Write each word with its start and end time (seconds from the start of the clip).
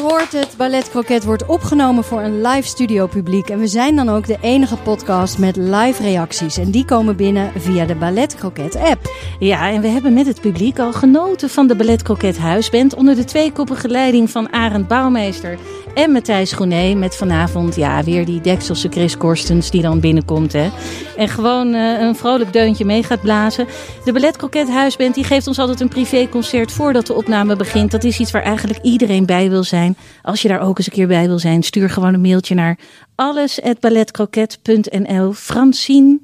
Hoort 0.00 0.32
het, 0.32 0.54
Ballet 0.56 0.90
Croquet 0.90 1.24
wordt 1.24 1.46
opgenomen 1.46 2.04
voor 2.04 2.20
een 2.20 2.40
live 2.42 2.68
studio 2.68 3.06
publiek. 3.06 3.48
En 3.48 3.58
we 3.58 3.66
zijn 3.66 3.96
dan 3.96 4.08
ook 4.08 4.26
de 4.26 4.38
enige 4.40 4.76
podcast 4.76 5.38
met 5.38 5.56
live 5.56 6.02
reacties. 6.02 6.56
En 6.56 6.70
die 6.70 6.84
komen 6.84 7.16
binnen 7.16 7.52
via 7.56 7.84
de 7.84 7.94
Ballet 7.94 8.34
Croquet 8.34 8.76
app. 8.76 9.10
Ja, 9.40 9.70
en 9.70 9.80
we 9.80 9.88
hebben 9.88 10.12
met 10.12 10.26
het 10.26 10.40
publiek 10.40 10.78
al 10.78 10.92
genoten 10.92 11.50
van 11.50 11.66
de 11.66 11.74
Ballet 11.74 12.02
Croquet 12.02 12.38
Huisband 12.38 12.94
onder 12.94 13.14
de 13.14 13.24
tweekoppige 13.24 13.88
leiding 13.88 14.30
van 14.30 14.52
Arend 14.52 14.88
Bouwmeester 14.88 15.58
en 15.94 16.12
Matthijs 16.12 16.52
Groené 16.52 16.94
met 16.94 17.16
vanavond 17.16 17.76
ja, 17.76 18.04
weer 18.04 18.24
die 18.24 18.40
Dekselse 18.40 18.88
Chris 18.88 19.16
Korstens 19.16 19.70
die 19.70 19.82
dan 19.82 20.00
binnenkomt. 20.00 20.52
Hè. 20.52 20.70
En 21.16 21.28
gewoon 21.28 21.74
eh, 21.74 22.00
een 22.00 22.16
vrolijk 22.16 22.52
deuntje 22.52 22.84
mee 22.84 23.02
gaat 23.02 23.20
blazen. 23.20 23.66
De 24.04 24.12
Ballet 24.12 24.36
Croquet 24.36 24.68
Huisband 24.68 25.14
die 25.14 25.24
geeft 25.24 25.46
ons 25.46 25.58
altijd 25.58 25.80
een 25.80 25.88
privéconcert 25.88 26.72
voordat 26.72 27.06
de 27.06 27.14
opname 27.14 27.56
begint. 27.56 27.90
Dat 27.90 28.04
is 28.04 28.18
iets 28.18 28.30
waar 28.30 28.42
eigenlijk 28.42 28.78
iedereen 28.82 29.26
bij 29.26 29.50
wil 29.50 29.64
zijn. 29.64 29.96
Als 30.22 30.42
je 30.42 30.48
daar 30.48 30.60
ook 30.60 30.78
eens 30.78 30.86
een 30.86 30.92
keer 30.92 31.06
bij 31.06 31.26
wil 31.26 31.38
zijn, 31.38 31.62
stuur 31.62 31.90
gewoon 31.90 32.14
een 32.14 32.20
mailtje 32.20 32.54
naar 32.54 32.78
alles@balletcroquet.nl. 33.14 35.32
Francine 35.32 36.18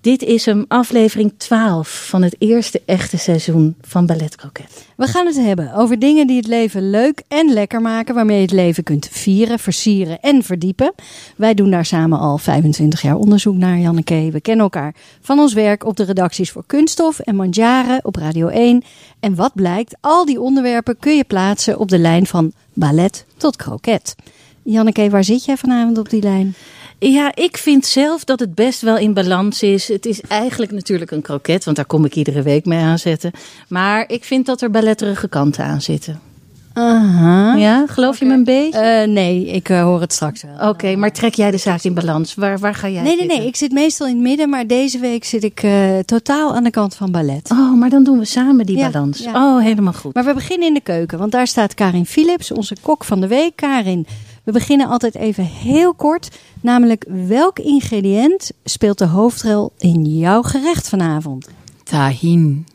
dit 0.00 0.22
is 0.22 0.46
hem, 0.46 0.64
aflevering 0.68 1.32
12 1.36 2.06
van 2.08 2.22
het 2.22 2.36
eerste 2.38 2.82
echte 2.86 3.18
seizoen 3.18 3.74
van 3.80 4.06
Ballet 4.06 4.36
Croquet. 4.36 4.86
We 4.96 5.06
gaan 5.06 5.26
het 5.26 5.36
hebben 5.36 5.74
over 5.74 5.98
dingen 5.98 6.26
die 6.26 6.36
het 6.36 6.46
leven 6.46 6.90
leuk 6.90 7.22
en 7.28 7.52
lekker 7.52 7.80
maken, 7.80 8.14
waarmee 8.14 8.36
je 8.36 8.42
het 8.42 8.52
leven 8.52 8.82
kunt 8.82 9.08
vieren, 9.10 9.58
versieren 9.58 10.20
en 10.20 10.42
verdiepen. 10.42 10.94
Wij 11.36 11.54
doen 11.54 11.70
daar 11.70 11.84
samen 11.84 12.18
al 12.18 12.38
25 12.38 13.02
jaar 13.02 13.16
onderzoek 13.16 13.56
naar, 13.56 13.78
Janneke. 13.78 14.28
We 14.32 14.40
kennen 14.40 14.64
elkaar 14.64 14.94
van 15.20 15.38
ons 15.38 15.52
werk 15.52 15.84
op 15.84 15.96
de 15.96 16.04
redacties 16.04 16.50
voor 16.50 16.64
Kunststof 16.66 17.18
en 17.18 17.36
Mandjaren 17.36 18.04
op 18.04 18.16
Radio 18.16 18.48
1. 18.48 18.82
En 19.20 19.34
wat 19.34 19.54
blijkt, 19.54 19.96
al 20.00 20.24
die 20.24 20.40
onderwerpen 20.40 20.98
kun 20.98 21.16
je 21.16 21.24
plaatsen 21.24 21.78
op 21.78 21.88
de 21.88 21.98
lijn 21.98 22.26
van 22.26 22.52
ballet 22.72 23.24
tot 23.36 23.56
kroket. 23.56 24.14
Janneke, 24.62 25.10
waar 25.10 25.24
zit 25.24 25.44
jij 25.44 25.56
vanavond 25.56 25.98
op 25.98 26.10
die 26.10 26.22
lijn? 26.22 26.54
Ja, 27.02 27.34
ik 27.34 27.56
vind 27.56 27.86
zelf 27.86 28.24
dat 28.24 28.40
het 28.40 28.54
best 28.54 28.80
wel 28.80 28.96
in 28.98 29.12
balans 29.14 29.62
is. 29.62 29.88
Het 29.88 30.06
is 30.06 30.20
eigenlijk 30.20 30.72
natuurlijk 30.72 31.10
een 31.10 31.22
kroket, 31.22 31.64
want 31.64 31.76
daar 31.76 31.86
kom 31.86 32.04
ik 32.04 32.14
iedere 32.14 32.42
week 32.42 32.64
mee 32.64 32.78
aanzetten. 32.80 33.30
Maar 33.68 34.04
ik 34.08 34.24
vind 34.24 34.46
dat 34.46 34.60
er 34.60 34.70
balletterige 34.70 35.28
kanten 35.28 35.64
aan 35.64 35.80
zitten. 35.80 36.20
Aha. 36.72 37.54
Ja, 37.54 37.86
geloof 37.86 38.18
je 38.18 38.24
me 38.24 38.32
een 38.34 38.44
beetje? 38.44 39.02
Uh, 39.06 39.12
nee, 39.14 39.46
ik 39.46 39.68
uh, 39.68 39.82
hoor 39.82 40.00
het 40.00 40.12
straks 40.12 40.42
wel. 40.42 40.68
Oké, 40.68 40.96
maar 40.96 41.12
trek 41.12 41.34
jij 41.34 41.50
de 41.50 41.56
zaak 41.56 41.82
in 41.82 41.94
balans? 41.94 42.34
Waar, 42.34 42.58
waar 42.58 42.74
ga 42.74 42.88
jij 42.88 43.02
Nee, 43.02 43.10
nee, 43.10 43.18
zitten? 43.20 43.38
nee. 43.38 43.46
Ik 43.46 43.56
zit 43.56 43.72
meestal 43.72 44.06
in 44.06 44.12
het 44.14 44.22
midden, 44.22 44.48
maar 44.48 44.66
deze 44.66 44.98
week 44.98 45.24
zit 45.24 45.44
ik 45.44 45.62
uh, 45.62 45.98
totaal 45.98 46.54
aan 46.54 46.64
de 46.64 46.70
kant 46.70 46.94
van 46.94 47.10
ballet. 47.10 47.50
Oh, 47.50 47.74
maar 47.78 47.90
dan 47.90 48.04
doen 48.04 48.18
we 48.18 48.24
samen 48.24 48.66
die 48.66 48.76
Ja, 48.76 48.90
balans. 48.90 49.18
ja. 49.18 49.32
Oh, 49.56 49.62
helemaal 49.62 49.92
goed. 49.92 50.14
Maar 50.14 50.24
we 50.24 50.34
beginnen 50.34 50.68
in 50.68 50.74
de 50.74 50.80
keuken, 50.80 51.18
want 51.18 51.32
daar 51.32 51.46
staat 51.46 51.74
Karin 51.74 52.06
Philips, 52.06 52.50
onze 52.52 52.76
kok 52.82 53.04
van 53.04 53.20
de 53.20 53.26
week. 53.26 53.56
Karin, 53.56 54.06
we 54.44 54.52
beginnen 54.52 54.88
altijd 54.88 55.14
even 55.14 55.44
heel 55.44 55.94
kort. 55.94 56.38
Namelijk, 56.60 57.04
welk 57.08 57.58
ingrediënt 57.58 58.50
speelt 58.64 58.98
de 58.98 59.06
hoofdrol 59.06 59.72
in 59.78 60.04
jouw 60.04 60.42
gerecht 60.42 60.88
vanavond? 60.88 61.48
Tahin, 61.82 62.66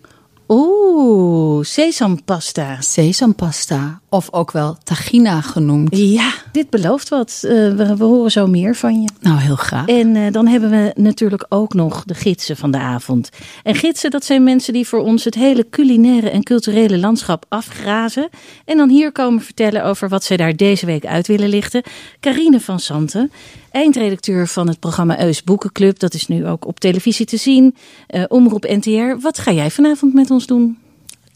Oeh, 0.47 1.63
sesampasta. 1.63 2.81
sesampasta 2.81 4.01
of 4.15 4.33
ook 4.33 4.51
wel 4.51 4.77
tagina 4.83 5.41
genoemd. 5.41 5.97
Ja, 5.97 6.33
dit 6.51 6.69
belooft 6.69 7.09
wat. 7.09 7.41
Eh, 7.43 7.51
we, 7.51 7.95
we 7.97 8.03
horen 8.03 8.31
zo 8.31 8.47
meer 8.47 8.75
van 8.75 9.01
je. 9.01 9.09
Nou, 9.19 9.39
heel 9.39 9.55
graag. 9.55 9.87
En 9.87 10.15
eh, 10.15 10.31
dan 10.31 10.47
hebben 10.47 10.69
we 10.69 10.91
natuurlijk 10.95 11.45
ook 11.49 11.73
nog 11.73 12.03
de 12.05 12.13
gidsen 12.13 12.57
van 12.57 12.71
de 12.71 12.77
avond. 12.77 13.29
En 13.63 13.75
gidsen, 13.75 14.11
dat 14.11 14.25
zijn 14.25 14.43
mensen 14.43 14.73
die 14.73 14.87
voor 14.87 14.99
ons 14.99 15.23
het 15.23 15.35
hele 15.35 15.69
culinaire 15.69 16.29
en 16.29 16.43
culturele 16.43 16.97
landschap 16.97 17.45
afgrazen. 17.49 18.29
En 18.65 18.77
dan 18.77 18.89
hier 18.89 19.11
komen 19.11 19.41
vertellen 19.41 19.83
over 19.83 20.09
wat 20.09 20.23
zij 20.23 20.37
daar 20.37 20.55
deze 20.55 20.85
week 20.85 21.05
uit 21.05 21.27
willen 21.27 21.49
lichten. 21.49 21.83
Carine 22.19 22.59
van 22.59 22.79
Santen, 22.79 23.31
eindredacteur 23.71 24.47
van 24.47 24.67
het 24.67 24.79
programma 24.79 25.21
Eus 25.21 25.43
Boekenclub. 25.43 25.99
Dat 25.99 26.13
is 26.13 26.27
nu 26.27 26.47
ook 26.47 26.67
op 26.67 26.79
televisie 26.79 27.25
te 27.25 27.37
zien. 27.37 27.75
Eh, 28.07 28.23
omroep 28.27 28.63
NTR. 28.63 29.21
Wat 29.21 29.39
ga 29.39 29.51
jij 29.51 29.71
vanavond 29.71 30.13
met 30.13 30.31
ons 30.31 30.45
doen? 30.45 30.77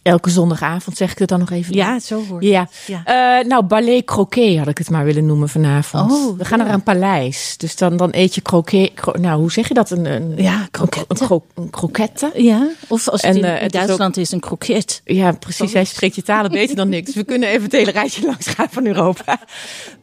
Elke 0.10 0.30
zondagavond 0.30 0.98
zeg 0.98 1.12
ik 1.12 1.18
het 1.20 1.30
dan 1.30 1.40
nog 1.40 1.52
even. 1.52 1.76
Ja, 1.76 2.00
zo 2.00 2.22
hoor. 2.30 2.44
Ja. 2.44 2.68
Ja. 2.88 3.02
Eh, 3.40 3.46
nou, 3.48 3.64
ballet 3.64 4.06
croquet 4.06 4.58
had 4.58 4.68
ik 4.68 4.78
het 4.78 4.90
maar 4.90 5.06
willen 5.06 5.26
noemen 5.26 5.50
vanavond. 5.50 6.12
Oh, 6.12 6.38
We 6.38 6.46
gaan 6.46 6.58
naar 6.58 6.74
een 6.74 6.84
paleis. 6.84 7.54
Dus 7.58 7.76
dan, 7.76 7.98
dan 7.98 8.10
eet 8.12 8.36
je 8.36 8.42
croquet. 8.42 8.94
cro- 8.94 9.20
nou, 9.20 9.40
hoe 9.40 9.52
zeg 9.52 9.68
je 9.68 9.74
dat? 9.74 9.90
Een, 9.90 10.06
een, 10.06 10.34
Ja, 10.38 10.68
kroketten. 10.72 11.06
een, 11.22 11.28
cro- 11.28 11.46
een 11.56 11.70
croquette? 11.70 12.32
Ja, 12.36 12.68
of 12.88 13.08
als 13.08 13.22
het 13.22 13.32
En, 13.32 13.38
in, 13.38 13.44
eh, 13.44 13.50
in 13.56 13.64
het 13.64 13.74
is 13.74 13.80
Duitsland 13.80 14.18
is, 14.18 14.32
een 14.32 14.40
kroket. 14.40 15.02
Ja, 15.06 15.32
precies. 15.32 15.72
Jij 15.72 15.86
spreekt 15.86 16.16
je 16.16 16.22
talen 16.22 16.52
beter 16.52 16.76
dan 16.76 16.94
ik. 16.94 17.06
Dus 17.06 17.16
we 17.16 17.24
kunnen 17.24 17.50
even 17.50 17.64
het 17.64 17.72
hele 17.72 17.92
rijtje 17.92 18.26
langs 18.26 18.48
gaan 18.48 18.68
van 18.72 18.86
Europa. 18.86 19.40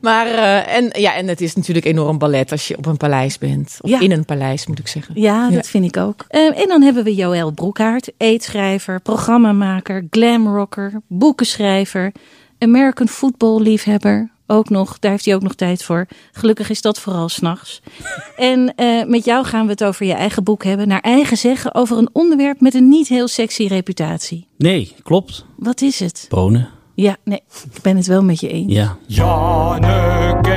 Maar, 0.00 0.26
eh, 0.26 0.76
en, 0.76 0.88
ja, 0.92 1.14
en 1.14 1.28
het 1.28 1.40
is 1.40 1.54
natuurlijk 1.54 1.86
enorm 1.86 2.18
ballet 2.18 2.50
als 2.52 2.68
je 2.68 2.76
op 2.78 2.86
een 2.86 2.96
paleis 2.96 3.38
bent. 3.38 3.76
Of 3.80 3.90
Ja. 3.90 4.00
in 4.00 4.12
een 4.12 4.24
paleis, 4.24 4.66
moet 4.66 4.78
ik 4.78 4.88
zeggen. 4.88 5.14
Ja, 5.20 5.50
dat 5.50 5.66
vind 5.66 5.84
ik 5.84 5.96
ook. 5.96 6.24
En 6.28 6.68
dan 6.68 6.82
hebben 6.82 7.04
we 7.04 7.14
Joël 7.14 7.50
Broekhaart, 7.50 8.10
eetschrijver, 8.16 9.00
programmamaker, 9.00 9.95
glamrocker, 10.10 11.00
boekenschrijver, 11.06 12.12
American 12.58 13.08
football 13.08 13.62
liefhebber. 13.62 14.30
Ook 14.46 14.70
nog, 14.70 14.98
daar 14.98 15.10
heeft 15.10 15.24
hij 15.24 15.34
ook 15.34 15.42
nog 15.42 15.54
tijd 15.54 15.84
voor. 15.84 16.06
Gelukkig 16.32 16.70
is 16.70 16.80
dat 16.80 17.00
vooral 17.00 17.28
s'nachts. 17.28 17.82
en 18.36 18.74
eh, 18.74 19.04
met 19.04 19.24
jou 19.24 19.44
gaan 19.44 19.64
we 19.64 19.70
het 19.70 19.84
over 19.84 20.06
je 20.06 20.12
eigen 20.12 20.44
boek 20.44 20.64
hebben. 20.64 20.88
Naar 20.88 21.00
eigen 21.00 21.36
zeggen 21.36 21.74
over 21.74 21.98
een 21.98 22.08
onderwerp 22.12 22.60
met 22.60 22.74
een 22.74 22.88
niet 22.88 23.08
heel 23.08 23.28
sexy 23.28 23.66
reputatie. 23.66 24.46
Nee, 24.58 24.94
klopt. 25.02 25.44
Wat 25.56 25.80
is 25.80 26.00
het? 26.00 26.26
Bonen. 26.28 26.68
Ja, 26.94 27.16
nee, 27.24 27.42
ik 27.72 27.82
ben 27.82 27.96
het 27.96 28.06
wel 28.06 28.22
met 28.22 28.40
je 28.40 28.48
eens. 28.48 28.72
Ja. 28.72 28.96
Janneke 29.06 30.52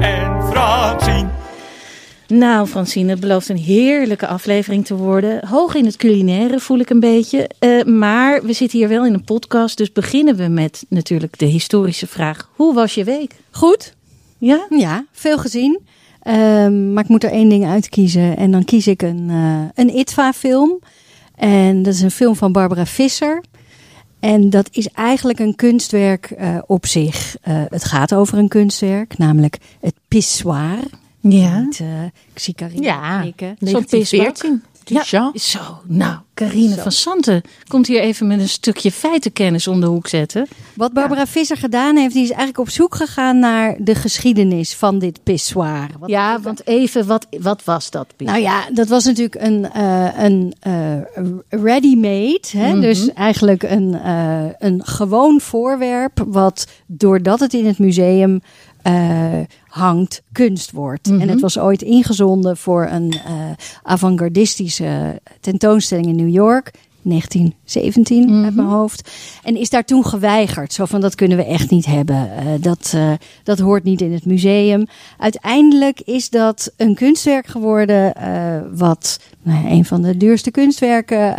en 0.00 0.42
Francine. 0.42 1.31
Nou, 2.32 2.66
Francine, 2.66 3.10
het 3.10 3.20
belooft 3.20 3.48
een 3.48 3.56
heerlijke 3.56 4.26
aflevering 4.26 4.86
te 4.86 4.94
worden. 4.94 5.46
Hoog 5.46 5.74
in 5.74 5.84
het 5.84 5.96
culinaire 5.96 6.60
voel 6.60 6.78
ik 6.78 6.90
een 6.90 7.00
beetje. 7.00 7.50
Eh, 7.58 7.84
maar 7.84 8.42
we 8.42 8.52
zitten 8.52 8.78
hier 8.78 8.88
wel 8.88 9.06
in 9.06 9.14
een 9.14 9.24
podcast, 9.24 9.76
dus 9.76 9.92
beginnen 9.92 10.36
we 10.36 10.48
met 10.48 10.84
natuurlijk 10.88 11.38
de 11.38 11.44
historische 11.44 12.06
vraag. 12.06 12.50
Hoe 12.54 12.74
was 12.74 12.94
je 12.94 13.04
week? 13.04 13.34
Goed? 13.50 13.94
Ja? 14.38 14.66
Ja, 14.70 15.06
veel 15.12 15.38
gezien. 15.38 15.80
Ehm, 16.22 16.92
maar 16.92 17.02
ik 17.02 17.08
moet 17.08 17.24
er 17.24 17.30
één 17.30 17.48
ding 17.48 17.66
uitkiezen. 17.66 18.36
En 18.36 18.50
dan 18.50 18.64
kies 18.64 18.86
ik 18.86 19.02
een, 19.02 19.30
eh, 19.30 19.84
een 19.84 19.96
ITVA-film. 19.96 20.78
En 21.34 21.82
dat 21.82 21.94
is 21.94 22.00
een 22.00 22.10
film 22.10 22.36
van 22.36 22.52
Barbara 22.52 22.86
Visser. 22.86 23.42
En 24.20 24.50
dat 24.50 24.68
is 24.70 24.88
eigenlijk 24.88 25.38
een 25.38 25.54
kunstwerk 25.54 26.30
eh, 26.30 26.58
op 26.66 26.86
zich. 26.86 27.36
Het 27.48 27.84
gaat 27.84 28.14
over 28.14 28.38
een 28.38 28.48
kunstwerk, 28.48 29.18
namelijk 29.18 29.58
het 29.80 29.94
pissoir. 30.08 30.78
Ja. 31.22 31.68
Eh, 31.78 32.04
ik 32.04 32.38
zie 32.38 32.54
Carine 32.54 32.82
Ja, 32.82 33.20
knikken. 33.20 33.56
Zo'n 33.58 33.84
pisbak. 33.84 34.40
1914. 34.40 34.62
Duchamp. 34.84 35.38
Zo, 35.38 35.58
nou, 35.86 36.16
Carine 36.34 36.76
van 36.76 36.92
Santen 36.92 37.42
komt 37.68 37.86
hier 37.86 38.00
even 38.00 38.26
met 38.26 38.40
een 38.40 38.48
stukje 38.48 38.92
feitenkennis 38.92 39.68
om 39.68 39.80
de 39.80 39.86
hoek 39.86 40.08
zetten. 40.08 40.46
Wat 40.74 40.92
Barbara 40.92 41.26
Visser 41.26 41.56
gedaan 41.56 41.96
heeft, 41.96 42.12
die 42.12 42.22
is 42.22 42.28
eigenlijk 42.28 42.58
op 42.58 42.70
zoek 42.70 42.94
gegaan 42.94 43.38
naar 43.38 43.76
de 43.78 43.94
geschiedenis 43.94 44.74
van 44.74 44.98
dit 44.98 45.22
pissoir. 45.22 45.88
Wat 45.98 46.08
Ja, 46.08 46.40
want 46.40 46.66
even, 46.66 47.06
wat, 47.06 47.26
wat 47.40 47.64
was 47.64 47.90
dat? 47.90 48.06
Piet? 48.16 48.28
Nou 48.28 48.40
ja, 48.40 48.64
dat 48.72 48.88
was 48.88 49.04
natuurlijk 49.04 49.34
een, 49.40 49.70
eh, 49.70 50.24
een 50.24 50.54
eh, 50.60 50.96
ready-made. 51.48 52.48
Hè? 52.56 52.80
Dus 52.80 53.12
eigenlijk 53.12 53.62
een, 53.62 53.94
eh, 53.94 54.44
een 54.58 54.84
gewoon 54.84 55.40
voorwerp. 55.40 56.24
Wat 56.26 56.66
doordat 56.86 57.40
het 57.40 57.54
in 57.54 57.66
het 57.66 57.78
museum 57.78 58.40
hangt 59.72 60.22
kunst 60.32 60.70
wordt. 60.70 61.08
En 61.08 61.28
het 61.28 61.40
was 61.40 61.58
ooit 61.58 61.82
ingezonden 61.82 62.56
voor 62.56 62.86
een 62.90 63.12
eh 63.12 63.50
avant-gardistische 63.82 65.20
tentoonstelling 65.40 66.06
in 66.06 66.16
New 66.16 66.28
York. 66.28 66.70
1917 67.02 68.44
uit 68.44 68.54
mijn 68.54 68.68
hoofd. 68.68 69.10
En 69.42 69.56
is 69.56 69.70
daar 69.70 69.84
toen 69.84 70.06
geweigerd. 70.06 70.72
Zo 70.72 70.84
van 70.84 71.00
dat 71.00 71.14
kunnen 71.14 71.36
we 71.36 71.44
echt 71.44 71.70
niet 71.70 71.86
hebben. 71.86 72.36
Eh, 72.36 72.46
dat, 72.60 72.92
eh, 72.94 73.12
dat 73.42 73.58
hoort 73.58 73.84
niet 73.84 74.00
in 74.00 74.12
het 74.12 74.24
museum. 74.24 74.86
Uiteindelijk 75.18 76.00
is 76.00 76.30
dat 76.30 76.72
een 76.76 76.94
kunstwerk 76.94 77.46
geworden. 77.46 78.14
eh, 78.14 78.60
wat 78.74 79.20
nou, 79.42 79.66
een 79.66 79.84
van 79.84 80.02
de 80.02 80.16
duurste 80.16 80.50
kunstwerken 80.50 81.36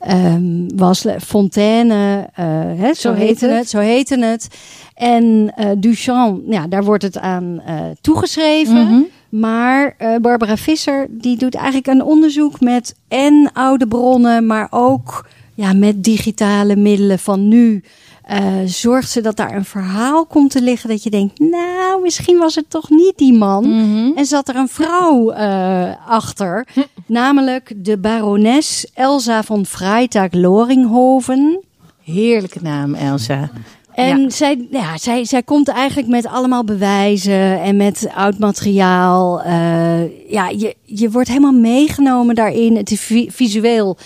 eh, 0.00 0.24
ehm, 0.24 0.68
was. 0.76 1.04
Fontaine, 1.18 2.28
eh, 2.34 2.44
hè, 2.76 2.94
zo, 2.94 2.94
Zo 2.94 3.12
heet 3.12 3.26
heette 3.26 3.46
het. 3.46 3.58
het. 3.58 3.70
Zo 3.70 3.78
heette 3.78 4.18
het. 4.18 4.48
En 4.94 5.52
eh, 5.56 5.66
Duchamp, 5.78 6.42
ja, 6.48 6.66
daar 6.66 6.84
wordt 6.84 7.02
het 7.02 7.18
aan 7.18 7.60
eh, 7.66 7.74
toegeschreven. 8.00 8.86
Mhm. 8.86 9.00
Maar 9.28 9.96
Barbara 10.20 10.56
Visser 10.56 11.06
die 11.10 11.36
doet 11.36 11.54
eigenlijk 11.54 11.86
een 11.86 12.02
onderzoek 12.02 12.60
met 12.60 12.94
en 13.08 13.50
oude 13.52 13.86
bronnen, 13.86 14.46
maar 14.46 14.66
ook 14.70 15.26
ja, 15.54 15.72
met 15.72 16.04
digitale 16.04 16.76
middelen 16.76 17.18
van 17.18 17.48
nu. 17.48 17.82
Eh, 18.30 18.54
zorgt 18.64 19.10
ze 19.10 19.20
dat 19.20 19.36
daar 19.36 19.54
een 19.56 19.64
verhaal 19.64 20.26
komt 20.26 20.50
te 20.50 20.62
liggen 20.62 20.88
dat 20.88 21.02
je 21.02 21.10
denkt, 21.10 21.38
nou, 21.38 22.02
misschien 22.02 22.38
was 22.38 22.54
het 22.54 22.70
toch 22.70 22.90
niet 22.90 23.12
die 23.16 23.32
man. 23.32 23.68
Mhm. 23.68 24.16
En 24.16 24.26
zat 24.26 24.48
er 24.48 24.56
een 24.56 24.68
vrouw 24.68 25.30
eh, 25.30 25.90
achter, 26.06 26.66
namelijk 27.06 27.72
de 27.76 27.98
barones 27.98 28.86
Elsa 28.94 29.42
van 29.42 29.66
Freytag-Loringhoven. 29.66 31.60
Heerlijke 32.04 32.58
naam, 32.62 32.94
Elsa. 32.94 33.50
En 33.94 34.20
Ja. 34.22 34.30
zij, 34.30 34.66
ja, 34.70 34.96
zij, 34.98 35.24
zij 35.24 35.42
komt 35.42 35.68
eigenlijk 35.68 36.08
met 36.08 36.26
allemaal 36.26 36.64
bewijzen 36.64 37.60
en 37.62 37.76
met 37.76 38.08
oud 38.14 38.38
materiaal. 38.38 39.42
Eh, 39.42 40.30
ja, 40.32 40.48
je, 40.48 40.74
je 40.84 41.10
wordt 41.10 41.28
helemaal 41.28 41.52
meegenomen 41.52 42.34
daarin. 42.34 42.76
Het 42.76 42.90
is 42.90 43.00
vi- 43.00 43.30
visueel 43.30 43.96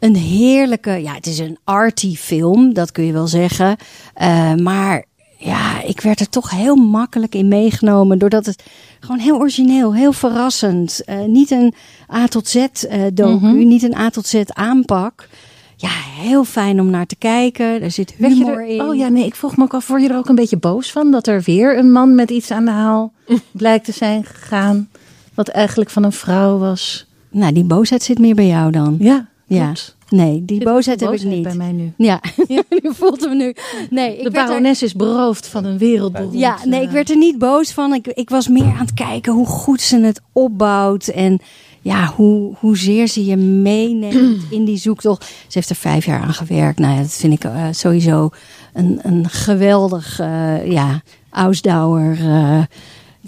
een 0.00 0.16
heerlijke, 0.16 0.90
ja, 0.90 1.14
het 1.14 1.26
is 1.26 1.38
een 1.38 1.58
arty 1.64 2.16
film, 2.16 2.74
dat 2.74 2.92
kun 2.92 3.04
je 3.04 3.12
wel 3.12 3.26
zeggen. 3.26 3.76
Eh, 4.14 4.54
maar 4.54 5.04
ja, 5.38 5.82
ik 5.82 6.00
werd 6.00 6.20
er 6.20 6.28
toch 6.28 6.50
heel 6.50 6.76
makkelijk 6.76 7.34
in 7.34 7.48
meegenomen. 7.48 8.18
Doordat 8.18 8.46
het 8.46 8.62
gewoon 9.00 9.18
heel 9.18 9.36
origineel, 9.36 9.94
heel 9.94 10.12
verrassend. 10.12 11.04
eh, 11.04 11.24
niet 11.24 11.50
een 11.50 11.74
A 12.14 12.26
tot 12.26 12.48
Z 12.48 12.56
eh 12.56 13.02
docu, 13.12 13.64
niet 13.64 13.82
een 13.82 13.96
A 13.96 14.10
tot 14.10 14.26
Z 14.26 14.42
aanpak. 14.46 15.28
Ja, 15.76 15.90
heel 16.20 16.44
fijn 16.44 16.80
om 16.80 16.90
naar 16.90 17.06
te 17.06 17.16
kijken. 17.16 17.82
Er 17.82 17.90
zit 17.90 18.14
humor 18.18 18.52
er, 18.52 18.66
in. 18.66 18.80
oh 18.80 18.96
ja, 18.96 19.08
nee, 19.08 19.24
ik 19.24 19.34
vroeg 19.34 19.56
me 19.56 19.62
ook 19.62 19.74
af, 19.74 19.86
word 19.86 20.02
je 20.02 20.08
er 20.08 20.16
ook 20.16 20.28
een 20.28 20.34
beetje 20.34 20.56
boos 20.56 20.92
van? 20.92 21.10
Dat 21.10 21.26
er 21.26 21.42
weer 21.42 21.78
een 21.78 21.92
man 21.92 22.14
met 22.14 22.30
iets 22.30 22.50
aan 22.50 22.64
de 22.64 22.70
haal 22.70 23.12
blijkt 23.50 23.84
te 23.84 23.92
zijn 23.92 24.24
gegaan. 24.24 24.88
Wat 25.34 25.48
eigenlijk 25.48 25.90
van 25.90 26.02
een 26.04 26.12
vrouw 26.12 26.58
was. 26.58 27.06
Nou, 27.30 27.52
die 27.52 27.64
boosheid 27.64 28.02
zit 28.02 28.18
meer 28.18 28.34
bij 28.34 28.46
jou 28.46 28.70
dan. 28.70 28.96
Ja, 28.98 29.28
Ja. 29.56 29.72
Nee, 30.08 30.44
die 30.44 30.64
boosheid 30.64 31.00
heb 31.00 31.12
ik 31.12 31.22
niet. 31.22 31.42
bij 31.42 31.54
mij 31.54 31.72
nu. 31.72 31.92
Ja, 31.96 32.20
je 32.82 32.92
voelt 32.94 33.20
hem 33.20 33.36
nu. 33.36 33.54
Nee, 33.90 34.16
ik 34.18 34.24
De 34.24 34.30
werd 34.30 34.36
er- 34.36 34.46
barones 34.46 34.82
is 34.82 34.94
beroofd 34.94 35.46
van 35.46 35.64
een 35.64 35.78
wereldberoemd... 35.78 36.34
Ja, 36.38 36.56
nee, 36.64 36.80
ik 36.80 36.86
eh, 36.86 36.92
werd 36.92 37.10
er 37.10 37.16
niet 37.16 37.38
boos 37.38 37.72
van. 37.72 37.94
Ik, 37.94 38.06
ik 38.06 38.30
was 38.30 38.48
meer 38.48 38.64
aan 38.64 38.86
het 38.86 38.94
kijken 38.94 39.32
hoe 39.32 39.46
goed 39.46 39.80
ze 39.80 40.00
het 40.00 40.20
opbouwt. 40.32 41.08
En 41.08 41.38
ja, 41.80 42.12
hoe, 42.16 42.54
hoezeer 42.58 43.06
ze 43.06 43.24
je 43.24 43.36
meeneemt 43.36 44.42
in 44.50 44.64
die 44.64 44.76
zoektocht. 44.76 45.24
Ze 45.24 45.32
heeft 45.50 45.70
er 45.70 45.76
vijf 45.76 46.04
jaar 46.06 46.20
aan 46.20 46.34
gewerkt. 46.34 46.78
Nou 46.78 46.94
ja, 46.94 47.00
dat 47.00 47.12
vind 47.12 47.32
ik 47.32 47.44
eh, 47.44 47.64
sowieso 47.70 48.30
een, 48.72 48.98
een 49.02 49.28
geweldig 49.28 50.20
uh, 50.20 50.70
ja, 50.72 51.02
Ausdauer. 51.30 52.18
Uh, 52.20 52.62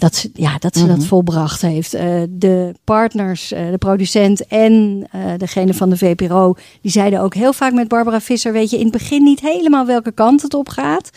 dat 0.03 0.15
ze, 0.15 0.29
ja, 0.33 0.57
dat, 0.57 0.77
ze 0.77 0.87
dat 0.87 1.05
volbracht 1.05 1.61
heeft. 1.61 1.95
Uh, 1.95 2.01
de 2.29 2.75
partners, 2.83 3.53
uh, 3.53 3.71
de 3.71 3.77
producent 3.77 4.47
en 4.47 5.03
uh, 5.15 5.21
degene 5.37 5.73
van 5.73 5.89
de 5.89 5.97
VPRO, 5.97 6.55
die 6.81 6.91
zeiden 6.91 7.21
ook 7.21 7.33
heel 7.33 7.53
vaak 7.53 7.73
met 7.73 7.87
Barbara 7.87 8.21
Visser: 8.21 8.53
Weet 8.53 8.69
je, 8.69 8.77
in 8.77 8.83
het 8.83 8.91
begin 8.91 9.23
niet 9.23 9.39
helemaal 9.39 9.85
welke 9.85 10.11
kant 10.11 10.41
het 10.41 10.53
op 10.53 10.69
gaat. 10.69 11.09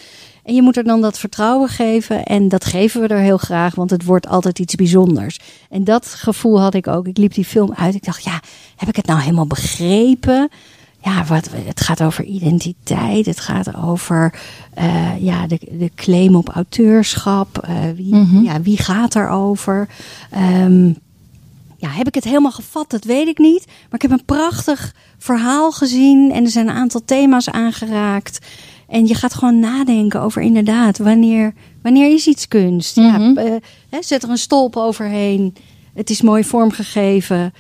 En 0.44 0.54
je 0.54 0.62
moet 0.62 0.76
er 0.76 0.84
dan 0.84 1.00
dat 1.00 1.18
vertrouwen 1.18 1.68
geven. 1.68 2.24
En 2.24 2.48
dat 2.48 2.64
geven 2.64 3.00
we 3.00 3.08
er 3.08 3.18
heel 3.18 3.36
graag, 3.36 3.74
want 3.74 3.90
het 3.90 4.04
wordt 4.04 4.28
altijd 4.28 4.58
iets 4.58 4.74
bijzonders. 4.74 5.38
En 5.70 5.84
dat 5.84 6.06
gevoel 6.06 6.60
had 6.60 6.74
ik 6.74 6.86
ook. 6.86 7.06
Ik 7.06 7.18
liep 7.18 7.34
die 7.34 7.44
film 7.44 7.72
uit. 7.74 7.94
Ik 7.94 8.04
dacht, 8.04 8.24
ja, 8.24 8.40
heb 8.76 8.88
ik 8.88 8.96
het 8.96 9.06
nou 9.06 9.20
helemaal 9.20 9.46
begrepen? 9.46 10.48
Ja, 11.06 11.24
wat, 11.24 11.48
het 11.52 11.80
gaat 11.80 12.02
over 12.02 12.24
identiteit. 12.24 13.26
Het 13.26 13.40
gaat 13.40 13.76
over 13.76 14.34
uh, 14.78 15.22
ja, 15.22 15.46
de, 15.46 15.58
de 15.70 15.90
claim 15.94 16.34
op 16.36 16.48
auteurschap. 16.48 17.66
Uh, 17.68 17.76
wie, 17.96 18.14
mm 18.14 18.28
-hmm. 18.30 18.44
ja, 18.44 18.60
wie 18.60 18.78
gaat 18.78 19.14
erover? 19.14 19.88
Um, 20.62 20.96
ja, 21.76 21.88
heb 21.88 22.06
ik 22.06 22.14
het 22.14 22.24
helemaal 22.24 22.52
gevat? 22.52 22.90
Dat 22.90 23.04
weet 23.04 23.26
ik 23.26 23.38
niet. 23.38 23.64
Maar 23.66 23.94
ik 23.94 24.02
heb 24.02 24.10
een 24.10 24.24
prachtig 24.24 24.94
verhaal 25.18 25.72
gezien. 25.72 26.32
En 26.32 26.44
er 26.44 26.50
zijn 26.50 26.68
een 26.68 26.74
aantal 26.74 27.02
thema's 27.04 27.48
aangeraakt. 27.48 28.46
En 28.88 29.06
je 29.06 29.14
gaat 29.14 29.34
gewoon 29.34 29.60
nadenken 29.60 30.20
over 30.20 30.42
inderdaad, 30.42 30.98
wanneer, 30.98 31.54
wanneer 31.82 32.12
is 32.14 32.26
iets 32.26 32.48
kunst? 32.48 32.96
Mm 32.96 33.14
-hmm. 33.14 33.38
ja, 33.38 33.44
uh, 33.44 33.54
hè, 33.90 34.02
zet 34.02 34.22
er 34.22 34.30
een 34.30 34.38
stolp 34.38 34.76
overheen. 34.76 35.54
Het 35.94 36.10
is 36.10 36.22
mooi 36.22 36.44
vormgegeven. 36.44 37.52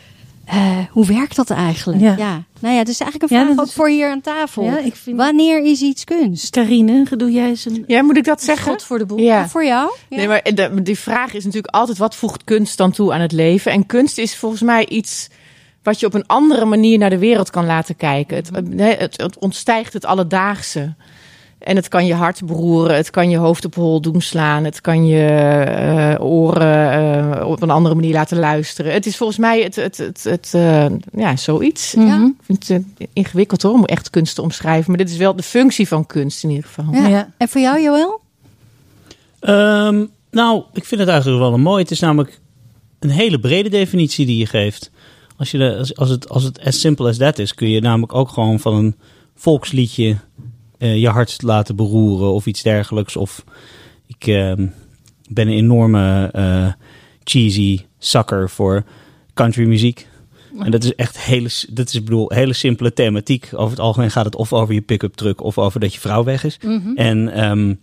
Uh, 0.54 0.78
hoe 0.90 1.06
werkt 1.06 1.36
dat 1.36 1.50
eigenlijk? 1.50 2.00
Ja. 2.00 2.14
ja. 2.16 2.42
Nou 2.60 2.74
ja, 2.74 2.80
het 2.80 2.88
is 2.88 3.00
eigenlijk 3.00 3.22
een 3.22 3.38
vraag 3.38 3.54
ja, 3.54 3.60
ook 3.60 3.66
is... 3.66 3.72
voor 3.72 3.88
hier 3.88 4.10
aan 4.10 4.20
tafel. 4.20 4.64
Ja, 4.64 4.78
ik 4.78 4.96
vind... 4.96 5.16
Wanneer 5.16 5.64
is 5.64 5.80
iets 5.80 6.04
kunst? 6.04 6.50
Carine, 6.50 7.06
doe 7.16 7.30
jij 7.30 7.48
eens 7.48 7.64
een... 7.64 7.84
Ja, 7.86 8.02
moet 8.02 8.16
ik 8.16 8.24
dat 8.24 8.42
zeggen? 8.42 8.72
God 8.72 8.82
voor 8.82 8.98
de 8.98 9.06
boel. 9.06 9.18
Ja. 9.18 9.48
Voor 9.48 9.64
jou? 9.64 9.90
Ja. 10.08 10.16
Nee, 10.16 10.28
maar 10.28 10.42
de, 10.54 10.82
die 10.82 10.98
vraag 10.98 11.34
is 11.34 11.44
natuurlijk 11.44 11.74
altijd, 11.74 11.98
wat 11.98 12.16
voegt 12.16 12.44
kunst 12.44 12.76
dan 12.76 12.90
toe 12.90 13.12
aan 13.12 13.20
het 13.20 13.32
leven? 13.32 13.72
En 13.72 13.86
kunst 13.86 14.18
is 14.18 14.36
volgens 14.36 14.62
mij 14.62 14.88
iets 14.88 15.28
wat 15.82 16.00
je 16.00 16.06
op 16.06 16.14
een 16.14 16.26
andere 16.26 16.64
manier 16.64 16.98
naar 16.98 17.10
de 17.10 17.18
wereld 17.18 17.50
kan 17.50 17.66
laten 17.66 17.96
kijken. 17.96 18.36
Het, 18.36 18.50
het, 18.98 19.16
het 19.16 19.38
ontstijgt 19.38 19.92
het 19.92 20.04
alledaagse. 20.04 20.94
En 21.58 21.76
het 21.76 21.88
kan 21.88 22.06
je 22.06 22.14
hart 22.14 22.44
beroeren, 22.44 22.96
het 22.96 23.10
kan 23.10 23.30
je 23.30 23.36
hoofd 23.36 23.64
op 23.64 23.74
hol 23.74 24.00
doen 24.00 24.20
slaan, 24.20 24.64
het 24.64 24.80
kan 24.80 25.06
je 25.06 26.14
uh, 26.18 26.24
oren 26.24 27.38
uh, 27.40 27.48
op 27.48 27.62
een 27.62 27.70
andere 27.70 27.94
manier 27.94 28.12
laten 28.12 28.38
luisteren. 28.38 28.92
Het 28.92 29.06
is 29.06 29.16
volgens 29.16 29.38
mij 29.38 29.62
het, 29.62 29.76
het, 29.76 29.96
het, 29.96 30.24
het 30.24 30.52
uh, 30.56 30.86
ja, 31.12 31.36
zoiets. 31.36 31.94
Mhm. 31.94 32.06
Ja. 32.06 32.32
Ik 32.38 32.44
vind 32.44 32.68
het 32.68 33.08
ingewikkeld 33.12 33.62
hoor, 33.62 33.72
om 33.72 33.84
echt 33.84 34.10
kunst 34.10 34.34
te 34.34 34.42
omschrijven. 34.42 34.88
Maar 34.88 34.98
dit 34.98 35.10
is 35.10 35.16
wel 35.16 35.36
de 35.36 35.42
functie 35.42 35.88
van 35.88 36.06
kunst 36.06 36.44
in 36.44 36.50
ieder 36.50 36.64
geval. 36.64 36.84
Ja. 36.92 37.06
ja. 37.06 37.32
En 37.36 37.48
voor 37.48 37.60
jou, 37.60 37.82
Joël? 37.82 38.20
Um, 39.40 40.10
nou, 40.30 40.62
ik 40.72 40.84
vind 40.84 41.00
het 41.00 41.10
eigenlijk 41.10 41.40
wel 41.40 41.52
een 41.52 41.60
mooi. 41.60 41.82
Het 41.82 41.90
is 41.90 42.00
namelijk 42.00 42.40
een 42.98 43.10
hele 43.10 43.40
brede 43.40 43.68
definitie 43.68 44.26
die 44.26 44.38
je 44.38 44.46
geeft. 44.46 44.90
Als, 45.36 45.50
je 45.50 45.58
de, 45.58 45.76
als, 45.76 45.96
als, 45.96 46.10
het, 46.10 46.28
als 46.28 46.42
het 46.42 46.60
as 46.64 46.80
simple 46.80 47.08
as 47.08 47.16
that 47.16 47.38
is, 47.38 47.54
kun 47.54 47.68
je 47.68 47.80
namelijk 47.80 48.14
ook 48.14 48.28
gewoon 48.28 48.60
van 48.60 48.74
een 48.74 48.96
volksliedje 49.34 50.16
uh, 50.78 50.96
je 50.96 51.08
hart 51.08 51.42
laten 51.42 51.76
beroeren 51.76 52.32
of 52.32 52.46
iets 52.46 52.62
dergelijks. 52.62 53.16
Of 53.16 53.44
ik 54.06 54.26
uh, 54.26 54.52
ben 55.28 55.48
een 55.48 55.56
enorme 55.56 56.32
uh, 56.36 56.72
cheesy 57.24 57.80
sucker 57.98 58.50
voor 58.50 58.84
country 59.34 59.66
muziek. 59.66 60.06
En 60.58 60.70
dat 60.70 60.84
is 60.84 60.94
echt 60.94 61.20
hele, 61.20 61.50
dat 61.68 61.88
is, 61.88 62.02
bedoel, 62.02 62.30
hele 62.34 62.52
simpele 62.52 62.92
thematiek. 62.92 63.48
Over 63.52 63.70
het 63.70 63.80
algemeen 63.80 64.10
gaat 64.10 64.24
het 64.24 64.36
of 64.36 64.52
over 64.52 64.74
je 64.74 64.80
pick-up 64.80 65.14
truck 65.14 65.42
of 65.42 65.58
over 65.58 65.80
dat 65.80 65.94
je 65.94 66.00
vrouw 66.00 66.24
weg 66.24 66.44
is. 66.44 66.58
Mhm. 66.58 66.72
Mm 66.72 66.82
-hmm. 66.82 66.96
En 66.96 67.44
um, 67.50 67.80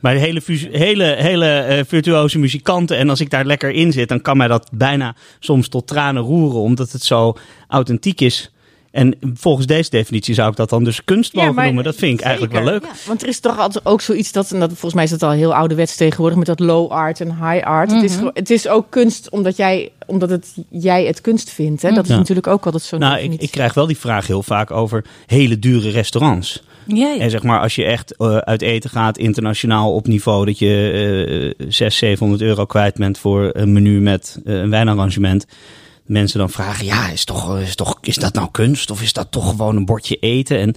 maar 0.00 0.14
de 0.14 0.20
hele, 0.20 0.42
hele, 0.72 1.04
hele 1.04 1.66
uh, 1.70 1.84
virtuoze 1.86 2.38
muzikanten. 2.38 2.96
En 2.96 3.08
als 3.08 3.20
ik 3.20 3.30
daar 3.30 3.44
lekker 3.44 3.70
in 3.70 3.92
zit, 3.92 4.08
dan 4.08 4.20
kan 4.20 4.36
mij 4.36 4.48
dat 4.48 4.70
bijna 4.72 5.14
soms 5.38 5.68
tot 5.68 5.86
tranen 5.86 6.22
roeren. 6.22 6.60
Omdat 6.60 6.92
het 6.92 7.02
zo 7.02 7.36
authentiek 7.68 8.20
is. 8.20 8.50
En 8.90 9.14
volgens 9.34 9.66
deze 9.66 9.90
definitie 9.90 10.34
zou 10.34 10.50
ik 10.50 10.56
dat 10.56 10.68
dan 10.68 10.84
dus 10.84 11.04
kunst 11.04 11.34
mogen 11.34 11.54
ja, 11.54 11.62
noemen. 11.62 11.84
Dat 11.84 11.94
vind 11.94 12.12
ik 12.12 12.18
zeker. 12.18 12.24
eigenlijk 12.26 12.52
wel 12.52 12.72
leuk. 12.72 12.82
Ja, 12.82 12.92
want 13.06 13.22
er 13.22 13.28
is 13.28 13.40
toch 13.40 13.58
altijd 13.58 13.86
ook 13.86 14.00
zoiets 14.00 14.32
dat, 14.32 14.50
en 14.50 14.60
dat 14.60 14.68
volgens 14.68 14.94
mij 14.94 15.04
is 15.04 15.10
dat 15.10 15.22
al 15.22 15.30
heel 15.30 15.54
ouderwets 15.54 15.96
tegenwoordig 15.96 16.38
met 16.38 16.46
dat 16.46 16.60
low 16.60 16.90
art 16.90 17.20
en 17.20 17.28
high 17.28 17.66
art. 17.66 17.90
Mm 17.90 17.94
-hmm. 17.94 18.02
het, 18.02 18.10
is, 18.10 18.30
het 18.34 18.50
is 18.50 18.68
ook 18.68 18.86
kunst 18.88 19.30
omdat 19.30 19.56
jij, 19.56 19.90
omdat 20.06 20.30
het, 20.30 20.54
jij 20.68 21.04
het 21.04 21.20
kunst 21.20 21.50
vindt. 21.50 21.82
Hè? 21.82 21.90
Dat 21.92 22.04
is 22.04 22.10
ja. 22.10 22.16
natuurlijk 22.16 22.46
ook 22.46 22.64
altijd 22.64 22.82
zo. 22.82 22.98
Nou, 22.98 23.18
ik, 23.18 23.40
ik, 23.40 23.50
krijg 23.50 23.74
wel 23.74 23.86
die 23.86 23.98
vraag 23.98 24.26
heel 24.26 24.42
vaak 24.42 24.70
over 24.70 25.04
hele 25.26 25.58
dure 25.58 25.90
restaurants. 25.90 26.62
Ja, 26.86 26.96
ja. 26.96 27.18
En 27.18 27.30
zeg 27.30 27.42
maar, 27.42 27.60
als 27.60 27.74
je 27.74 27.84
echt 27.84 28.14
uh, 28.18 28.36
uit 28.36 28.62
eten 28.62 28.90
gaat, 28.90 29.18
internationaal 29.18 29.94
op 29.94 30.06
niveau, 30.06 30.46
dat 30.46 30.58
je 30.58 31.54
uh, 31.58 31.68
600, 31.68 31.94
700 31.94 32.42
euro 32.42 32.64
kwijt 32.64 32.94
bent 32.94 33.18
voor 33.18 33.50
een 33.52 33.72
menu 33.72 34.00
met 34.00 34.40
uh, 34.44 34.60
een 34.60 34.70
wijnarrangement 34.70 35.46
mensen 36.10 36.38
dan 36.38 36.50
vragen: 36.50 36.84
ja, 36.84 37.08
is, 37.08 37.24
toch, 37.24 37.58
is, 37.58 37.74
toch, 37.74 37.98
is 38.00 38.16
dat 38.16 38.34
nou 38.34 38.48
kunst? 38.50 38.90
Of 38.90 39.02
is 39.02 39.12
dat 39.12 39.30
toch 39.30 39.48
gewoon 39.48 39.76
een 39.76 39.84
bordje 39.84 40.16
eten? 40.16 40.58
En 40.58 40.74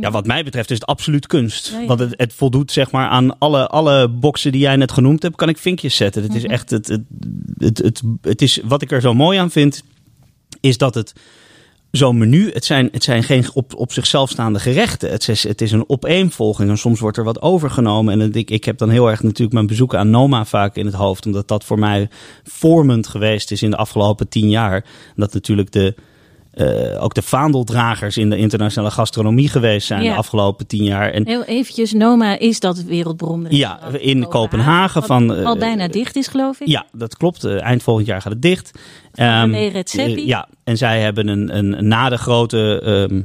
ja, 0.00 0.10
wat 0.10 0.26
mij 0.26 0.44
betreft 0.44 0.70
is 0.70 0.78
het 0.78 0.88
absoluut 0.88 1.26
kunst. 1.26 1.68
Ja, 1.68 1.78
ja. 1.78 1.86
Want 1.86 2.00
het, 2.00 2.14
het, 2.16 2.32
voldoet 2.32 2.72
zeg 2.72 2.90
maar 2.90 3.08
aan 3.08 3.38
alle, 3.38 3.66
alle 3.66 4.08
boxen 4.08 4.52
die 4.52 4.60
jij 4.60 4.76
net 4.76 4.92
genoemd 4.92 5.22
hebt, 5.22 5.36
kan 5.36 5.48
ik 5.48 5.58
vinkjes 5.58 5.96
zetten. 5.96 6.22
Het 6.22 6.34
is 6.34 6.44
echt 6.44 6.70
het, 6.70 6.86
het, 6.86 7.02
het, 7.58 7.78
het, 7.78 8.02
het 8.22 8.42
is 8.42 8.60
wat 8.64 8.82
ik 8.82 8.90
er 8.90 9.00
zo 9.00 9.14
mooi 9.14 9.38
aan 9.38 9.50
vind, 9.50 9.82
is 10.60 10.78
dat 10.78 10.94
het 10.94 11.12
zo'n 11.92 12.18
menu, 12.18 12.50
het 12.52 12.64
zijn, 12.64 12.88
het 12.92 13.04
zijn 13.04 13.22
geen 13.22 13.44
op, 13.54 13.74
op 13.74 13.92
zichzelf 13.92 14.30
staande 14.30 14.60
gerechten. 14.60 15.10
Het 15.10 15.28
is, 15.28 15.42
het 15.42 15.60
is 15.60 15.72
een 15.72 15.88
opeenvolging 15.88 16.70
en 16.70 16.78
soms 16.78 17.00
wordt 17.00 17.16
er 17.16 17.24
wat 17.24 17.42
overgenomen. 17.42 18.20
En 18.20 18.32
ik, 18.32 18.50
ik 18.50 18.64
heb 18.64 18.78
dan 18.78 18.90
heel 18.90 19.10
erg 19.10 19.22
natuurlijk 19.22 19.52
mijn 19.52 19.66
bezoeken 19.66 19.98
aan 19.98 20.10
Noma 20.10 20.44
vaak 20.44 20.76
in 20.76 20.86
het 20.86 20.94
hoofd, 20.94 21.26
omdat 21.26 21.48
dat 21.48 21.64
voor 21.64 21.78
mij 21.78 22.08
vormend 22.44 23.06
geweest 23.06 23.50
is 23.50 23.62
in 23.62 23.70
de 23.70 23.76
afgelopen 23.76 24.28
tien 24.28 24.48
jaar. 24.48 24.84
Dat 25.16 25.32
natuurlijk 25.32 25.72
de, 25.72 25.94
eh, 26.52 27.02
ook 27.02 27.14
de 27.14 27.22
vaandeldragers 27.22 28.16
in 28.16 28.30
de 28.30 28.36
internationale 28.36 28.90
gastronomie 28.92 29.48
geweest 29.48 29.86
zijn 29.86 30.02
Ja. 30.02 30.10
de 30.12 30.16
afgelopen 30.18 30.66
tien 30.66 30.84
jaar. 30.84 31.10
En 31.10 31.26
Heel 31.26 31.44
eventjes, 31.44 31.92
Noma 31.92 32.38
is 32.38 32.60
dat 32.60 32.82
wereldberoemde 32.82 33.56
ja, 33.56 33.80
in 33.98 34.28
Kopenhagen 34.28 35.00
wat 35.00 35.08
van... 35.08 35.34
eh, 35.34 35.44
al 35.44 35.56
bijna 35.56 35.88
dicht 35.88 36.16
is, 36.16 36.26
geloof 36.28 36.60
ik. 36.60 36.66
Ja, 36.66 36.86
dat 36.92 37.16
klopt. 37.16 37.44
Eh, 37.44 37.62
eind 37.62 37.82
volgend 37.82 38.06
jaar 38.06 38.20
gaat 38.22 38.32
het 38.32 38.42
dicht. 38.42 38.70
René 39.12 39.70
eh, 39.84 40.26
ja, 40.26 40.48
en 40.64 40.76
zij 40.76 41.00
hebben 41.00 41.28
een, 41.28 41.56
een 41.56 41.88
na 41.88 42.08
de 42.08 42.18
grote 42.18 42.80
ehm, 42.84 43.16
eh, 43.16 43.22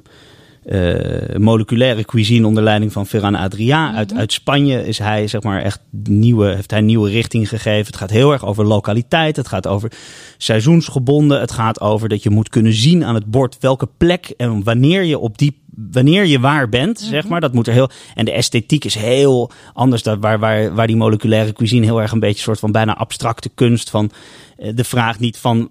moleculaire 1.37 2.05
cuisine 2.05 2.47
onder 2.47 2.63
leiding 2.63 2.91
van 2.91 3.05
Ferran 3.05 3.35
Adrià 3.35 3.93
uit, 3.95 4.09
Mhm. 4.09 4.19
uit 4.19 4.33
Spanje 4.33 4.87
is 4.87 4.97
hij 4.97 5.27
zeg 5.27 5.41
maar 5.43 5.61
echt 5.61 5.79
nieuwe, 6.03 6.47
heeft 6.53 6.71
hij 6.71 6.81
nieuwe 6.81 7.09
richting 7.09 7.49
gegeven. 7.49 7.85
Het 7.85 7.95
gaat 7.95 8.09
heel 8.09 8.31
erg 8.31 8.45
over 8.45 8.65
lokaliteit. 8.65 9.35
Het 9.35 9.47
gaat 9.47 9.67
over 9.67 9.91
seizoensgebonden. 10.37 11.39
Het 11.39 11.51
gaat 11.51 11.81
over 11.81 12.09
dat 12.09 12.23
je 12.23 12.29
moet 12.29 12.49
kunnen 12.49 12.73
zien 12.73 13.05
aan 13.05 13.15
het 13.15 13.25
bord 13.25 13.57
welke 13.59 13.87
plek 13.97 14.33
en 14.37 14.63
wanneer 14.63 15.03
je 15.03 15.17
op 15.19 15.37
die 15.37 15.65
wanneer 15.91 16.25
je 16.25 16.39
waar 16.39 16.69
bent, 16.69 16.99
zeg 16.99 17.21
Mhm. 17.21 17.31
maar, 17.31 17.41
dat 17.41 17.53
moet 17.53 17.67
er 17.67 17.73
heel. 17.73 17.89
En 18.15 18.25
de 18.25 18.31
esthetiek 18.31 18.85
is 18.85 18.95
heel 18.95 19.51
anders 19.73 20.03
dan 20.03 20.19
waar, 20.19 20.39
waar, 20.39 20.73
waar 20.75 20.87
die 20.87 20.95
moleculaire 20.95 21.53
cuisine 21.53 21.85
heel 21.85 22.01
erg 22.01 22.11
een 22.11 22.19
beetje 22.19 22.37
een 22.37 22.43
soort 22.43 22.59
van 22.59 22.71
bijna 22.71 22.95
abstracte 22.97 23.49
kunst 23.55 23.89
van 23.89 24.05
eh, 24.09 24.15
de 24.57 24.83
vraag 24.83 25.19
niet 25.19 25.37
van 25.37 25.69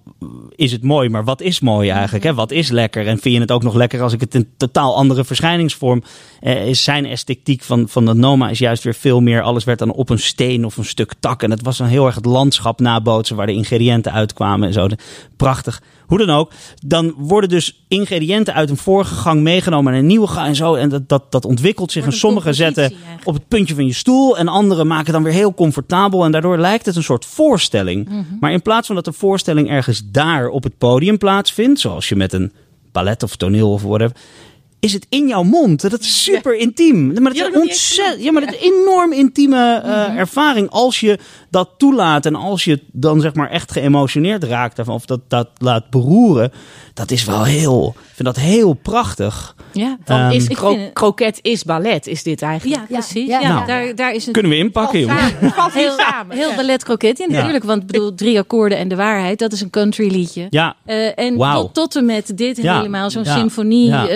is 0.55 0.73
het 0.73 0.83
mooi, 0.83 1.09
maar 1.09 1.25
wat 1.25 1.41
is 1.41 1.61
mooi 1.61 1.91
eigenlijk? 1.91 2.25
Hè? 2.25 2.35
Wat 2.35 2.51
is 2.51 2.71
lekker? 2.71 3.07
En 3.07 3.19
vind 3.19 3.35
je 3.35 3.41
het 3.41 3.53
ook 3.53 3.63
nog 3.63 3.75
lekker 3.75 4.03
als 4.03 4.13
ik 4.13 4.21
het 4.21 4.35
in 4.35 4.49
totaal 4.57 4.97
andere 4.97 5.25
verschijningsvorm 5.25 6.03
eh, 6.41 6.67
is? 6.67 6.85
Zijn 6.85 7.07
esthetiek 7.07 7.63
van, 7.63 7.89
van 7.89 8.05
de 8.05 8.15
Noma 8.15 8.51
is 8.51 8.59
juist 8.59 8.83
weer 8.83 8.95
veel 8.95 9.21
meer. 9.21 9.43
Alles 9.43 9.65
werd 9.65 9.79
dan 9.79 9.93
op 9.93 10.11
een 10.11 10.19
steen 10.19 10.65
of 10.65 10.77
een 10.77 10.85
stuk 10.85 11.13
tak. 11.21 11.43
En 11.43 11.51
het 11.51 11.63
was 11.63 11.77
dan 11.77 11.87
heel 11.87 12.07
erg 12.07 12.15
het 12.15 12.25
landschap 12.25 12.81
nabootsen 12.81 13.37
waar 13.37 13.47
de 13.47 13.53
ingrediënten 13.53 14.13
uitkwamen 14.13 14.67
en 14.67 14.75
zo. 14.75 14.89
Prachtig. 15.37 15.83
Hoe 16.07 16.19
dan 16.19 16.31
ook. 16.31 16.53
Dan 16.87 17.15
worden 17.17 17.51
dus 17.51 17.85
ingrediënten 17.89 18.55
uit 18.55 18.71
een 18.71 18.77
vorige 18.77 19.15
gang 19.15 19.41
meegenomen 19.41 19.93
naar 19.93 20.01
een 20.01 20.07
nieuwe 20.07 20.27
gang 20.27 20.47
en 20.47 20.57
zo. 20.57 20.75
En 20.75 20.89
dat, 20.89 21.09
dat, 21.09 21.33
dat 21.33 21.45
ontwikkelt 21.45 21.93
zich. 21.93 22.05
En 22.05 22.13
sommigen 22.13 22.55
zetten 22.55 22.83
eigenlijk. 22.83 23.27
op 23.27 23.35
het 23.35 23.49
puntje 23.49 23.75
van 23.75 23.87
je 23.87 23.93
stoel. 23.93 24.39
En 24.39 24.49
anderen 24.49 24.87
maken 24.87 25.05
het 25.05 25.15
dan 25.15 25.23
weer 25.23 25.33
heel 25.33 25.55
comfortabel. 25.55 26.25
En 26.25 26.33
daardoor 26.33 26.59
lijkt 26.59 26.87
het 26.87 26.97
een 26.97 27.03
soort 27.03 27.25
voorstelling. 27.25 28.09
Mhm. 28.09 28.23
Maar 28.41 28.53
in 28.53 28.63
plaats 28.63 28.87
van 28.87 28.97
dat 28.97 29.05
de 29.05 29.13
voorstelling 29.13 29.69
ergens 29.69 30.03
daar 30.11 30.49
op 30.49 30.63
het 30.63 30.79
podium 30.79 31.19
plaatsvindt. 31.19 31.81
Zoals 31.81 32.09
je 32.09 32.17
met 32.17 32.33
een 32.33 32.53
ballet 32.93 33.23
of 33.23 33.37
toneel 33.37 33.73
of 33.73 33.83
whatever. 33.83 34.17
Is 34.87 34.93
het 34.93 35.07
in 35.09 35.29
jouw 35.29 35.43
mond? 35.43 35.91
Dat 35.91 36.01
is 36.01 36.23
super 36.23 36.57
intiem. 36.57 37.07
Maar 37.07 37.23
dat 37.23 37.37
Ja, 37.37 37.49
is 37.49 37.55
een 37.55 37.61
ontzettend, 37.61 38.23
ja, 38.25 38.33
maar 38.33 38.45
dat 38.47 38.55
is 38.55 38.61
een 38.67 38.73
enorm 38.83 39.13
intieme 39.13 39.81
eh, 39.85 40.17
ervaring. 40.19 40.71
Als 40.71 41.01
je 41.01 41.19
dat 41.51 41.69
toelaat 41.79 42.27
en 42.27 42.35
als 42.35 42.65
je 42.65 42.81
dan 42.93 43.21
zeg 43.21 43.35
maar 43.35 43.51
echt 43.51 43.73
geëmotioneerd 43.73 44.45
raakt 44.45 44.77
daarvan. 44.77 44.95
Of 44.95 45.05
dat, 45.05 45.21
dat 45.29 45.49
laat 45.59 45.91
beroeren. 45.91 46.53
Dat 46.95 47.11
is 47.11 47.25
wel 47.25 47.45
heel, 47.45 47.95
ik 47.97 48.15
vind 48.15 48.35
dat 48.35 48.37
heel 48.45 48.73
prachtig. 48.73 49.55
Ja, 49.73 49.97
Ehm, 50.05 50.31
is 50.31 50.47
ik 50.47 50.59
vind 50.59 50.93
kroket 50.93 51.39
is 51.43 51.65
ballet, 51.65 52.07
is 52.07 52.23
dit 52.23 52.43
eigenlijk. 52.43 52.81
ja 52.91 52.99
precies. 52.99 53.29
ja, 53.29 53.41
Ja, 53.41 53.49
ja. 53.49 53.65
Daar, 53.67 53.95
daar 53.95 54.15
is 54.15 54.25
het 54.25 54.33
Kunnen 54.33 54.53
we 54.53 54.59
inpakken, 54.59 55.01
jongen? 55.01 55.17
Heel, 55.73 55.93
samen. 55.99 56.37
heel 56.37 56.55
ballet 56.55 56.85
kroket. 56.85 57.19
Ja, 57.19 57.27
natuurlijk. 57.27 57.65
Want 57.65 57.81
ik 57.83 57.87
bedoel, 57.87 58.15
drie 58.15 58.39
akkoorden 58.39 58.79
en 58.79 58.89
de 58.89 58.97
waarheid, 58.97 59.39
dat 59.39 59.53
is 59.53 59.61
een 59.61 59.71
country 59.71 60.11
liedje. 60.11 60.47
Ja, 60.51 60.77
Eh, 60.85 61.19
en 61.19 61.37
Wauw. 61.37 61.61
tot, 61.63 61.75
tot 61.75 61.97
en 61.97 62.05
met 62.05 62.33
dit 62.37 62.57
Ja, 62.57 62.77
helemaal, 62.77 63.11
zo'n 63.11 63.25
ja, 63.25 63.37
symfonie 63.37 63.87
ja. 63.89 64.07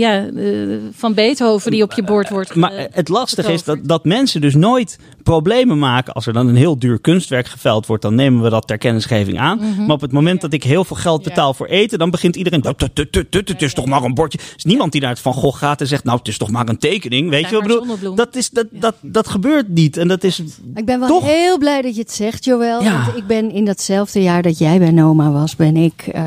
Ja, 0.00 0.26
eh, 0.26 0.76
van 0.92 1.14
Beethoven 1.14 1.70
die 1.70 1.82
op 1.82 1.92
je 1.92 2.02
bord 2.02 2.28
wordt 2.28 2.54
Maar 2.54 2.88
het 2.90 3.08
lastige 3.08 3.52
is 3.52 3.64
dat, 3.64 3.78
dat 3.82 4.04
mensen 4.04 4.40
dus 4.40 4.54
nooit 4.54 4.98
problemen 5.22 5.78
maken. 5.78 6.12
Als 6.12 6.26
er 6.26 6.32
dan 6.32 6.48
een 6.48 6.56
heel 6.56 6.78
duur 6.78 7.00
kunstwerk 7.00 7.46
geveld 7.46 7.86
wordt, 7.86 8.02
dan 8.02 8.14
nemen 8.14 8.42
we 8.42 8.50
dat 8.50 8.66
ter 8.66 8.78
kennisgeving 8.78 9.38
aan. 9.38 9.58
Mhm. 9.58 9.80
Maar 9.80 9.94
op 9.94 10.00
het 10.00 10.12
moment 10.12 10.40
dat 10.40 10.52
ik 10.52 10.64
heel 10.64 10.84
veel 10.84 10.96
geld 10.96 11.22
betaal 11.22 11.54
voor 11.54 11.66
eten, 11.66 11.98
dan 11.98 12.10
begint 12.10 12.36
iedereen. 12.36 12.60
"Tut, 12.60 12.78
tut, 12.78 12.94
tut, 12.94 13.12
tut, 13.12 13.30
tut, 13.30 13.48
Het 13.48 13.62
is 13.62 13.74
toch 13.74 13.86
maar 13.86 14.02
een 14.02 14.14
bordje. 14.14 14.38
Er 14.38 14.54
is 14.56 14.64
niemand 14.64 14.92
die 14.92 15.00
naar 15.00 15.10
het 15.10 15.20
Van 15.20 15.32
Gogh 15.32 15.58
gaat 15.58 15.80
en 15.80 15.86
zegt: 15.86 16.04
Nou, 16.04 16.18
het 16.18 16.28
is 16.28 16.38
toch 16.38 16.50
maar 16.50 16.68
een 16.68 16.78
tekening. 16.78 17.30
Weet 17.30 17.48
je 17.48 17.54
wat 17.54 17.62
bedoel? 17.62 18.14
Dat, 18.14 18.36
is, 18.36 18.50
dat, 18.50 18.66
dat, 18.70 18.94
dat 19.00 19.28
gebeurt 19.28 19.68
niet. 19.68 19.96
En 19.96 20.08
dat 20.08 20.24
is. 20.24 20.42
Ik 20.74 20.84
ben 20.84 20.98
wel 20.98 21.08
Toch? 21.08 21.24
heel 21.24 21.58
blij 21.58 21.82
dat 21.82 21.94
je 21.94 22.00
het 22.00 22.12
zegt, 22.12 22.44
Joël. 22.44 22.82
Ja. 22.82 23.04
Want 23.04 23.16
ik 23.16 23.26
ben 23.26 23.50
in 23.50 23.64
datzelfde 23.64 24.22
jaar 24.22 24.42
dat 24.42 24.58
jij 24.58 24.78
bij 24.78 24.90
Noma 24.90 25.30
was, 25.30 25.56
ben 25.56 25.76
ik, 25.76 26.02
eh, 26.12 26.22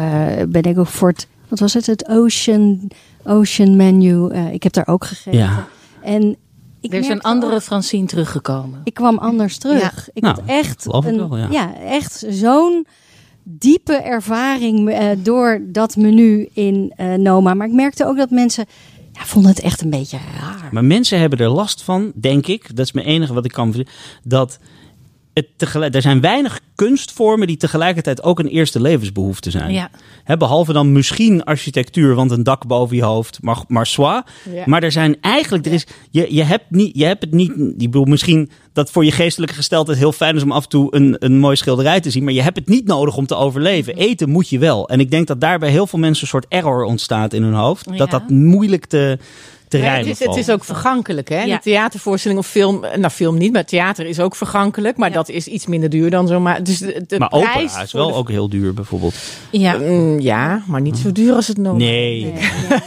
ben 0.48 0.64
ik 0.64 0.78
ook 0.78 0.88
voor 0.88 1.10
het, 1.10 1.28
wat 1.48 1.60
was 1.60 1.74
het, 1.74 1.86
het 1.86 2.08
Ocean, 2.08 2.92
Ocean 3.26 3.76
Menu. 3.76 4.28
eh, 4.30 4.54
ik 4.54 4.64
heb 4.64 4.74
daar 4.74 4.88
ook 4.88 5.06
gegeten. 5.06 5.40
Ja. 5.40 5.68
En 6.02 6.36
ik 6.82 6.94
Er 6.94 7.00
is 7.00 7.08
een 7.08 7.22
andere 7.22 7.54
ook- 7.56 7.62
Francine 7.62 8.08
teruggekomen. 8.08 8.82
ik 8.84 8.94
kwam 8.94 9.18
anders 9.18 9.58
terug. 9.58 10.10
Ik 10.14 10.24
Nou, 10.24 10.36
had 10.36 10.44
echt, 10.50 10.86
een, 10.90 11.30
wel, 11.30 11.38
ja. 11.52 11.76
echt 11.76 12.26
zo'n 12.30 12.86
diepe 13.44 13.94
ervaring 13.94 14.90
eh, 14.90 15.08
door 15.18 15.62
dat 15.68 15.96
menu 15.96 16.50
in 16.54 16.94
eh, 16.96 17.14
Noma. 17.14 17.54
Maar 17.54 17.68
ik 17.68 17.74
merkte 17.74 18.06
ook 18.06 18.18
dat 18.18 18.30
mensen 18.30 18.66
ja, 19.12 19.22
vonden 19.26 19.52
het 19.52 19.60
echt 19.60 19.82
een 19.82 19.90
beetje 19.90 20.18
raar. 20.40 20.70
Maar 20.72 20.86
mensen 20.86 21.20
hebben 21.20 21.40
er 21.40 21.50
last 21.50 21.82
van, 21.84 22.12
denk 22.16 22.48
ik. 22.48 22.76
Dat 22.76 22.86
is 22.86 22.92
mijn 22.92 23.06
enige 23.08 23.34
wat 23.34 23.46
ik 23.46 23.52
kan. 23.52 23.86
Dat 24.24 24.60
het 25.34 25.48
tegelijk, 25.58 25.96
er 25.96 26.02
zijn 26.02 26.22
weinig 26.22 26.60
kunstvormen 26.76 27.48
die 27.48 27.58
tegelijkertijd 27.58 28.24
ook 28.24 28.40
een 28.40 28.48
eerste 28.48 28.82
levensbehoefte 28.82 29.52
zijn. 29.52 29.74
Ja. 29.74 29.90
Behalve 30.38 30.74
dan 30.74 30.92
misschien 30.92 31.44
architectuur, 31.44 32.16
want 32.16 32.32
een 32.32 32.44
dak 32.44 32.68
boven 32.68 32.96
je 32.96 33.04
hoofd, 33.04 33.38
maar, 33.42 33.64
maar 33.68 33.86
soi. 33.86 34.22
Ja. 34.54 34.64
Maar 34.66 34.84
er 34.84 34.92
zijn 34.92 35.18
eigenlijk, 35.22 35.66
er 35.66 35.74
is, 35.74 35.88
je, 36.10 36.36
je, 36.36 36.44
hebt 36.44 36.66
niet, 36.70 36.98
je 36.98 37.06
hebt 37.06 37.22
het 37.22 37.34
niet, 37.34 37.52
ik 37.78 37.92
bedoel 37.92 38.06
misschien 38.06 38.50
dat 38.74 38.92
voor 38.92 39.06
je 39.06 39.12
geestelijke 39.12 39.56
gesteldheid 39.56 39.98
heel 39.98 40.12
fijn 40.12 40.36
is 40.36 40.44
om 40.44 40.52
af 40.52 40.64
en 40.64 40.70
toe 40.70 40.96
een, 40.96 41.16
een 41.20 41.40
mooie 41.40 41.56
schilderij 41.56 42.00
te 42.00 42.10
zien, 42.10 42.24
maar 42.24 42.34
je 42.34 42.42
hebt 42.42 42.58
het 42.58 42.68
niet 42.68 42.86
nodig 42.86 43.18
om 43.18 43.26
te 43.26 43.36
overleven. 43.36 43.96
Eten 43.96 44.30
moet 44.30 44.50
je 44.50 44.60
wel. 44.60 44.90
En 44.90 45.00
ik 45.00 45.12
denk 45.12 45.28
dat 45.28 45.42
daarbij 45.42 45.70
heel 45.70 45.88
veel 45.88 46.00
mensen 46.00 46.24
een 46.24 46.30
soort 46.30 46.46
error 46.50 46.84
ontstaat 46.84 47.34
in 47.34 47.44
hun 47.44 47.54
hoofd. 47.54 47.88
Ja. 47.92 47.98
Dat 47.98 48.12
dat 48.12 48.30
moeilijk 48.30 48.86
te, 48.86 49.18
Ja, 49.82 49.94
het, 49.94 50.06
is, 50.06 50.20
het 50.20 50.36
is 50.36 50.50
ook 50.50 50.64
vergankelijk, 50.64 51.30
hè? 51.30 51.42
Ja. 51.44 51.56
De 51.56 51.62
theatervoorstelling 51.62 52.40
of 52.40 52.48
film, 52.48 52.80
nou 52.80 53.10
film 53.10 53.38
niet, 53.38 53.52
maar 53.54 53.66
theater 53.66 54.06
is 54.06 54.20
ook 54.20 54.36
vergankelijk, 54.36 54.98
maar 54.98 55.10
Ja. 55.10 55.16
dat 55.16 55.30
is 55.30 55.48
iets 55.48 55.66
minder 55.66 55.90
duur 55.90 56.10
dan 56.10 56.28
zomaar. 56.28 56.64
Dus 56.64 56.78
de, 56.80 57.04
de 57.08 57.20
Maar 57.20 57.30
prijs 57.30 57.46
opera 57.72 57.82
is 57.82 57.92
wel 57.92 58.08
de- 58.08 58.14
ook 58.14 58.30
heel 58.30 58.50
duur 58.50 58.74
bijvoorbeeld. 58.74 59.14
Ja. 59.52 59.78
Mm, 59.78 60.20
ja, 60.20 60.64
maar 60.68 60.82
niet 60.82 60.98
zo 60.98 61.12
duur 61.12 61.34
als 61.34 61.48
het 61.48 61.58
nodig 61.58 61.78
Nee. 61.88 62.24
Nee, 62.24 62.34
ja. 62.70 62.82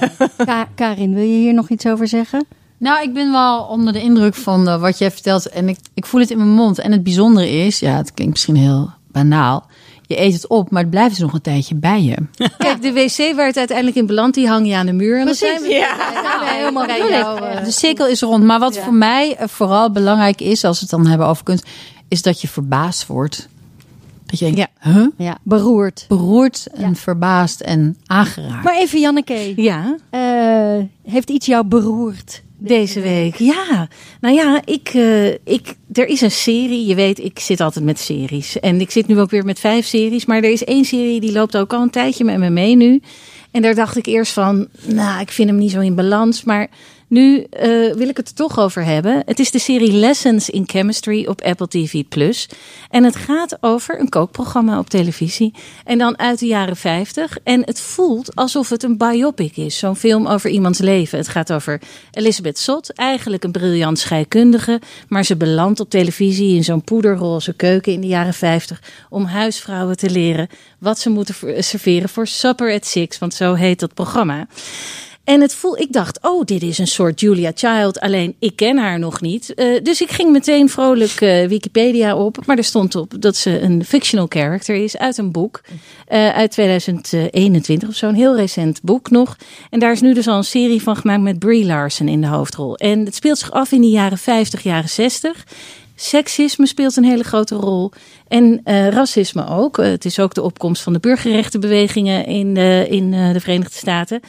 Ka- 0.45 0.69
Karin, 0.75 1.15
wil 1.15 1.23
je 1.25 1.37
hier 1.39 1.55
nog 1.55 1.69
iets 1.69 1.87
over 1.87 2.09
zeggen? 2.09 2.47
Nou, 2.79 3.03
ik 3.03 3.15
ben 3.15 3.33
wel 3.33 3.63
onder 3.63 3.93
de 3.93 4.01
indruk 4.03 4.35
van 4.35 4.69
eh, 4.69 4.81
wat 4.81 4.99
jij 4.99 5.11
vertelt. 5.11 5.49
En 5.49 5.69
ik, 5.69 5.79
ik 5.95 6.07
voel 6.07 6.21
het 6.21 6.31
in 6.31 6.37
mijn 6.37 6.51
mond. 6.51 6.79
En 6.79 6.93
het 6.93 7.03
bijzondere 7.03 7.51
is, 7.51 7.79
ja, 7.79 7.97
het 7.97 8.15
klinkt 8.15 8.33
misschien 8.33 8.57
heel 8.57 8.91
banaal. 9.13 9.67
Je 10.07 10.21
eet 10.21 10.33
het 10.33 10.47
op, 10.49 10.71
maar 10.71 10.83
het 10.83 10.91
blijft 10.91 11.11
dus 11.11 11.19
nog 11.19 11.33
een 11.33 11.41
tijdje 11.41 11.75
bij 11.75 12.03
je. 12.03 12.17
Kijk, 12.59 12.83
de 12.83 12.93
wc 12.93 13.37
waar 13.37 13.47
het 13.47 13.57
uiteindelijk 13.57 13.97
in 13.97 14.07
belandt, 14.07 14.35
die 14.37 14.49
hang 14.49 14.67
je 14.69 14.77
aan 14.77 14.87
de 14.87 14.93
muur. 14.93 15.19
En 15.19 15.25
dan 15.27 15.35
zijn 15.35 15.63
we, 15.63 15.69
Ja. 15.69 15.97
zijn 16.13 16.41
we 16.41 16.51
helemaal 16.59 16.87
bij 16.87 17.09
jou. 17.11 17.41
eh, 17.45 17.65
De 17.65 17.71
cirkel 17.71 18.07
is 18.07 18.21
rond. 18.21 18.45
Maar 18.45 18.59
wat 18.59 18.75
Ja. 18.75 18.83
voor 18.83 18.95
mij 18.95 19.37
eh, 19.37 19.49
vooral 19.49 19.91
belangrijk 19.91 20.41
is, 20.41 20.65
als 20.65 20.77
we 20.81 20.87
het 20.91 20.91
dan 21.03 21.07
hebben 21.07 21.27
over 21.27 21.45
kunst, 21.45 21.67
is 22.09 22.23
dat 22.23 22.41
je 22.41 22.49
verbaasd 22.49 23.07
wordt. 23.07 23.49
Dat 24.27 24.39
je 24.39 24.45
denkt, 24.45 24.59
Ja. 24.81 24.93
huh? 24.93 25.07
Ja, 25.17 25.39
beroerd. 25.43 26.05
Beroerd 26.09 26.67
en 26.75 26.89
Ja. 26.89 26.95
verbaasd 26.95 27.61
en 27.61 27.97
aangeraakt. 28.07 28.65
Maar 28.65 28.77
even 28.79 29.01
Janneke, 29.01 29.53
Ja, 29.63 29.97
eh, 30.11 30.85
heeft 31.13 31.31
iets 31.31 31.47
jou 31.47 31.65
beroerd? 31.67 32.43
Deze 32.59 33.01
week. 33.01 33.37
Ja, 33.37 33.89
nou 34.21 34.35
ja, 34.35 34.63
ik, 34.65 34.89
eh, 34.89 35.29
ik, 35.29 35.75
er 35.93 36.07
is 36.07 36.21
een 36.21 36.31
serie. 36.31 36.87
Je 36.87 36.95
weet, 36.95 37.19
ik 37.19 37.39
zit 37.39 37.61
altijd 37.61 37.85
met 37.85 37.99
series. 37.99 38.61
En 38.61 38.81
ik 38.81 38.91
zit 38.91 39.07
nu 39.07 39.21
ook 39.21 39.31
weer 39.31 39.45
met 39.45 39.61
vijf 39.61 39.87
series. 39.87 40.25
Maar 40.27 40.37
er 40.37 40.51
is 40.51 40.65
één 40.65 40.85
serie 40.85 41.21
die 41.21 41.33
loopt 41.33 41.57
ook 41.57 41.73
al 41.73 41.83
een 41.83 41.91
tijdje 41.91 42.25
met 42.25 42.39
me 42.39 42.51
mee 42.51 42.77
nu. 42.77 43.01
En 43.51 43.63
daar 43.63 43.75
dacht 43.75 43.97
ik 43.97 44.07
eerst 44.07 44.33
van, 44.33 44.69
nou, 44.87 45.21
ik 45.21 45.31
vind 45.31 45.49
hem 45.49 45.59
niet 45.59 45.71
zo 45.71 45.81
in 45.81 45.95
balans. 45.95 46.45
Maar 46.45 46.69
nu 47.09 47.43
eh, 47.43 47.69
wil 47.95 48.09
ik 48.09 48.17
het 48.17 48.37
toch 48.37 48.59
over 48.59 48.85
hebben. 48.85 49.23
Het 49.27 49.39
is 49.39 49.51
de 49.51 49.59
serie 49.59 49.93
Lessons 49.93 50.51
in 50.51 50.65
Chemistry 50.67 51.27
op 51.27 51.43
Apple 51.43 51.69
TV+. 51.69 52.03
En 52.91 53.05
het 53.05 53.17
gaat 53.17 53.57
over 53.61 54.01
een 54.01 54.09
kookprogramma 54.09 54.79
op 54.79 54.91
televisie. 54.91 55.55
En 55.85 55.99
dan 55.99 56.19
uit 56.19 56.39
de 56.39 56.47
jaren 56.47 56.77
50. 56.77 57.39
En 57.45 57.63
het 57.65 57.81
voelt 57.81 58.35
alsof 58.35 58.69
het 58.69 58.83
een 58.83 58.97
biopic 58.97 59.57
is. 59.57 59.79
Zo'n 59.79 59.97
film 59.97 60.27
over 60.27 60.51
iemands 60.51 60.79
leven. 60.79 61.19
Het 61.19 61.29
gaat 61.29 61.53
over 61.53 61.81
Elisabeth 62.11 62.59
Sot. 62.59 62.93
Eigenlijk 62.93 63.45
een 63.45 63.53
briljant 63.53 63.99
scheikundige. 63.99 64.81
Maar 65.09 65.25
ze 65.25 65.37
belandt 65.37 65.81
op 65.81 65.91
televisie 65.91 66.57
in 66.57 66.65
zo'n 66.65 66.85
poederroze 66.85 67.53
keuken 67.53 67.93
in 67.93 68.01
de 68.01 68.07
jaren 68.07 68.35
50. 68.35 68.83
Om 69.09 69.25
huisvrouwen 69.25 69.97
te 69.97 70.11
leren 70.11 70.49
wat 70.79 70.99
ze 70.99 71.11
moeten 71.11 71.35
ver- 71.35 71.63
serveren 71.65 72.09
voor 72.09 72.27
Supper 72.27 72.75
at 72.75 72.87
Six. 72.87 73.19
Want 73.19 73.35
zo 73.35 73.55
heet 73.55 73.81
dat 73.81 73.95
programma. 73.95 74.47
En 75.27 75.41
het 75.41 75.55
voel, 75.55 75.79
ik 75.79 75.93
dacht, 75.93 76.19
oh, 76.23 76.45
dit 76.45 76.63
is 76.63 76.79
een 76.79 76.87
soort 76.87 77.21
Julia 77.21 77.53
Child. 77.55 78.01
Alleen 78.01 78.37
ik 78.39 78.57
ken 78.57 78.79
haar 78.79 78.99
nog 78.99 79.21
niet. 79.21 79.53
Uh, 79.57 79.81
dus 79.83 80.01
ik 80.01 80.11
ging 80.11 80.33
meteen 80.33 80.69
vrolijk 80.69 81.21
uh, 81.21 81.47
Wikipedia 81.47 82.17
op. 82.17 82.47
Maar 82.47 82.57
er 82.57 82.65
stond 82.65 82.95
op 82.95 83.15
dat 83.19 83.37
ze 83.37 83.61
een 83.61 83.85
fictional 83.85 84.27
character 84.29 84.75
is 84.75 84.97
uit 84.97 85.19
een 85.19 85.33
boek. 85.33 85.61
Uh, 85.69 86.29
uit 86.29 86.51
2021 86.51 87.89
of 87.89 87.95
zo. 87.95 88.09
Een 88.09 88.15
heel 88.15 88.37
recent 88.37 88.83
boek 88.83 89.11
nog. 89.11 89.37
En 89.71 89.79
daar 89.79 89.93
is 89.93 90.01
nu 90.01 90.15
dus 90.15 90.29
al 90.29 90.37
een 90.37 90.45
serie 90.45 90.83
van 90.83 90.97
gemaakt 90.97 91.23
met 91.23 91.39
Brie 91.39 91.65
Larson 91.65 92.09
in 92.09 92.21
de 92.21 92.27
hoofdrol. 92.27 92.77
En 92.77 93.05
het 93.05 93.15
speelt 93.15 93.39
zich 93.39 93.51
af 93.51 93.73
in 93.73 93.81
de 93.81 93.91
jaren 93.91 94.19
50, 94.19 94.63
jaren 94.63 94.89
60. 94.89 95.47
Seksisme 95.95 96.67
speelt 96.67 96.97
een 96.97 97.05
hele 97.05 97.25
grote 97.25 97.55
rol. 97.55 97.91
En 98.29 98.61
racisme 98.65 99.49
ook. 99.49 99.77
Het 99.77 100.05
is 100.05 100.19
ook 100.19 100.35
de 100.35 100.43
opkomst 100.43 100.83
van 100.83 100.93
de 100.93 100.99
burgerrechtenbewegingen 100.99 102.27
in, 102.27 102.57
in 102.89 103.11
de 103.11 103.41
Verenigde 103.41 103.77
Staten. 103.77 104.21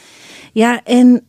Ja, 0.57 0.81
en 0.83 1.23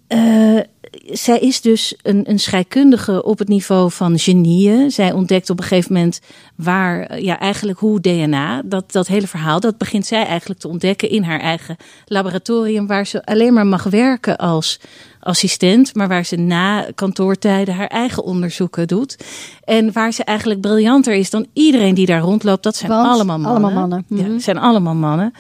zij 1.11 1.39
is 1.39 1.61
dus 1.61 1.95
een, 2.03 2.31
een 2.31 2.39
scheikundige 2.39 3.25
op 3.25 3.39
het 3.39 3.49
niveau 3.49 3.91
van 3.91 4.19
genieën. 4.19 4.91
Zij 4.91 5.13
ontdekt 5.13 5.51
op 5.51 5.59
een 5.59 5.65
gegeven 5.65 5.93
moment 5.93 6.21
waar, 6.55 7.21
ja, 7.21 7.39
eigenlijk 7.39 7.79
hoe 7.79 8.01
DNA, 8.01 8.63
dat, 8.65 8.93
dat 8.93 9.07
hele 9.07 9.27
verhaal, 9.27 9.61
dat 9.61 9.79
begint 9.79 10.07
zij 10.07 10.27
eigenlijk 10.27 10.61
te 10.61 10.69
ontdekken 10.69 11.11
in 11.11 11.23
haar 11.23 11.41
eigen 11.41 11.77
laboratorium, 12.05 12.87
waar 12.87 13.07
ze 13.07 13.25
alleen 13.25 13.53
maar 13.53 13.67
mag 13.67 13.83
werken 13.83 14.37
als 14.37 14.81
assistent, 15.29 15.95
maar 15.95 16.09
waar 16.09 16.25
ze 16.25 16.37
na 16.37 16.87
kantoortijden 16.95 17.75
haar 17.75 17.87
eigen 17.87 18.25
onderzoeken 18.25 18.87
doet. 18.87 19.17
En 19.65 19.93
waar 19.93 20.13
ze 20.13 20.25
eigenlijk 20.25 20.61
briljanter 20.61 21.15
is 21.15 21.31
dan 21.31 21.47
iedereen 21.53 21.95
die 21.95 22.07
daar 22.07 22.21
rondloopt. 22.21 22.63
Dat 22.63 22.77
zijn 22.77 22.91
Want 22.91 23.09
allemaal 23.09 23.39
mannen. 23.39 23.63
allemaal 23.65 23.81
mannen. 23.81 24.05
Ja, 24.09 24.23
Mhm. 24.23 24.33
het 24.33 24.43
zijn 24.43 24.59
allemaal 24.59 24.95
mannen. 24.95 25.33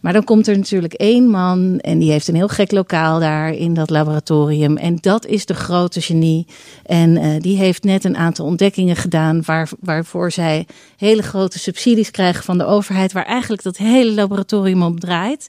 Maar 0.00 0.12
dan 0.12 0.24
komt 0.24 0.46
er 0.46 0.56
natuurlijk 0.56 0.92
één 0.92 1.30
man 1.30 1.78
en 1.80 1.98
die 1.98 2.10
heeft 2.10 2.28
een 2.28 2.34
heel 2.34 2.48
gek 2.48 2.70
lokaal 2.72 3.20
daar 3.20 3.52
in 3.52 3.74
dat 3.74 3.90
laboratorium. 3.90 4.76
En 4.76 4.98
dat 5.00 5.26
is 5.26 5.46
de 5.46 5.54
grote 5.54 6.00
genie. 6.00 6.46
En 6.84 7.10
uh, 7.16 7.40
die 7.40 7.56
heeft 7.56 7.84
net 7.84 8.04
een 8.04 8.16
aantal 8.16 8.46
ontdekkingen 8.46 8.96
gedaan 8.96 9.42
waar, 9.44 9.68
waarvoor 9.80 10.30
zij 10.30 10.66
hele 10.96 11.22
grote 11.22 11.58
subsidies 11.58 12.10
krijgen 12.10 12.44
van 12.44 12.58
de 12.58 12.64
overheid. 12.66 13.12
Waar 13.12 13.24
eigenlijk 13.26 13.62
dat 13.62 13.76
hele 13.76 14.12
laboratorium 14.12 14.82
op 14.82 15.00
draait. 15.00 15.46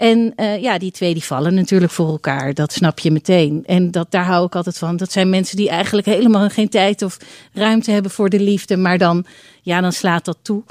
En 0.00 0.32
uh, 0.36 0.62
ja, 0.62 0.78
die 0.78 0.90
twee 0.90 1.12
die 1.12 1.24
vallen 1.24 1.54
natuurlijk 1.54 1.92
voor 1.92 2.08
elkaar. 2.08 2.54
Dat 2.54 2.72
snap 2.72 2.98
je 2.98 3.10
meteen. 3.10 3.62
En 3.66 3.90
dat, 3.90 4.10
daar 4.10 4.24
hou 4.24 4.46
ik 4.46 4.54
altijd 4.54 4.78
van. 4.78 4.96
Dat 4.96 5.12
zijn 5.12 5.30
mensen 5.30 5.56
die 5.56 5.68
eigenlijk 5.68 6.06
helemaal 6.06 6.48
geen 6.48 6.68
tijd 6.68 7.02
of 7.02 7.16
ruimte 7.52 7.90
hebben 7.90 8.10
voor 8.10 8.28
de 8.28 8.40
liefde. 8.40 8.76
Maar 8.76 8.98
dan, 8.98 9.24
ja, 9.62 9.80
dan 9.80 9.92
slaat 9.92 10.24
dat 10.24 10.38
toe. 10.42 10.62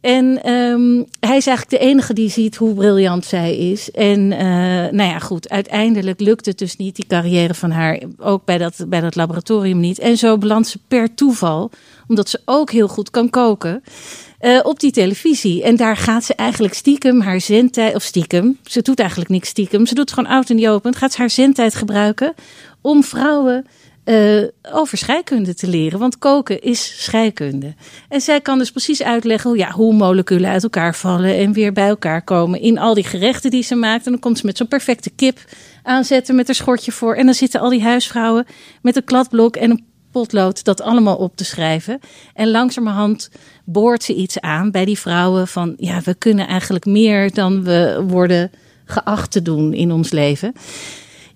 En 0.00 0.50
um, 0.50 1.06
hij 1.20 1.36
is 1.36 1.46
eigenlijk 1.46 1.70
de 1.70 1.78
enige 1.78 2.12
die 2.12 2.30
ziet 2.30 2.56
hoe 2.56 2.74
briljant 2.74 3.24
zij 3.24 3.56
is. 3.56 3.90
En 3.90 4.20
uh, 4.20 4.38
nou 4.90 5.02
ja, 5.02 5.18
goed, 5.18 5.48
uiteindelijk 5.48 6.20
lukt 6.20 6.46
het 6.46 6.58
dus 6.58 6.76
niet, 6.76 6.96
die 6.96 7.06
carrière 7.06 7.54
van 7.54 7.70
haar. 7.70 8.02
Ook 8.18 8.44
bij 8.44 8.58
dat, 8.58 8.84
bij 8.88 9.00
dat 9.00 9.16
laboratorium 9.16 9.80
niet. 9.80 9.98
En 9.98 10.16
zo 10.16 10.38
belandt 10.38 10.68
ze 10.68 10.78
per 10.88 11.14
toeval, 11.14 11.70
omdat 12.08 12.28
ze 12.28 12.40
ook 12.44 12.70
heel 12.70 12.88
goed 12.88 13.10
kan 13.10 13.30
koken. 13.30 13.82
Uh, 14.40 14.60
op 14.62 14.80
die 14.80 14.90
televisie. 14.90 15.62
En 15.62 15.76
daar 15.76 15.96
gaat 15.96 16.24
ze 16.24 16.34
eigenlijk 16.34 16.74
stiekem 16.74 17.20
haar 17.20 17.40
zendtijd, 17.40 17.94
of 17.94 18.02
stiekem, 18.02 18.58
ze 18.64 18.82
doet 18.82 18.98
eigenlijk 18.98 19.30
niks 19.30 19.48
stiekem, 19.48 19.86
ze 19.86 19.94
doet 19.94 20.12
gewoon 20.12 20.30
oud 20.30 20.50
en 20.50 20.68
opend, 20.68 20.96
gaat 20.96 21.12
ze 21.12 21.18
haar 21.18 21.30
zendtijd 21.30 21.74
gebruiken 21.74 22.34
om 22.80 23.04
vrouwen 23.04 23.66
uh, 24.06 24.42
over 24.72 24.98
scheikunde 24.98 25.54
te 25.54 25.68
leren. 25.68 25.98
Want 25.98 26.18
koken 26.18 26.62
is 26.62 27.04
scheikunde. 27.04 27.74
En 28.08 28.20
zij 28.20 28.40
kan 28.40 28.58
dus 28.58 28.70
precies 28.70 29.02
uitleggen 29.02 29.50
hoe, 29.50 29.58
ja, 29.58 29.70
hoe 29.70 29.94
moleculen 29.94 30.50
uit 30.50 30.62
elkaar 30.62 30.94
vallen 30.94 31.36
en 31.36 31.52
weer 31.52 31.72
bij 31.72 31.88
elkaar 31.88 32.22
komen 32.22 32.60
in 32.60 32.78
al 32.78 32.94
die 32.94 33.04
gerechten 33.04 33.50
die 33.50 33.62
ze 33.62 33.74
maakt. 33.74 34.04
En 34.04 34.10
dan 34.10 34.20
komt 34.20 34.38
ze 34.38 34.46
met 34.46 34.56
zo'n 34.56 34.68
perfecte 34.68 35.10
kip 35.10 35.44
aanzetten 35.82 36.34
met 36.34 36.48
een 36.48 36.54
schortje 36.54 36.92
voor. 36.92 37.14
En 37.14 37.24
dan 37.24 37.34
zitten 37.34 37.60
al 37.60 37.70
die 37.70 37.82
huisvrouwen 37.82 38.46
met 38.82 38.96
een 38.96 39.04
kladblok 39.04 39.56
en 39.56 39.70
een 39.70 39.84
dat 40.62 40.80
allemaal 40.80 41.16
op 41.16 41.36
te 41.36 41.44
schrijven. 41.44 42.00
En 42.34 42.50
langzamerhand 42.50 43.30
boort 43.64 44.02
ze 44.02 44.14
iets 44.14 44.40
aan 44.40 44.70
bij 44.70 44.84
die 44.84 44.98
vrouwen 44.98 45.48
van 45.48 45.74
ja, 45.76 46.00
we 46.04 46.14
kunnen 46.14 46.46
eigenlijk 46.46 46.84
meer 46.84 47.34
dan 47.34 47.64
we 47.64 48.04
worden 48.08 48.50
geacht 48.84 49.30
te 49.30 49.42
doen 49.42 49.72
in 49.72 49.92
ons 49.92 50.10
leven. 50.10 50.52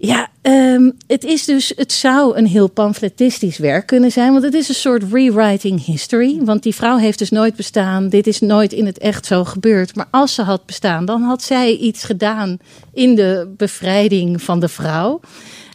Ja, 0.02 0.28
um, 0.42 0.96
het 1.06 1.25
is 1.25 1.44
dus, 1.44 1.72
het 1.76 1.92
zou 1.92 2.37
een 2.37 2.46
heel 2.46 2.68
pamfletistisch 2.68 3.58
werk 3.58 3.87
kunnen 3.87 4.12
zijn, 4.12 4.32
want 4.32 4.44
het 4.44 4.54
is 4.54 4.68
een 4.68 4.75
soort 4.75 5.12
rewriting 5.12 5.84
history. 5.84 6.38
Want 6.44 6.62
die 6.62 6.75
vrouw 6.75 6.96
heeft 6.96 7.18
dus 7.18 7.30
nooit 7.30 7.56
bestaan, 7.56 8.08
dit 8.08 8.26
is 8.26 8.40
nooit 8.40 8.72
in 8.72 8.87
het 8.87 8.99
echt 8.99 9.26
zo 9.26 9.44
gebeurd. 9.44 9.96
Maar 9.96 10.08
als 10.10 10.34
ze 10.34 10.42
had 10.42 10.66
bestaan, 10.66 11.04
dan 11.04 11.22
had 11.22 11.42
zij 11.42 11.76
iets 11.76 12.04
gedaan 12.04 12.58
in 12.92 13.14
de 13.14 13.54
bevrijding 13.56 14.42
van 14.42 14.61
de 14.61 14.68
vrouw. 14.68 15.20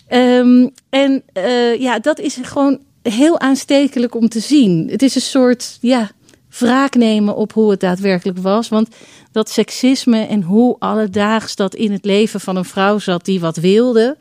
Um, 0.10 0.71
en 0.89 1.23
uh, 1.38 1.80
ja, 1.80 1.99
dat 1.99 2.19
is 2.19 2.38
gewoon 2.41 2.80
heel 3.10 3.39
aanstekelijk 3.39 4.15
om 4.15 4.30
te 4.30 4.39
zien. 4.39 4.88
Het 4.89 5.02
is 5.02 5.15
een 5.15 5.22
soort, 5.22 5.78
ja, 5.82 6.12
wraak 6.50 6.96
nemen 6.96 7.36
op 7.36 7.54
hoe 7.54 7.72
het 7.72 7.80
daadwerkelijk 7.80 8.38
was. 8.38 8.70
Want 8.70 8.88
dat 9.32 9.50
seksisme 9.50 10.20
en 10.26 10.41
hoe 10.41 10.76
alledaags 10.80 11.56
dat 11.56 11.76
in 11.76 11.91
het 11.91 12.06
leven 12.06 12.39
van 12.39 12.56
een 12.56 12.65
vrouw 12.65 13.00
zat 13.00 13.26
die 13.26 13.39
wat 13.39 13.58
wilde. 13.58 14.18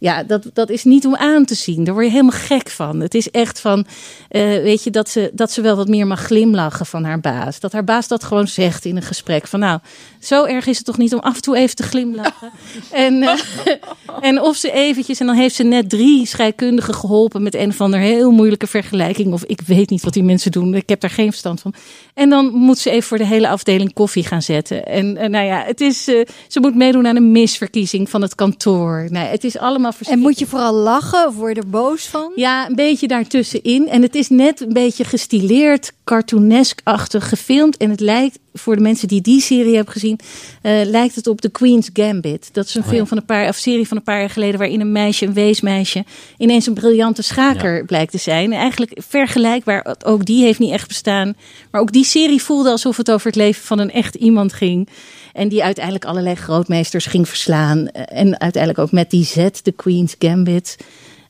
Ja, 0.00 0.22
dat, 0.22 0.50
dat 0.52 0.70
is 0.70 0.84
niet 0.84 1.06
om 1.06 1.16
aan 1.16 1.44
te 1.44 1.54
zien. 1.54 1.84
Daar 1.84 1.94
word 1.94 2.06
je 2.06 2.12
helemaal 2.12 2.38
gek 2.38 2.68
van. 2.68 3.00
Het 3.00 3.14
is 3.14 3.30
echt 3.30 3.60
van, 3.60 3.78
uh, 4.30 4.42
weet 4.42 4.84
je, 4.84 4.90
dat 4.90 5.08
ze, 5.08 5.30
dat 5.32 5.52
ze 5.52 5.60
wel 5.60 5.76
wat 5.76 5.88
meer 5.88 6.06
mag 6.06 6.20
glimlachen 6.20 6.86
van 6.86 7.04
haar 7.04 7.20
baas. 7.20 7.60
Dat 7.60 7.72
haar 7.72 7.84
baas 7.84 8.08
dat 8.08 8.24
gewoon 8.24 8.48
zegt 8.48 8.84
in 8.84 8.96
een 8.96 9.02
gesprek. 9.02 9.46
Van 9.46 9.60
nou, 9.60 9.78
zo 10.20 10.44
erg 10.44 10.66
is 10.66 10.76
het 10.76 10.86
toch 10.86 10.98
niet 10.98 11.14
om 11.14 11.20
af 11.20 11.34
en 11.34 11.42
toe 11.42 11.56
even 11.56 11.76
te 11.76 11.82
glimlachen. 11.82 12.50
en, 12.90 13.14
uh, 13.14 13.32
en 14.20 14.40
of 14.40 14.56
ze 14.56 14.72
eventjes, 14.72 15.20
en 15.20 15.26
dan 15.26 15.34
heeft 15.34 15.54
ze 15.54 15.62
net 15.62 15.88
drie 15.88 16.26
scheikundigen 16.26 16.94
geholpen 16.94 17.42
met 17.42 17.54
een 17.54 17.68
of 17.68 17.80
andere 17.80 18.02
heel 18.02 18.30
moeilijke 18.30 18.66
vergelijking. 18.66 19.32
Of 19.32 19.44
ik 19.44 19.60
weet 19.66 19.90
niet 19.90 20.02
wat 20.02 20.12
die 20.12 20.22
mensen 20.22 20.50
doen. 20.50 20.74
Ik 20.74 20.88
heb 20.88 21.00
daar 21.00 21.10
geen 21.10 21.30
verstand 21.30 21.60
van. 21.60 21.74
En 22.14 22.28
dan 22.28 22.50
moet 22.54 22.78
ze 22.78 22.90
even 22.90 23.08
voor 23.08 23.18
de 23.18 23.26
hele 23.26 23.48
afdeling 23.48 23.92
koffie 23.92 24.24
gaan 24.24 24.42
zetten. 24.42 24.86
En 24.86 25.16
uh, 25.16 25.26
nou 25.26 25.44
ja, 25.46 25.64
het 25.64 25.80
is, 25.80 26.04
ze 26.48 26.60
moet 26.60 26.74
meedoen 26.74 27.06
aan 27.06 27.16
een 27.16 27.32
misverkiezing 27.32 28.10
van 28.10 28.22
het 28.22 28.34
kantoor. 28.34 29.06
Nee, 29.08 29.26
het 29.26 29.44
is 29.44 29.58
allemaal 29.58 29.89
en 30.00 30.18
moet 30.18 30.38
je 30.38 30.46
vooral 30.46 30.74
lachen 30.74 31.26
of 31.26 31.34
word 31.34 31.54
je 31.54 31.60
er 31.60 31.68
boos 31.68 32.06
van? 32.06 32.32
Ja, 32.34 32.68
een 32.68 32.74
beetje 32.74 33.08
daartussenin. 33.08 33.88
En 33.88 34.02
het 34.02 34.14
is 34.14 34.28
net 34.28 34.60
een 34.60 34.72
beetje 34.72 35.04
gestileerd, 35.04 35.92
cartoonesk-achtig 36.04 37.28
gefilmd. 37.28 37.76
En 37.76 37.90
het 37.90 38.00
lijkt, 38.00 38.38
voor 38.54 38.76
de 38.76 38.82
mensen 38.82 39.08
die 39.08 39.20
die 39.20 39.40
serie 39.40 39.74
hebben 39.74 39.92
gezien, 39.92 40.18
uh, 40.62 40.80
lijkt 40.84 41.14
het 41.14 41.26
op 41.26 41.40
The 41.40 41.50
Queen's 41.50 41.90
Gambit. 41.92 42.48
Dat 42.52 42.66
is 42.66 42.74
een 42.74 42.82
oh, 42.82 42.88
film 42.88 43.00
ja. 43.00 43.06
van 43.06 43.16
een 43.16 43.24
paar, 43.24 43.48
of 43.48 43.56
serie 43.56 43.88
van 43.88 43.96
een 43.96 44.02
paar 44.02 44.18
jaar 44.18 44.30
geleden, 44.30 44.58
waarin 44.58 44.80
een 44.80 44.92
meisje, 44.92 45.26
een 45.26 45.32
weesmeisje, 45.32 46.04
ineens 46.38 46.66
een 46.66 46.74
briljante 46.74 47.22
schaker 47.22 47.76
ja. 47.76 47.84
blijkt 47.84 48.12
te 48.12 48.18
zijn. 48.18 48.52
En 48.52 48.58
eigenlijk 48.58 49.00
vergelijkbaar, 49.08 49.96
ook 50.04 50.24
die 50.24 50.44
heeft 50.44 50.58
niet 50.58 50.72
echt 50.72 50.88
bestaan. 50.88 51.36
Maar 51.70 51.80
ook 51.80 51.92
die 51.92 52.04
serie 52.04 52.42
voelde 52.42 52.70
alsof 52.70 52.96
het 52.96 53.10
over 53.10 53.26
het 53.26 53.36
leven 53.36 53.64
van 53.64 53.78
een 53.78 53.92
echt 53.92 54.14
iemand 54.14 54.52
ging. 54.52 54.88
En 55.32 55.48
die 55.48 55.64
uiteindelijk 55.64 56.04
allerlei 56.04 56.34
grootmeesters 56.34 57.06
ging 57.06 57.28
verslaan. 57.28 57.88
En 57.88 58.40
uiteindelijk 58.40 58.82
ook 58.82 58.92
met 58.92 59.10
die 59.10 59.24
Z, 59.24 59.48
de 59.62 59.72
Queen's 59.72 60.14
Gambit. 60.18 60.76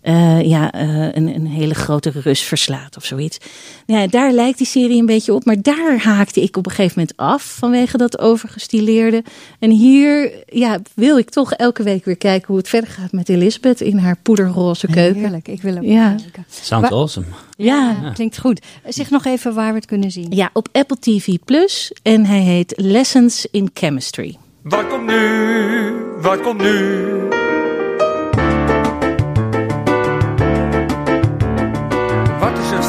Uh, 0.02 0.42
ja, 0.42 0.74
uh, 0.74 1.04
een, 1.12 1.34
een, 1.34 1.46
hele 1.46 1.74
grote 1.74 2.10
Rus 2.10 2.40
verslaat 2.40 2.96
of 2.96 3.04
zoiets. 3.04 3.38
Ja, 3.86 4.06
daar 4.06 4.32
lijkt 4.32 4.58
die 4.58 4.66
serie 4.66 5.00
een 5.00 5.06
beetje 5.06 5.34
op. 5.34 5.44
Maar 5.44 5.62
daar 5.62 6.02
haakte 6.02 6.42
ik 6.42 6.56
op 6.56 6.66
een 6.66 6.72
gegeven 6.72 6.98
moment 6.98 7.16
af 7.16 7.42
vanwege 7.58 7.96
dat 7.96 8.18
overgestileerde. 8.18 9.24
En 9.58 9.70
hier 9.70 10.32
ja, 10.46 10.78
wil 10.94 11.18
ik 11.18 11.30
toch 11.30 11.52
elke 11.52 11.82
week 11.82 12.04
weer 12.04 12.16
kijken 12.16 12.46
hoe 12.46 12.56
het 12.56 12.68
verder 12.68 12.90
gaat 12.90 13.12
met 13.12 13.28
Elisabeth 13.28 13.80
in 13.80 13.98
haar 13.98 14.16
poederroze 14.22 14.86
keuken. 14.86 15.20
Heerlijk, 15.20 15.48
ik 15.48 15.62
wil 15.62 15.74
hem 15.74 15.84
ja. 15.84 16.08
kijken. 16.08 16.44
Sounds 16.48 16.88
Waar, 16.88 16.98
awesome. 16.98 17.26
Ja, 17.56 17.96
ja, 18.02 18.10
klinkt 18.10 18.38
goed. 18.38 18.60
Zeg 18.88 19.10
nog 19.10 19.24
even 19.24 19.54
waar 19.54 19.70
we 19.70 19.78
het 19.78 19.86
kunnen 19.86 20.10
zien. 20.10 20.26
Ja, 20.30 20.50
op 20.52 20.68
Apple 20.72 20.98
TV 20.98 21.34
Plus. 21.44 21.92
En 22.02 22.26
hij 22.26 22.40
heet 22.40 22.72
Lessons 22.76 23.46
in 23.50 23.70
Chemistry. 23.74 24.36
Wat 24.62 24.86
komt 24.86 25.06
nu? 25.06 25.92
Wat 26.20 26.40
komt 26.40 26.60
nu? 26.60 27.29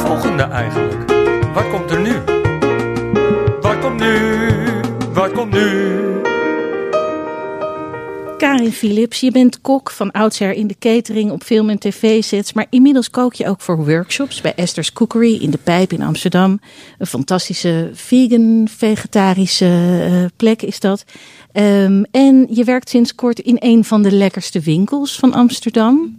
Volgende 0.06 0.42
eigenlijk? 0.42 1.10
Wat 1.54 1.70
komt 1.70 1.90
er 1.90 2.00
nu? 2.00 2.14
Wat 3.60 3.78
komt 3.78 4.00
nu? 4.00 4.16
Wat 5.12 5.32
komt 5.32 5.52
nu? 5.52 6.00
Karin 8.38 8.72
Philips, 8.72 9.20
je 9.20 9.30
bent 9.30 9.60
kok 9.60 9.90
van 9.90 10.10
oudsher 10.10 10.52
in 10.52 10.66
de 10.66 10.76
catering 10.78 11.30
op 11.30 11.42
film- 11.42 11.70
en 11.70 11.78
tv-sets. 11.78 12.52
Maar 12.52 12.66
inmiddels 12.70 13.10
kook 13.10 13.34
je 13.34 13.48
ook 13.48 13.60
voor 13.60 13.84
workshops 13.84 14.40
bij 14.40 14.54
Esther's 14.54 14.92
Cookery 14.92 15.34
in 15.34 15.50
de 15.50 15.58
Pijp 15.58 15.92
in 15.92 16.02
Amsterdam. 16.02 16.60
Een 16.98 17.06
fantastische 17.06 17.90
vegan, 17.92 18.68
vegetarische 18.70 19.66
uh, 20.10 20.24
plek 20.36 20.62
is 20.62 20.80
dat. 20.80 21.04
Um, 21.52 22.04
en 22.10 22.46
je 22.50 22.64
werkt 22.64 22.88
sinds 22.88 23.14
kort 23.14 23.38
in 23.38 23.56
een 23.58 23.84
van 23.84 24.02
de 24.02 24.12
lekkerste 24.12 24.60
winkels 24.60 25.18
van 25.18 25.32
Amsterdam. 25.32 26.16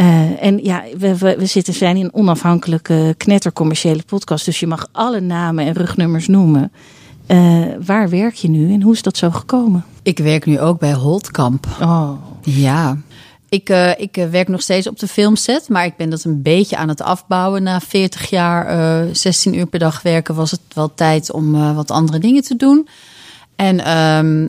Uh, 0.00 0.42
en 0.42 0.58
ja, 0.62 0.84
we, 0.98 1.18
we, 1.18 1.36
we 1.38 1.46
zitten, 1.46 1.74
zijn 1.74 1.96
in 1.96 2.04
een 2.04 2.14
onafhankelijke 2.14 3.14
knettercommerciële 3.16 4.02
podcast. 4.06 4.44
Dus 4.44 4.60
je 4.60 4.66
mag 4.66 4.88
alle 4.92 5.20
namen 5.20 5.66
en 5.66 5.72
rugnummers 5.72 6.28
noemen. 6.28 6.72
Uh, 7.26 7.64
waar 7.86 8.08
werk 8.08 8.34
je 8.34 8.48
nu 8.48 8.72
en 8.72 8.82
hoe 8.82 8.92
is 8.92 9.02
dat 9.02 9.16
zo 9.16 9.30
gekomen? 9.30 9.84
Ik 10.02 10.18
werk 10.18 10.46
nu 10.46 10.60
ook 10.60 10.78
bij 10.78 10.92
Holtkamp. 10.92 11.66
Oh. 11.80 12.12
Ja. 12.42 12.96
Ik, 13.50 13.68
eh, 13.68 13.90
ik 13.96 14.16
eh, 14.16 14.28
werk 14.28 14.48
nog 14.48 14.62
steeds 14.62 14.86
op 14.86 14.98
de 14.98 15.08
filmset, 15.08 15.68
maar 15.68 15.84
ik 15.84 15.96
ben 15.96 16.10
dat 16.10 16.24
een 16.24 16.42
beetje 16.42 16.76
aan 16.76 16.88
het 16.88 17.02
afbouwen. 17.02 17.62
Na 17.62 17.80
40 17.80 18.30
jaar, 18.30 18.66
eh 18.66 19.08
16 19.12 19.54
uur 19.54 19.66
per 19.66 19.78
dag 19.78 20.02
werken, 20.02 20.34
was 20.34 20.50
het 20.50 20.60
wel 20.74 20.94
tijd 20.94 21.32
om 21.32 21.54
eh, 21.54 21.74
wat 21.74 21.90
andere 21.90 22.18
dingen 22.18 22.42
te 22.42 22.56
doen. 22.56 22.88
En 23.56 23.84
ehm, 23.84 24.48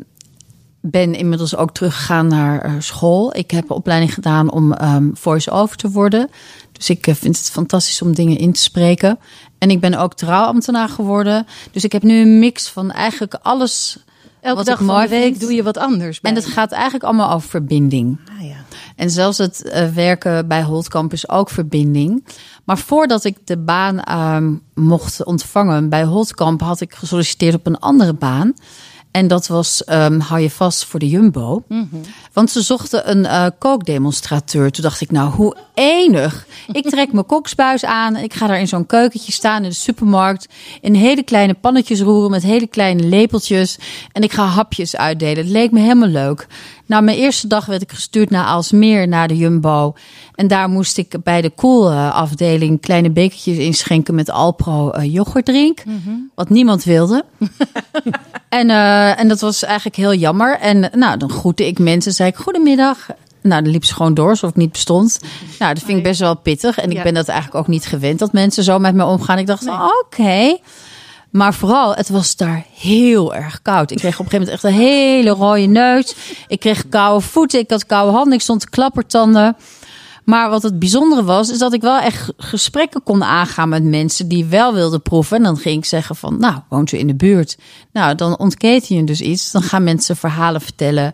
ben 0.81 1.15
inmiddels 1.15 1.55
ook 1.55 1.71
teruggegaan 1.71 2.27
naar 2.27 2.61
eh, 2.61 2.73
school. 2.79 3.37
Ik 3.37 3.51
heb 3.51 3.63
een 3.63 3.75
opleiding 3.75 4.13
gedaan 4.13 4.51
om 4.51 4.73
ehm, 4.73 5.09
voice-over 5.13 5.77
te 5.77 5.89
worden. 5.89 6.29
Dus 6.71 6.89
ik 6.89 7.07
eh, 7.07 7.15
vind 7.15 7.37
het 7.37 7.49
fantastisch 7.49 8.01
om 8.01 8.13
dingen 8.13 8.37
in 8.37 8.51
te 8.51 8.61
spreken. 8.61 9.19
En 9.57 9.69
ik 9.69 9.79
ben 9.79 9.93
ook 9.93 10.13
trouwambtenaar 10.13 10.89
geworden. 10.89 11.47
Dus 11.71 11.83
ik 11.83 11.91
heb 11.91 12.03
nu 12.03 12.21
een 12.21 12.39
mix 12.39 12.69
van 12.69 12.91
eigenlijk 12.91 13.33
alles. 13.41 14.03
Elke 14.41 14.57
wat 14.57 14.65
dag 14.65 14.79
ik 14.79 14.85
van 14.85 15.01
de 15.01 15.07
week 15.07 15.39
doe 15.39 15.53
je 15.53 15.63
wat 15.63 15.77
anders. 15.77 16.19
En 16.21 16.35
het 16.35 16.45
gaat 16.45 16.71
eigenlijk 16.71 17.03
allemaal 17.03 17.31
over 17.31 17.49
verbinding. 17.49 18.19
Ah, 18.37 18.47
ja. 18.47 18.55
En 18.95 19.09
zelfs 19.09 19.37
het 19.37 19.63
eh, 19.63 19.87
werken 19.87 20.47
bij 20.47 20.63
Holtkamp 20.63 21.13
is 21.13 21.29
ook 21.29 21.49
verbinding. 21.49 22.25
Maar 22.63 22.77
voordat 22.77 23.23
ik 23.23 23.37
de 23.43 23.57
baan 23.57 23.99
ehm, 23.99 24.53
mocht 24.73 25.23
ontvangen 25.23 25.89
bij 25.89 26.03
Holtkamp, 26.03 26.61
had 26.61 26.81
ik 26.81 26.93
gesolliciteerd 26.93 27.55
op 27.55 27.65
een 27.65 27.79
andere 27.79 28.13
baan. 28.13 28.53
En 29.11 29.27
dat 29.27 29.47
was 29.47 29.83
ehm 29.83 30.19
hou 30.19 30.41
je 30.41 30.49
vast 30.49 30.85
voor 30.85 30.99
de 30.99 31.09
Jumbo. 31.09 31.63
Want 32.33 32.51
ze 32.51 32.61
zochten 32.61 33.09
een 33.09 33.25
eh, 33.25 33.45
kookdemonstrateur. 33.59 34.71
Toen 34.71 34.83
dacht 34.83 35.01
ik, 35.01 35.11
nou, 35.11 35.31
hoe 35.31 35.55
enig. 35.73 36.45
Ik 36.71 36.89
trek 36.89 37.13
mijn 37.13 37.25
koksbuis 37.25 37.85
aan. 37.85 38.15
Ik 38.15 38.33
ga 38.33 38.47
daar 38.47 38.59
in 38.59 38.67
zo'n 38.67 38.85
keukentje 38.85 39.31
staan 39.31 39.63
in 39.63 39.69
de 39.69 39.75
supermarkt. 39.75 40.47
In 40.81 40.93
hele 40.93 41.23
kleine 41.23 41.53
pannetjes 41.53 42.01
roeren 42.01 42.31
met 42.31 42.43
hele 42.43 42.67
kleine 42.67 43.03
lepeltjes. 43.03 43.77
En 44.11 44.23
ik 44.23 44.31
ga 44.31 44.45
hapjes 44.45 44.95
uitdelen. 44.95 45.43
Het 45.43 45.53
leek 45.53 45.71
me 45.71 45.79
helemaal 45.79 46.07
leuk. 46.07 46.47
Nou, 46.91 47.03
mijn 47.03 47.17
eerste 47.17 47.47
dag 47.47 47.65
werd 47.65 47.81
ik 47.81 47.91
gestuurd 47.91 48.29
naar 48.29 48.45
Alsmeer, 48.45 49.07
naar 49.07 49.27
de 49.27 49.37
Jumbo. 49.37 49.93
En 50.35 50.47
daar 50.47 50.69
moest 50.69 50.97
ik 50.97 51.15
bij 51.23 51.41
de 51.41 51.49
koelafdeling 51.49 52.81
kleine 52.81 53.09
bekertjes 53.09 53.57
inschenken 53.57 54.15
met 54.15 54.29
Alpro 54.29 54.89
eh, 54.89 55.13
yoghurtdrink. 55.13 55.83
Wat 56.35 56.49
niemand 56.49 56.83
wilde. 56.83 57.25
En, 58.49 58.69
eh, 58.69 59.19
en 59.19 59.27
dat 59.27 59.39
was 59.39 59.63
eigenlijk 59.63 59.95
heel 59.95 60.13
jammer. 60.13 60.59
En 60.59 60.91
eh, 60.91 60.97
nou, 60.99 61.17
dan 61.17 61.29
groette 61.29 61.67
ik 61.67 61.79
mensen, 61.79 62.11
zei 62.13 62.29
ik 62.29 62.35
goedemiddag. 62.35 63.07
Nou, 63.41 63.63
dan 63.63 63.71
liep 63.71 63.85
ze 63.85 63.93
gewoon 63.93 64.13
door 64.13 64.29
alsof 64.29 64.49
ik 64.49 64.55
niet 64.55 64.71
bestond. 64.71 65.19
Nou, 65.59 65.73
dat 65.73 65.83
vind 65.83 65.97
ik 65.97 66.03
best 66.03 66.19
wel 66.19 66.35
pittig. 66.35 66.77
En 66.77 66.89
ik 66.89 66.97
Ja. 66.97 67.03
ben 67.03 67.13
dat 67.13 67.27
eigenlijk 67.27 67.59
ook 67.59 67.67
niet 67.67 67.85
gewend 67.85 68.19
dat 68.19 68.33
mensen 68.33 68.63
zo 68.63 68.79
met 68.79 68.95
me 68.95 69.05
omgaan. 69.05 69.37
Ik 69.37 69.47
dacht, 69.47 69.67
oké. 70.05 70.57
Maar 71.31 71.53
vooral, 71.53 71.95
het 71.95 72.09
was 72.09 72.35
daar 72.35 72.65
heel 72.73 73.35
erg 73.35 73.61
koud. 73.61 73.91
Ik 73.91 73.97
kreeg 73.97 74.19
op 74.19 74.25
een 74.25 74.31
gegeven 74.31 74.53
moment 74.53 74.63
echt 74.63 74.73
een 74.73 74.79
hele 74.79 75.29
rode 75.29 75.61
neus. 75.61 76.15
Ik 76.47 76.59
kreeg 76.59 76.89
koude 76.89 77.25
voeten, 77.25 77.59
ik 77.59 77.69
had 77.69 77.85
koude 77.85 78.11
handen, 78.11 78.33
ik 78.33 78.41
stond 78.41 78.59
te 78.59 78.69
klappertanden. 78.69 79.55
Maar 80.23 80.49
wat 80.49 80.63
het 80.63 80.79
bijzondere 80.79 81.23
was, 81.23 81.49
is 81.49 81.57
dat 81.57 81.73
ik 81.73 81.81
wel 81.81 81.99
echt 81.99 82.33
gesprekken 82.37 83.03
kon 83.03 83.23
aangaan 83.23 83.69
met 83.69 83.83
mensen 83.83 84.27
die 84.27 84.45
wel 84.45 84.73
wilden 84.73 85.01
proeven. 85.01 85.37
En 85.37 85.43
dan 85.43 85.57
ging 85.57 85.77
ik 85.77 85.85
zeggen 85.85 86.15
van, 86.15 86.39
nou, 86.39 86.55
woont 86.69 86.91
u 86.91 86.97
in 86.97 87.07
de 87.07 87.15
buurt? 87.15 87.57
Nou, 87.91 88.15
dan 88.15 88.37
ontketen 88.37 88.95
je 88.95 89.03
dus 89.03 89.21
iets. 89.21 89.51
Dan 89.51 89.61
gaan 89.61 89.83
mensen 89.83 90.15
verhalen 90.15 90.61
vertellen. 90.61 91.13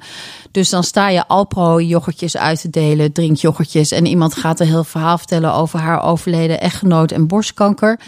Dus 0.51 0.69
dan 0.69 0.84
sta 0.84 1.10
je 1.10 1.27
Alpro 1.27 1.82
yoghurtjes 1.82 2.38
uit 2.38 2.62
te 2.62 2.69
delen, 2.69 3.12
drink 3.12 3.38
yoghurtjes. 3.38 3.91
En 3.91 4.06
iemand 4.06 4.36
gaat 4.36 4.60
een 4.60 4.67
heel 4.67 4.84
verhaal 4.84 5.17
vertellen 5.17 5.53
over 5.53 5.80
haar 5.80 6.03
overleden 6.03 6.62
echtgenoot 6.62 7.12
en 7.12 7.27
borstkanker. 7.27 7.99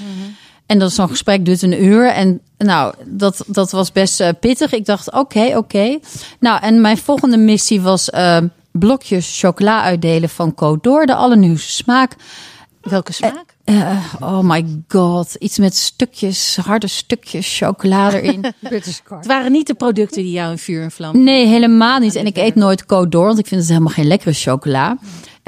En 0.70 0.80
dat 0.80 0.92
zo'n 0.92 1.10
gesprek 1.10 1.46
duurt 1.46 1.62
een 1.62 1.84
uur. 1.84 2.10
En 2.10 2.42
nou, 2.58 2.94
dat, 3.06 3.44
dat 3.48 3.72
was 3.72 3.92
best 3.92 4.20
eh, 4.20 4.30
pittig. 4.40 4.74
Ik 4.74 4.86
dacht, 4.86 5.12
oké, 5.12 5.58
oké. 5.58 6.00
Nou, 6.40 6.62
en 6.62 6.82
mijn 6.82 6.98
volgende 6.98 7.38
missie 7.38 7.82
was 7.82 8.10
eh, 8.10 8.38
blokjes 8.72 9.40
chocola 9.40 9.82
uitdelen 9.82 10.30
van 10.30 10.54
Code 10.54 10.80
Door. 10.82 11.06
De 11.06 11.16
allernieuwste 11.16 11.72
smaak. 11.72 12.16
Welke 12.82 13.14
smaak? 13.14 13.56
Eh, 13.64 14.14
oh 14.20 14.40
my 14.40 14.84
god, 14.88 15.36
iets 15.36 15.58
met 15.58 15.76
stukjes, 15.76 16.58
harde 16.58 16.88
stukjes 16.88 17.58
chocola 17.58 18.14
erin. 18.14 18.46
Het 18.70 19.26
waren 19.26 19.52
niet 19.52 19.68
de 19.68 19.74
producten 19.74 20.24
die 20.24 20.32
jou 20.32 20.52
in 20.52 20.58
vuur 20.58 20.84
en 20.84 20.92
vlam. 20.92 21.24
Nee, 21.24 21.48
helemaal 21.48 22.00
niet. 22.00 22.16
En 22.16 22.26
ik 22.26 22.38
eet 22.38 22.56
nooit 22.56 22.86
Code 22.86 23.10
Door, 23.10 23.26
want 23.26 23.40
ik 23.40 23.48
vind 23.48 23.62
het 23.62 23.70
helemaal 23.70 23.94
geen 23.94 24.08
lekkere 24.08 24.34
chocola. 24.34 24.98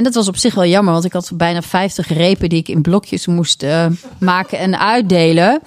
En 0.01 0.07
dat 0.07 0.15
was 0.15 0.27
op 0.27 0.37
zich 0.37 0.53
wel 0.53 0.65
jammer, 0.65 0.93
want 0.93 1.05
ik 1.05 1.13
had 1.13 1.31
bijna 1.33 1.61
50 1.61 2.07
repen 2.07 2.49
die 2.49 2.59
ik 2.59 2.67
in 2.67 2.81
blokjes 2.81 3.27
moest 3.27 3.63
eh, 3.63 3.85
maken 4.19 4.57
en 4.59 4.79
uitdelen. 4.79 5.61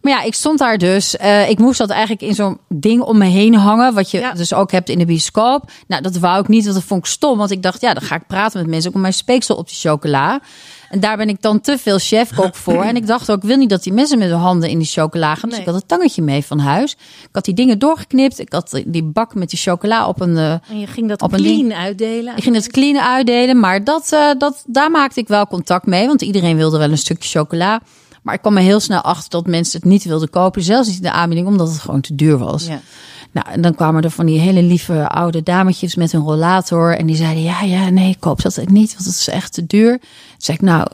Maar 0.00 0.12
ja, 0.12 0.22
ik 0.22 0.34
stond 0.34 0.58
daar 0.58 0.78
dus. 0.78 1.16
Eh, 1.16 1.48
ik 1.48 1.58
moest 1.58 1.78
dat 1.78 1.90
eigenlijk 1.90 2.22
in 2.22 2.34
zo'n 2.34 2.58
ding 2.68 3.00
om 3.02 3.18
me 3.18 3.24
heen 3.24 3.54
hangen, 3.54 3.94
wat 3.94 4.10
je 4.10 4.18
Ja. 4.18 4.32
dus 4.32 4.54
ook 4.54 4.72
hebt 4.72 4.88
in 4.88 4.98
de 4.98 5.04
bioscoop. 5.04 5.70
Nou, 5.86 6.02
dat 6.02 6.16
wou 6.16 6.40
ik 6.40 6.48
niet, 6.48 6.62
want 6.62 6.74
dat 6.76 6.84
vond 6.84 7.04
ik 7.04 7.10
stom. 7.10 7.38
Want 7.38 7.50
ik 7.50 7.62
dacht, 7.62 7.80
ja, 7.80 7.94
dan 7.94 8.02
ga 8.02 8.14
ik 8.14 8.26
praten 8.26 8.60
met 8.60 8.68
mensen 8.70 8.88
ook 8.88 8.94
om 8.96 9.00
mijn 9.00 9.12
speeksel 9.12 9.56
op 9.56 9.68
die 9.68 9.76
chocola. 9.76 10.40
En 10.90 11.00
daar 11.00 11.16
ben 11.16 11.28
ik 11.28 11.42
dan 11.42 11.60
te 11.60 11.78
veel 11.78 11.98
chefkok 11.98 12.54
voor. 12.64 12.82
En 12.82 12.96
ik 12.96 13.06
dacht 13.06 13.30
ook, 13.30 13.36
ik 13.36 13.48
wil 13.48 13.56
niet 13.56 13.70
dat 13.70 13.82
die 13.82 13.92
mensen 13.92 14.18
met 14.18 14.28
hun 14.28 14.38
handen 14.38 14.68
in 14.68 14.78
die 14.78 14.86
chocola 14.86 15.34
gaan. 15.34 15.48
Dus 15.48 15.58
Nee. 15.58 15.60
ik 15.60 15.72
had 15.72 15.74
een 15.82 15.86
tangetje 15.88 16.22
mee 16.22 16.44
van 16.44 16.58
huis. 16.58 16.92
Ik 17.22 17.28
had 17.32 17.44
die 17.44 17.54
dingen 17.54 17.78
doorgeknipt. 17.78 18.38
Ik 18.38 18.52
had 18.52 18.82
die 18.86 19.02
bak 19.02 19.34
met 19.34 19.50
die 19.50 19.58
chocola 19.58 20.08
op 20.08 20.20
een... 20.20 20.36
eh, 20.36 20.50
En 20.50 20.78
je 20.80 20.86
ging 20.86 21.08
dat 21.08 21.22
Op 21.22 21.32
een 21.32 21.38
clean 21.38 21.72
uitdelen. 21.74 22.36
ik 22.36 22.42
ging 22.42 22.54
het 22.54 22.68
clean 22.70 22.98
uitdelen, 22.98 23.60
maar 23.60 23.84
dat, 23.84 24.12
eh, 24.12 24.30
dat, 24.38 24.64
daar 24.66 24.90
maakte 24.90 25.20
ik 25.20 25.28
wel 25.28 25.46
contact 25.46 25.86
mee. 25.86 26.06
Want 26.06 26.22
iedereen 26.22 26.56
wilde 26.56 26.78
wel 26.78 26.90
een 26.90 26.98
stukje 26.98 27.28
chocola. 27.38 27.80
Maar 28.22 28.34
ik 28.34 28.40
kwam 28.40 28.56
er 28.56 28.62
heel 28.62 28.80
snel 28.80 29.00
achter 29.00 29.30
dat 29.30 29.46
mensen 29.46 29.80
het 29.80 29.88
niet 29.88 30.04
wilden 30.04 30.30
kopen. 30.30 30.62
Zelfs 30.62 30.86
niet 30.88 30.96
in 30.96 31.02
de 31.02 31.10
aanbieding, 31.10 31.48
omdat 31.48 31.68
het 31.68 31.78
gewoon 31.78 32.00
te 32.00 32.14
duur 32.14 32.38
was. 32.38 32.66
Ja. 32.66 32.80
Nou, 33.36 33.48
en 33.48 33.60
dan 33.60 33.74
kwamen 33.74 34.02
er 34.02 34.10
van 34.10 34.26
die 34.26 34.38
hele 34.40 34.62
lieve 34.62 35.08
oude 35.08 35.42
dametjes 35.42 35.94
met 35.94 36.12
een 36.12 36.20
rollator. 36.20 36.96
En 36.96 37.06
die 37.06 37.16
zeiden, 37.16 37.42
ja, 37.42 37.62
ja, 37.62 37.90
nee, 37.90 38.16
koop 38.18 38.42
dat 38.42 38.68
niet, 38.68 38.92
want 38.92 39.04
het 39.04 39.14
is 39.14 39.28
echt 39.28 39.52
te 39.52 39.66
duur. 39.66 39.98
Toen 39.98 40.08
zei 40.36 40.56
ik, 40.56 40.62
nou, 40.62 40.86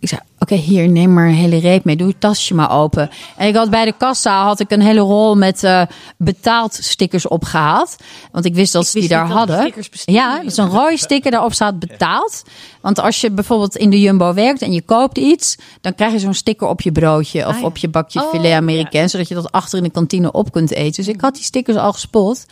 ik 0.00 0.08
zei, 0.08 0.20
oké, 0.38 0.54
hier, 0.54 0.88
neem 0.88 1.12
maar 1.12 1.26
een 1.28 1.34
hele 1.34 1.58
reep 1.58 1.84
mee. 1.84 1.96
Doe 1.96 2.08
je 2.08 2.18
tasje 2.18 2.54
maar 2.54 2.70
open. 2.70 3.10
En 3.36 3.48
ik 3.48 3.54
had 3.56 3.70
bij 3.70 3.84
de 3.84 3.94
kassa 3.98 4.44
had 4.44 4.60
ik 4.60 4.70
een 4.70 4.80
hele 4.80 5.00
rol 5.00 5.36
met 5.36 5.64
eh 5.64 5.82
betaald 6.16 6.74
stickers 6.74 7.28
opgehaald. 7.28 7.96
Want 8.32 8.44
ik 8.44 8.54
wist 8.54 8.72
dat 8.72 8.86
ze 8.86 8.98
wist 8.98 9.08
die 9.08 9.16
daar 9.18 9.28
hadden. 9.28 9.72
Ja, 10.04 10.36
dat 10.36 10.44
is 10.50 10.56
een 10.56 10.68
rode 10.68 10.96
sticker, 10.98 11.30
daarop 11.30 11.52
staat 11.52 11.78
betaald. 11.78 12.42
Want 12.80 13.00
als 13.00 13.20
je 13.20 13.30
bijvoorbeeld 13.30 13.76
in 13.76 13.90
de 13.90 14.00
Jumbo 14.00 14.34
werkt 14.34 14.62
en 14.62 14.72
je 14.72 14.82
koopt 14.82 15.18
iets... 15.18 15.56
dan 15.80 15.94
krijg 15.94 16.12
je 16.12 16.18
zo'n 16.18 16.34
sticker 16.34 16.66
op 16.68 16.80
je 16.80 16.92
broodje 16.92 17.46
of 17.46 17.54
Ah, 17.54 17.60
ja. 17.60 17.66
op 17.66 17.76
je 17.76 17.88
bakje 17.88 18.20
Oh, 18.22 18.30
filet 18.30 18.52
Amerikaan... 18.52 19.08
zodat 19.08 19.28
je 19.28 19.34
dat 19.34 19.52
achter 19.52 19.78
in 19.78 19.84
de 19.84 19.90
kantine 19.90 20.32
op 20.32 20.52
kunt 20.52 20.72
eten. 20.72 21.04
Dus 21.04 21.14
ik 21.14 21.20
had 21.20 21.34
die 21.34 21.44
stickers 21.44 21.76
al 21.76 21.92
gespot. 21.92 22.46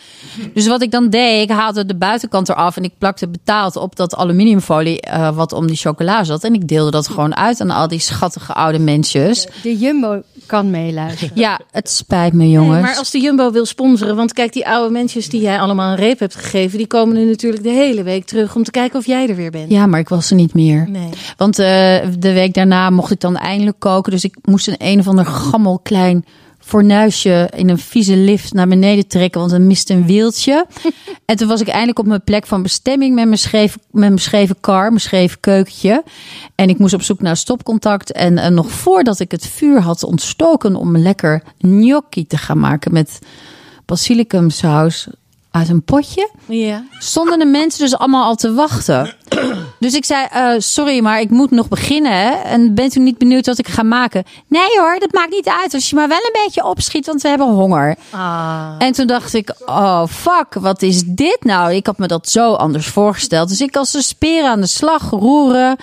Dus 0.55 0.67
wat 0.67 0.83
ik 0.83 0.91
dan 0.91 1.11
deed, 1.11 1.43
ik 1.43 1.57
haalde 1.57 1.87
de 1.87 1.97
buitenkant 1.97 2.49
eraf... 2.49 2.77
en 2.77 2.85
ik 2.85 2.93
plakte 2.99 3.29
betaald 3.29 3.77
op 3.77 3.97
dat 3.97 4.15
aluminiumfolie 4.17 5.01
eh, 5.01 5.37
wat 5.37 5.53
om 5.53 5.67
die 5.67 5.77
chocola 5.77 6.25
zat. 6.25 6.45
En 6.45 6.55
ik 6.55 6.69
deelde 6.69 6.91
dat 6.91 7.09
gewoon 7.09 7.36
uit 7.37 7.61
aan 7.61 7.71
al 7.71 7.89
die 7.89 7.99
schattige 7.99 8.53
oude 8.53 8.79
mensjes. 8.79 9.47
De 9.63 9.77
Jumbo 9.77 10.23
kan 10.47 10.71
meeluisteren. 10.71 11.31
Ja, 11.35 11.61
het 11.71 11.91
spijt 11.91 12.33
me 12.33 12.51
jongens. 12.51 12.73
Nee, 12.73 12.83
maar 12.83 12.97
als 12.97 13.11
de 13.11 13.21
Jumbo 13.21 13.51
wil 13.51 13.67
sponsoren, 13.67 14.17
want 14.17 14.33
kijk, 14.33 14.53
die 14.53 14.69
oude 14.69 14.93
mensen 14.93 15.31
die 15.31 15.41
jij 15.41 15.59
allemaal 15.59 15.91
een 15.91 15.97
reep 15.97 16.19
hebt 16.19 16.35
gegeven, 16.35 16.79
die 16.79 16.87
komen 16.87 17.17
nu 17.17 17.25
natuurlijk 17.25 17.63
de 17.63 17.71
hele 17.71 18.03
week 18.03 18.27
terug 18.27 18.55
om 18.55 18.65
te 18.65 18.71
kijken 18.71 18.99
of 18.99 19.07
jij 19.07 19.29
er 19.29 19.37
weer 19.37 19.51
bent. 19.51 19.71
Ja, 19.71 19.87
maar 19.87 20.01
ik 20.01 20.09
was 20.09 20.31
er 20.31 20.37
niet 20.37 20.55
meer. 20.55 20.89
Nee. 20.89 21.09
Want 21.37 21.59
eh, 21.59 21.67
de 22.19 22.33
week 22.33 22.55
daarna 22.55 22.91
mocht 22.91 23.11
ik 23.11 23.21
dan 23.21 23.37
eindelijk 23.37 23.79
koken. 23.79 24.13
Dus 24.13 24.25
ik 24.25 24.37
moest 24.43 24.69
een 24.69 24.77
een 24.79 24.99
of 24.99 25.09
ander 25.09 25.27
gammel 25.27 25.81
klein 25.83 26.25
fornuisje 26.67 27.51
in 27.55 27.69
een 27.69 27.79
vieze 27.79 28.17
lift 28.17 28.53
naar 28.53 28.69
beneden 28.69 29.07
trekken. 29.07 29.41
Want 29.41 29.53
er 29.53 29.61
miste 29.61 29.93
een 29.93 30.07
wieltje. 30.07 30.67
en 31.27 31.37
toen 31.37 31.49
was 31.49 31.61
ik 31.61 31.69
eindelijk 31.69 31.99
op 31.99 32.07
mijn 32.07 32.25
plek 32.25 32.47
van 32.47 32.63
bestemming 32.63 33.15
met 33.15 33.25
mijn 33.27 33.39
schreven, 33.39 33.81
met 33.91 34.01
mijn 34.09 34.19
schreven 34.19 34.57
kar, 34.61 34.89
mijn 34.89 35.01
schreven 35.01 35.41
keukentje. 35.41 36.03
En 36.55 36.69
ik 36.69 36.79
moest 36.79 36.95
op 36.95 37.03
zoek 37.03 37.21
naar 37.21 37.37
stopcontact. 37.37 38.13
En 38.13 38.39
eh, 38.39 38.51
nog 38.51 38.71
voordat 38.71 39.21
ik 39.21 39.31
het 39.31 39.47
vuur 39.47 39.81
had 39.81 40.03
ontstoken 40.03 40.77
om 40.77 40.97
lekker 40.97 41.43
gnocchi 41.59 42.27
te 42.27 42.37
gaan 42.37 42.59
maken 42.59 42.93
met 42.93 43.19
basilicumsaus 43.85 45.07
uit 45.51 45.69
een 45.69 45.83
potje 45.83 46.31
Ja. 46.47 46.85
stonden 46.99 47.39
de 47.39 47.45
mensen 47.45 47.81
dus 47.81 47.97
allemaal 47.97 48.25
al 48.25 48.35
te 48.35 48.53
wachten. 48.53 49.15
Dus 49.79 49.95
ik 49.95 50.05
zei, 50.05 50.27
eh, 50.31 50.55
sorry, 50.59 51.01
maar 51.01 51.21
ik 51.21 51.31
moet 51.31 51.51
nog 51.51 51.69
beginnen. 51.69 52.45
En 52.45 52.75
bent 52.75 52.95
u 52.95 53.01
niet 53.01 53.19
benieuwd 53.19 53.47
wat 53.47 53.59
ik 53.59 53.69
ga 53.69 53.83
maken? 53.83 54.25
Nee 54.49 54.79
hoor, 54.81 54.97
dat 54.99 55.13
maakt 55.13 55.31
niet 55.31 55.49
uit. 55.49 55.75
Als 55.75 55.91
je 55.91 55.97
maar 55.97 56.09
wel 56.09 56.17
een 56.17 56.43
beetje 56.45 56.65
opschiet, 56.65 57.07
want 57.07 57.23
we 57.23 57.29
hebben 57.29 57.47
honger. 57.47 57.97
Ah. 58.11 58.75
En 58.79 58.93
toen 58.93 59.07
dacht 59.07 59.35
ik, 59.35 59.55
oh 59.67 60.07
fuck, 60.07 60.55
wat 60.55 60.83
is 60.83 61.03
dit 61.05 61.39
nou? 61.41 61.75
Ik 61.75 61.87
had 61.87 61.99
me 61.99 62.07
dat 62.07 62.29
zo 62.29 62.53
anders 62.53 62.87
voorgesteld. 62.87 63.49
Dus 63.49 63.61
ik 63.61 63.77
als 63.77 63.95
een 63.95 64.03
speer 64.03 64.45
aan 64.45 64.61
de 64.61 64.67
slag 64.67 65.11
roeren 65.11 65.77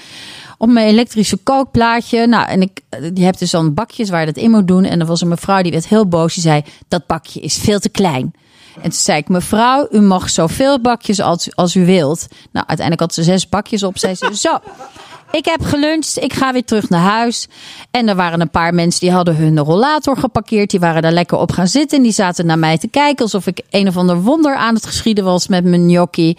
op 0.57 0.69
mijn 0.69 0.87
elektrische 0.87 1.37
kookplaatje. 1.37 2.27
Nou, 2.27 2.47
en 2.47 2.61
ik, 2.61 2.79
je 3.13 3.23
hebt 3.23 3.39
dus 3.39 3.51
dan 3.51 3.73
bakjes 3.73 4.09
waar 4.09 4.19
je 4.19 4.25
dat 4.25 4.43
in 4.43 4.51
moet 4.51 4.67
doen. 4.67 4.83
En 4.83 4.99
er 4.99 5.05
was 5.05 5.21
een 5.21 5.27
mevrouw 5.27 5.61
die 5.61 5.71
werd 5.71 5.87
heel 5.87 6.07
boos. 6.07 6.33
Die 6.33 6.43
zei, 6.43 6.63
dat 6.87 7.05
bakje 7.07 7.39
is 7.39 7.57
veel 7.57 7.79
te 7.79 7.89
klein. 7.89 8.33
En 8.75 8.81
toen 8.81 8.91
zei 8.91 9.17
ik, 9.17 9.27
mevrouw, 9.27 9.87
u 9.91 9.99
mag 9.99 10.29
zoveel 10.29 10.81
bakjes 10.81 11.19
als, 11.19 11.55
als 11.55 11.75
u 11.75 11.85
wilt. 11.85 12.27
Nou, 12.51 12.65
uiteindelijk 12.67 12.99
had 12.99 13.13
ze 13.13 13.23
zes 13.23 13.49
bakjes 13.49 13.83
op. 13.83 13.97
Zei 13.97 14.15
ze, 14.15 14.29
zo, 14.35 14.59
ik 15.31 15.45
heb 15.45 15.61
geluncht, 15.63 16.17
ik 16.21 16.33
ga 16.33 16.53
weer 16.53 16.65
terug 16.65 16.89
naar 16.89 17.01
huis. 17.01 17.47
En 17.91 18.07
er 18.07 18.15
waren 18.15 18.41
een 18.41 18.49
paar 18.49 18.73
mensen 18.73 18.99
die 18.99 19.11
hadden 19.11 19.35
hun 19.35 19.59
rollator 19.59 20.17
geparkeerd. 20.17 20.69
Die 20.69 20.79
waren 20.79 21.01
daar 21.01 21.11
lekker 21.11 21.37
op 21.37 21.51
gaan 21.51 21.67
zitten. 21.67 21.97
En 21.97 22.03
die 22.03 22.11
zaten 22.11 22.45
naar 22.45 22.59
mij 22.59 22.77
te 22.77 22.87
kijken 22.87 23.23
alsof 23.23 23.47
ik 23.47 23.61
een 23.69 23.87
of 23.87 23.97
ander 23.97 24.21
wonder 24.21 24.55
aan 24.55 24.75
het 24.75 24.85
geschieden 24.85 25.23
was 25.23 25.47
met 25.47 25.63
mijn 25.63 25.89
gnocchi. 25.89 26.37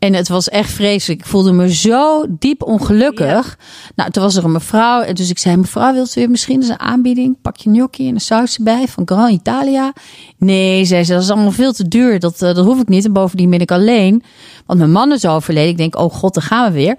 En 0.00 0.14
het 0.14 0.28
was 0.28 0.48
echt 0.48 0.70
vreselijk. 0.70 1.20
Ik 1.20 1.26
voelde 1.26 1.52
me 1.52 1.74
zo 1.74 2.26
diep 2.28 2.62
ongelukkig. 2.62 3.58
Nou, 3.94 4.10
toen 4.10 4.22
was 4.22 4.36
er 4.36 4.44
een 4.44 4.52
mevrouw. 4.52 5.00
En 5.00 5.14
dus 5.14 5.30
ik 5.30 5.38
zei, 5.38 5.56
mevrouw, 5.56 5.92
wilt 5.92 6.16
u 6.16 6.26
misschien 6.26 6.56
eens 6.56 6.68
een 6.68 6.80
aanbieding? 6.80 7.36
Pak 7.42 7.56
je 7.56 7.70
gnocchi 7.70 8.08
en 8.08 8.14
een 8.14 8.20
saus 8.20 8.56
erbij 8.56 8.88
van 8.88 9.02
Gran 9.06 9.30
Italia. 9.30 9.92
Nee, 10.38 10.84
zei 10.84 11.04
ze, 11.04 11.12
dat 11.12 11.22
is 11.22 11.30
allemaal 11.30 11.50
veel 11.50 11.72
te 11.72 11.88
duur. 11.88 12.18
Dat, 12.18 12.42
eh, 12.42 12.54
dat 12.54 12.64
hoef 12.64 12.80
ik 12.80 12.88
niet. 12.88 13.04
En 13.04 13.12
bovendien 13.12 13.50
ben 13.50 13.60
ik 13.60 13.70
alleen. 13.70 14.22
Want 14.66 14.78
mijn 14.78 14.92
man 14.92 15.12
is 15.12 15.26
overleden. 15.26 15.70
Ik 15.70 15.76
denk, 15.76 15.98
oh 15.98 16.12
god, 16.12 16.34
daar 16.34 16.44
gaan 16.44 16.72
we 16.72 16.78
weer. 16.78 16.98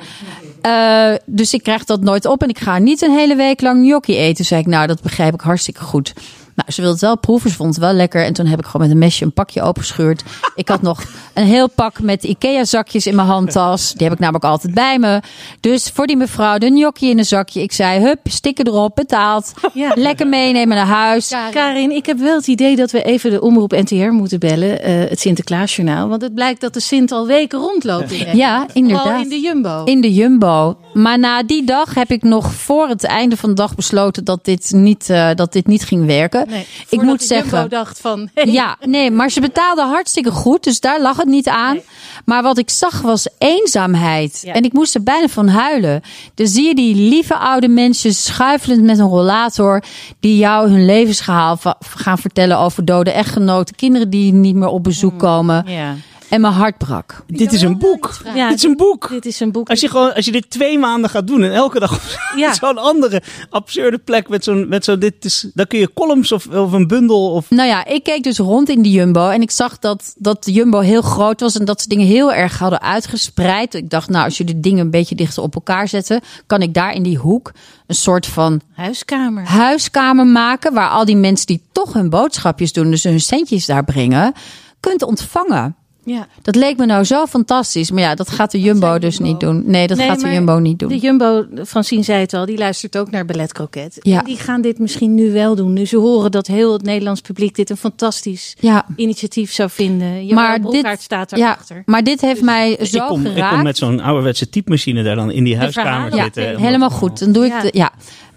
Eh, 0.61 1.19
dus 1.25 1.53
ik 1.53 1.63
krijg 1.63 1.85
dat 1.85 2.01
nooit 2.01 2.25
op. 2.25 2.43
En 2.43 2.49
ik 2.49 2.59
ga 2.59 2.77
niet 2.77 3.01
een 3.01 3.11
hele 3.11 3.35
week 3.35 3.61
lang 3.61 3.85
gnocchi 3.85 4.17
eten. 4.17 4.45
Zei 4.45 4.61
ik, 4.61 4.67
nou, 4.67 4.87
dat 4.87 5.01
begrijp 5.01 5.33
ik 5.33 5.41
hartstikke 5.41 5.81
goed. 5.81 6.13
Nou, 6.61 6.73
ze 6.73 6.81
wilde 6.81 6.95
het 6.95 7.05
wel 7.05 7.17
proeven. 7.17 7.49
Ze 7.49 7.55
vond 7.55 7.75
het 7.75 7.83
wel 7.83 7.93
lekker. 7.93 8.23
En 8.25 8.33
toen 8.33 8.45
heb 8.45 8.59
ik 8.59 8.65
gewoon 8.65 8.81
met 8.81 8.91
een 8.91 9.01
mesje 9.01 9.25
een 9.25 9.33
pakje 9.33 9.61
opengescheurd. 9.61 10.23
Ik 10.55 10.67
had 10.67 10.81
nog 10.81 11.03
een 11.33 11.45
heel 11.45 11.69
pak 11.69 11.99
met 12.01 12.23
Ikea-zakjes 12.23 13.07
in 13.07 13.15
mijn 13.15 13.27
handtas. 13.27 13.93
Die 13.93 14.03
heb 14.03 14.13
ik 14.13 14.19
namelijk 14.19 14.45
altijd 14.45 14.73
bij 14.73 14.99
me. 14.99 15.21
Dus 15.59 15.89
voor 15.93 16.07
die 16.07 16.17
mevrouw, 16.17 16.57
de 16.57 16.67
gnocchi 16.67 17.09
in 17.09 17.17
een 17.17 17.25
zakje. 17.25 17.61
Ik 17.61 17.71
zei, 17.71 17.99
hup, 17.99 18.19
stikken 18.23 18.67
erop, 18.67 18.95
betaald. 18.95 19.53
Ja. 19.73 19.91
Lekker 19.95 20.27
meenemen 20.27 20.75
naar 20.75 20.85
huis. 20.85 21.33
Karin, 21.51 21.91
ik 21.91 22.05
heb 22.05 22.17
wel 22.17 22.35
het 22.35 22.47
idee 22.47 22.75
dat 22.75 22.91
we 22.91 23.03
even 23.03 23.31
de 23.31 23.41
omroep 23.41 23.71
NTR 23.71 23.95
moeten 23.95 24.39
bellen. 24.39 24.81
eh, 24.83 25.09
het 25.09 25.19
Sinterklaasjournaal. 25.19 26.07
Want 26.07 26.21
het 26.21 26.33
blijkt 26.35 26.61
dat 26.61 26.73
de 26.73 26.79
Sint 26.79 27.11
al 27.11 27.27
weken 27.27 27.59
rondloopt. 27.59 28.11
In 28.11 28.37
Ja, 28.37 28.65
inderdaad. 28.73 29.03
Vooral 29.03 29.21
in 29.21 29.29
de 29.29 29.39
Jumbo. 29.39 29.83
In 29.83 30.01
de 30.01 30.13
Jumbo. 30.13 30.77
Maar 30.93 31.19
na 31.19 31.43
die 31.43 31.63
dag 31.63 31.93
heb 31.93 32.11
ik 32.11 32.23
nog 32.23 32.53
voor 32.53 32.87
het 32.87 33.03
einde 33.03 33.37
van 33.37 33.49
de 33.49 33.55
dag 33.55 33.75
besloten 33.75 34.23
dat 34.23 34.45
dit 34.45 34.71
niet, 34.73 35.09
eh, 35.09 35.29
dat 35.35 35.53
dit 35.53 35.67
niet 35.67 35.83
ging 35.83 36.05
werken. 36.05 36.45
Nee, 36.49 36.67
ik 36.89 37.01
moet 37.01 37.23
zeggen. 37.23 37.57
Jumbo 37.57 37.75
dacht 37.75 37.99
van... 37.99 38.29
hey, 38.33 38.45
Ja, 38.45 38.77
nee, 38.85 39.11
maar 39.11 39.29
ze 39.29 39.41
betaalden 39.41 39.87
hartstikke 39.87 40.31
goed, 40.31 40.63
dus 40.63 40.79
daar 40.79 41.01
lag 41.01 41.17
het 41.17 41.27
niet 41.27 41.47
aan. 41.47 41.79
Maar 42.25 42.43
wat 42.43 42.57
ik 42.57 42.69
zag 42.69 43.01
was 43.01 43.27
eenzaamheid. 43.37 44.41
Ja. 44.45 44.53
En 44.53 44.63
ik 44.63 44.73
moest 44.73 44.95
er 44.95 45.03
bijna 45.03 45.27
van 45.27 45.47
huilen. 45.47 46.01
Dus 46.33 46.51
zie 46.51 46.67
je 46.67 46.75
die 46.75 46.95
lieve 46.95 47.37
oude 47.37 47.67
mensen 47.67 48.13
schuifelend 48.13 48.83
met 48.83 48.99
een 48.99 49.07
rollator, 49.07 49.83
die 50.19 50.37
jou 50.37 50.69
hun 50.69 50.85
levensgehaal 50.85 51.57
gaan 51.79 52.17
vertellen 52.17 52.59
over 52.59 52.85
dode 52.85 53.11
echtgenoten, 53.11 53.75
kinderen 53.75 54.09
die 54.09 54.33
niet 54.33 54.55
meer 54.55 54.67
op 54.67 54.83
bezoek 54.83 55.19
komen. 55.19 55.63
Ja. 55.67 55.95
En 56.31 56.41
mijn 56.41 56.53
hart 56.53 56.77
brak. 56.77 57.23
Dit 57.27 57.53
is 57.53 57.61
een 57.61 57.77
boek. 57.77 58.11
Ja, 58.35 58.49
dit 58.49 58.57
is 58.57 58.63
een 58.63 58.77
boek. 58.77 59.09
Dit 59.09 59.25
is 59.25 59.39
een 59.39 59.51
boek. 59.51 59.69
Als 59.69 59.79
je, 59.79 59.89
gewoon, 59.89 60.13
als 60.13 60.25
je 60.25 60.31
dit 60.31 60.49
twee 60.49 60.79
maanden 60.79 61.09
gaat 61.09 61.27
doen 61.27 61.43
en 61.43 61.53
elke 61.53 61.79
dag 61.79 61.93
op 61.93 62.01
Ja. 62.35 62.53
zo'n 62.61 62.77
andere 62.77 63.21
absurde 63.49 63.97
plek 63.97 64.29
met 64.29 64.43
zo'n, 64.43 64.67
met 64.67 64.85
zo'n 64.85 64.99
dit 64.99 65.25
is, 65.25 65.49
dan 65.53 65.67
kun 65.67 65.79
je 65.79 65.93
columns 65.93 66.31
of, 66.31 66.47
of 66.47 66.71
een 66.71 66.87
bundel 66.87 67.31
of 67.31 67.49
Nou 67.49 67.67
ja, 67.67 67.85
ik 67.85 68.03
keek 68.03 68.23
dus 68.23 68.37
rond 68.37 68.69
in 68.69 68.81
de 68.81 68.89
Jumbo 68.89 69.29
en 69.29 69.41
ik 69.41 69.51
zag 69.51 69.79
dat, 69.79 70.13
dat 70.17 70.43
de 70.43 70.51
Jumbo 70.51 70.79
heel 70.79 71.01
groot 71.01 71.39
was 71.39 71.57
en 71.57 71.65
dat 71.65 71.81
ze 71.81 71.87
dingen 71.87 72.07
heel 72.07 72.33
erg 72.33 72.59
hadden 72.59 72.81
uitgespreid. 72.81 73.73
Ik 73.73 73.89
dacht, 73.89 74.09
nou, 74.09 74.25
als 74.25 74.37
je 74.37 74.43
de 74.43 74.59
dingen 74.59 74.79
een 74.79 74.91
beetje 74.91 75.15
dichter 75.15 75.43
op 75.43 75.55
elkaar 75.55 75.87
zetten, 75.87 76.21
kan 76.47 76.61
ik 76.61 76.73
daar 76.73 76.93
in 76.93 77.03
die 77.03 77.17
hoek 77.17 77.51
een 77.87 77.95
soort 77.95 78.25
van 78.25 78.61
Huiskamer. 78.73 79.43
huiskamer 79.43 80.25
maken 80.25 80.73
waar 80.73 80.89
al 80.89 81.05
die 81.05 81.15
mensen 81.15 81.47
die 81.47 81.61
toch 81.71 81.93
hun 81.93 82.09
boodschapjes 82.09 82.73
doen, 82.73 82.91
dus 82.91 83.03
hun 83.03 83.21
centjes 83.21 83.65
daar 83.65 83.83
brengen, 83.83 84.33
kunt 84.79 85.03
ontvangen. 85.03 85.75
Ja. 86.05 86.27
Dat 86.41 86.55
leek 86.55 86.77
me 86.77 86.85
nou 86.85 87.03
zo 87.03 87.25
fantastisch, 87.25 87.91
maar 87.91 88.01
ja, 88.01 88.15
dat 88.15 88.29
gaat 88.29 88.51
de 88.51 88.59
Jumbo 88.61 88.99
dus 88.99 89.15
Jumbo. 89.17 89.31
niet 89.31 89.39
doen. 89.39 89.63
Nee, 89.65 89.87
dat 89.87 89.97
Nee, 89.97 90.07
gaat 90.07 90.19
de 90.19 90.31
Jumbo 90.31 90.57
niet 90.57 90.79
doen. 90.79 90.89
De 90.89 90.97
Jumbo, 90.97 91.45
Francine 91.65 92.03
zei 92.03 92.19
het 92.19 92.33
al, 92.33 92.45
die 92.45 92.57
luistert 92.57 92.97
ook 92.97 93.11
naar 93.11 93.25
Ballet 93.25 93.53
Croquet. 93.53 93.97
Ja. 94.01 94.19
En 94.19 94.25
die 94.25 94.37
gaan 94.37 94.61
dit 94.61 94.79
misschien 94.79 95.15
nu 95.15 95.31
wel 95.31 95.55
doen. 95.55 95.73
Nu 95.73 95.85
ze 95.85 95.97
horen 95.97 96.31
dat 96.31 96.47
heel 96.47 96.73
het 96.73 96.83
Nederlands 96.83 97.21
publiek 97.21 97.55
dit 97.55 97.69
een 97.69 97.77
fantastisch 97.77 98.55
Ja, 98.59 98.85
initiatief 98.95 99.51
zou 99.53 99.69
vinden. 99.69 100.25
Je 100.25 100.33
maar 100.33 100.61
dit, 100.61 100.87
staat 100.99 101.29
ja, 101.29 101.37
daarachter. 101.37 101.83
maar 101.85 102.03
dit 102.03 102.21
heeft 102.21 102.41
mij 102.41 102.71
ik 102.71 102.85
zo 102.87 103.07
kom, 103.07 103.25
ik 103.25 103.31
geraakt. 103.31 103.53
kom 103.53 103.63
met 103.63 103.77
zo'n 103.77 103.99
ouderwetse 103.99 104.49
typemachine 104.49 105.03
daar 105.03 105.15
dan 105.15 105.31
in 105.31 105.43
die 105.43 105.57
huiskamer 105.57 105.91
verhalen. 105.91 106.17
Ja, 106.17 106.23
zitten. 106.23 106.59
helemaal 106.59 106.89
goed. 106.89 107.19
Dan 107.19 107.31
doe 107.31 107.45
ik 107.45 107.51
Ja. 107.51 107.61
de, 107.61 107.69
ja. 107.73 107.91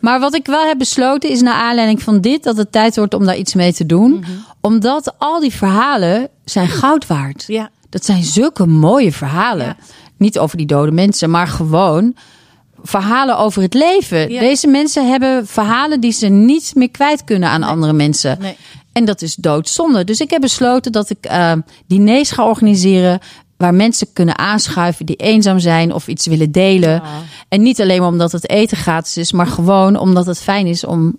Maar 0.05 0.21
wat 0.21 0.35
ik 0.35 0.47
wel 0.47 0.67
heb 0.67 0.79
besloten 0.79 1.31
is 1.31 1.43
naar 1.43 1.55
aanleiding 1.55 2.03
van 2.03 2.21
dit 2.21 2.43
dat 2.43 2.57
het 2.57 2.73
tijd 2.73 2.97
wordt 2.97 3.15
om 3.15 3.25
daar 3.25 3.37
iets 3.37 3.55
mee 3.55 3.73
te 3.73 3.87
doen. 3.87 4.11
Mhm. 4.11 4.31
Omdat 4.61 5.15
al 5.19 5.41
die 5.41 5.55
verhalen 5.55 6.29
zijn 6.45 6.69
goud 6.69 7.07
waard. 7.07 7.45
Ja. 7.47 7.71
Dat 7.89 8.05
zijn 8.05 8.23
zulke 8.25 8.67
mooie 8.67 9.13
verhalen. 9.13 9.67
Ja. 9.67 9.77
Niet 10.17 10.39
over 10.39 10.57
die 10.57 10.67
dode 10.67 10.93
mensen, 10.93 11.31
maar 11.31 11.47
gewoon 11.47 12.15
verhalen 12.83 13.39
over 13.39 13.63
het 13.63 13.75
leven. 13.75 14.31
Ja. 14.31 14.41
Deze 14.41 14.67
mensen 14.67 15.09
hebben 15.09 15.47
verhalen 15.47 16.01
die 16.01 16.13
ze 16.13 16.27
niet 16.27 16.73
meer 16.75 16.91
kwijt 16.91 17.25
kunnen 17.25 17.49
aan 17.49 17.63
andere 17.63 17.93
mensen. 17.93 18.39
Nee. 18.41 18.57
En 18.93 19.05
dat 19.05 19.23
is 19.23 19.35
doodzonde. 19.35 20.05
Dus 20.05 20.21
ik 20.21 20.31
heb 20.31 20.41
besloten 20.41 20.93
dat 20.93 21.11
ik 21.11 21.25
eh, 21.25 21.53
diners 21.87 22.31
ga 22.31 22.47
organiseren. 22.47 23.21
Waar 23.57 23.75
mensen 23.75 24.13
kunnen 24.13 24.39
aanschuiven 24.39 25.07
die 25.07 25.17
eenzaam 25.17 25.59
zijn 25.59 25.93
of 25.93 26.09
iets 26.09 26.27
willen 26.27 26.53
delen. 26.53 27.03
En 27.49 27.63
niet 27.63 27.81
alleen 27.81 28.01
maar 28.01 28.09
omdat 28.09 28.33
het 28.33 28.49
eten 28.49 28.77
gratis 28.77 29.17
is, 29.17 29.33
maar 29.33 29.47
gewoon 29.47 29.97
omdat 29.97 30.27
het 30.27 30.39
fijn 30.39 30.67
is 30.67 30.85
om, 30.85 31.17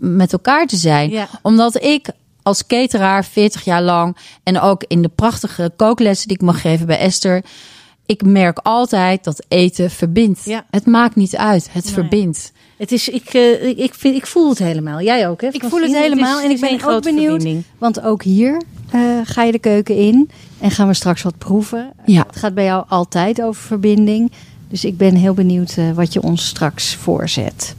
met 0.00 0.32
elkaar 0.32 0.66
te 0.66 0.76
zijn. 0.76 1.10
Ja. 1.10 1.28
Omdat 1.42 1.82
ik 1.82 2.08
als 2.42 2.66
cateraar 2.66 3.24
40 3.24 3.64
jaar 3.64 3.82
lang 3.82 4.16
en 4.42 4.60
ook 4.60 4.84
in 4.86 5.02
de 5.02 5.08
prachtige 5.08 5.72
kooklessen 5.76 6.28
die 6.28 6.36
ik 6.36 6.42
mag 6.42 6.60
geven 6.60 6.86
bij 6.86 6.98
Esther. 6.98 7.44
Ik 8.06 8.24
merk 8.24 8.58
altijd 8.58 9.24
dat 9.24 9.44
eten 9.48 9.90
verbindt. 9.90 10.44
Ja. 10.44 10.64
Het 10.70 10.86
maakt 10.86 11.16
niet 11.16 11.36
uit, 11.36 11.68
het 11.72 11.90
verbindt. 11.90 12.52
Het 12.82 12.92
is, 12.92 13.08
ik, 13.08 13.34
eh, 13.34 13.64
ik, 13.64 13.78
ik, 13.78 13.94
vind, 13.94 14.16
ik 14.16 14.26
voel 14.26 14.48
het 14.48 14.58
helemaal. 14.58 15.00
Jij 15.00 15.28
ook, 15.28 15.40
hè? 15.40 15.48
Ik 15.48 15.64
voel 15.64 15.80
het 15.80 15.96
helemaal 15.96 16.40
en 16.40 16.50
ik 16.50 16.60
ben 16.60 16.72
ook 16.72 16.80
grote 16.80 17.08
benieuwd. 17.08 17.30
verbinding. 17.30 17.64
Want 17.78 18.02
ook 18.02 18.22
hier 18.22 18.62
eh, 18.90 19.00
ga 19.24 19.42
je 19.42 19.52
de 19.52 19.58
keuken 19.58 19.96
in 19.96 20.30
en 20.60 20.70
gaan 20.70 20.86
we 20.86 20.94
straks 20.94 21.22
wat 21.22 21.38
proeven. 21.38 21.92
Ja. 22.06 22.24
Het 22.26 22.36
gaat 22.36 22.54
bij 22.54 22.64
jou 22.64 22.84
altijd 22.88 23.42
over 23.42 23.62
verbinding. 23.62 24.32
Dus 24.68 24.84
ik 24.84 24.96
ben 24.96 25.14
heel 25.14 25.34
benieuwd 25.34 25.74
eh, 25.76 25.90
wat 25.90 26.12
je 26.12 26.22
ons 26.22 26.46
straks 26.46 26.94
voorzet. 26.94 27.74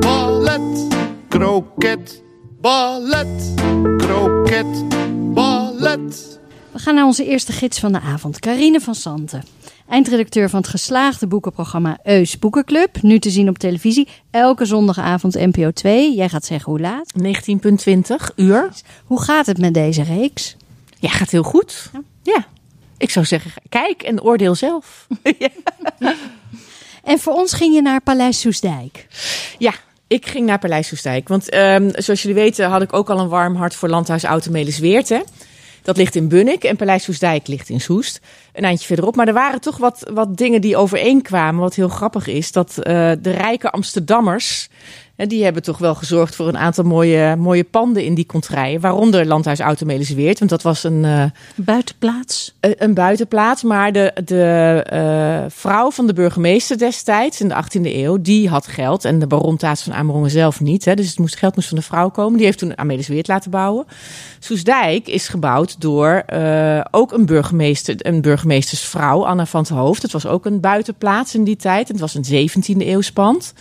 Ballet, 0.00 0.86
kroket, 1.28 2.22
ballet, 2.60 3.52
kroket, 3.96 4.88
ballet. 5.32 6.38
We 6.72 6.78
gaan 6.78 6.94
naar 6.94 7.06
onze 7.06 7.26
eerste 7.26 7.52
gids 7.52 7.78
van 7.80 7.92
de 7.92 8.00
avond, 8.00 8.38
Carine 8.38 8.80
van 8.80 8.94
Santen. 8.94 9.42
Eindredacteur 9.88 10.50
van 10.50 10.60
het 10.60 10.68
geslaagde 10.68 11.26
boekenprogramma 11.26 11.98
Eus 12.02 12.38
Boekenclub. 12.38 13.02
Nu 13.02 13.18
te 13.18 13.30
zien 13.30 13.48
op 13.48 13.58
televisie. 13.58 14.08
Elke 14.30 14.64
zondagavond 14.64 15.34
NPO 15.34 15.70
2. 15.70 16.14
Jij 16.14 16.28
gaat 16.28 16.44
zeggen 16.44 16.70
hoe 16.70 16.80
laat. 16.80 17.12
19,20 17.22 18.34
uur. 18.36 18.68
Hoe 19.04 19.22
gaat 19.22 19.46
het 19.46 19.58
met 19.58 19.74
deze 19.74 20.02
reeks? 20.02 20.56
Ja, 20.98 21.08
gaat 21.08 21.30
heel 21.30 21.42
goed. 21.42 21.90
Ja. 22.22 22.46
Ik 22.96 23.10
zou 23.10 23.26
zeggen, 23.26 23.52
kijk 23.68 24.02
en 24.02 24.22
oordeel 24.22 24.54
zelf. 24.54 25.06
En 27.04 27.18
voor 27.18 27.32
ons 27.32 27.52
ging 27.52 27.74
je 27.74 27.82
naar 27.82 28.00
Paleis 28.00 28.40
Soesdijk. 28.40 29.06
Ja, 29.58 29.72
ik 30.06 30.26
ging 30.26 30.46
naar 30.46 30.58
Paleis 30.58 30.88
Soestdijk. 30.88 31.28
Want 31.28 31.48
ehm, 31.48 31.90
zoals 31.94 32.22
jullie 32.22 32.42
weten 32.42 32.68
had 32.68 32.82
ik 32.82 32.92
ook 32.92 33.10
al 33.10 33.18
een 33.18 33.28
warm 33.28 33.56
hart 33.56 33.74
voor 33.74 33.88
Landhuis 33.88 34.24
Automelisweert. 34.24 35.08
Hè? 35.08 35.20
Dat 35.84 35.96
ligt 35.96 36.14
in 36.14 36.28
Bunnik 36.28 36.64
en 36.64 36.76
Paleis 36.76 37.02
Soestdijk 37.02 37.46
ligt 37.46 37.68
in 37.68 37.80
Soest. 37.80 38.20
Een 38.52 38.64
eindje 38.64 38.86
verderop. 38.86 39.16
Maar 39.16 39.28
er 39.28 39.34
waren 39.34 39.60
toch 39.60 39.76
wat, 39.76 40.10
wat 40.12 40.36
dingen 40.36 40.60
die 40.60 40.76
overeenkwamen. 40.76 41.60
Wat 41.60 41.74
heel 41.74 41.88
grappig 41.88 42.26
is. 42.26 42.52
Dat 42.52 42.78
eh, 42.78 43.12
de 43.20 43.30
rijke 43.30 43.70
Amsterdammers... 43.70 44.68
die 45.16 45.44
hebben 45.44 45.62
toch 45.62 45.78
wel 45.78 45.94
gezorgd 45.94 46.34
voor 46.34 46.48
een 46.48 46.56
aantal 46.58 46.84
mooie, 46.84 47.36
mooie 47.36 47.64
panden 47.64 48.04
in 48.04 48.14
die 48.14 48.26
contraien. 48.26 48.80
Waaronder 48.80 49.26
Landhuis 49.26 49.60
Automelisweert. 49.60 50.38
Want 50.38 50.50
dat 50.50 50.62
was 50.62 50.84
een... 50.84 51.04
eh, 51.04 51.24
Buitenplaats. 51.54 52.54
een- 52.60 52.74
een 52.78 52.94
buitenplaats. 52.94 53.62
Maar 53.62 53.92
de, 53.92 54.12
de 54.24 54.82
eh, 54.86 55.44
vrouw 55.48 55.90
van 55.90 56.06
de 56.06 56.12
burgemeester 56.12 56.78
destijds, 56.78 57.40
in 57.40 57.48
de 57.48 57.54
18e 57.54 57.80
eeuw, 57.82 58.20
die 58.20 58.48
had 58.48 58.66
geld. 58.66 59.04
En 59.04 59.18
de 59.18 59.26
baron 59.26 59.56
Taats 59.56 59.82
van 59.82 59.92
Amerongen 59.94 60.30
zelf 60.30 60.60
niet. 60.60 60.84
Hè, 60.84 60.94
dus 60.94 61.08
het 61.08 61.18
moest, 61.18 61.36
geld 61.36 61.54
moest 61.54 61.68
van 61.68 61.76
de 61.76 61.82
vrouw 61.84 62.08
komen. 62.08 62.36
Die 62.36 62.46
heeft 62.46 62.58
toen 62.58 62.78
Amelis 62.78 63.08
Weert 63.08 63.28
laten 63.28 63.50
bouwen. 63.50 63.84
Soesdijk 64.38 65.08
is 65.08 65.28
gebouwd 65.28 65.80
door 65.80 66.10
eh, 66.26 66.80
ook 66.90 67.12
een 67.12 67.26
burgemeester, 67.26 67.94
een 67.98 68.20
burgemeestersvrouw, 68.20 69.26
Anna 69.26 69.46
van 69.46 69.60
het 69.60 69.68
Hoofd. 69.70 70.02
Het 70.02 70.12
was 70.12 70.26
ook 70.26 70.46
een 70.46 70.60
buitenplaats 70.60 71.34
in 71.34 71.44
die 71.44 71.56
tijd. 71.56 71.88
Het 71.88 72.00
was 72.00 72.14
een 72.14 72.48
17e 72.50 72.76
eeuws 72.86 73.12
pand. 73.12 73.52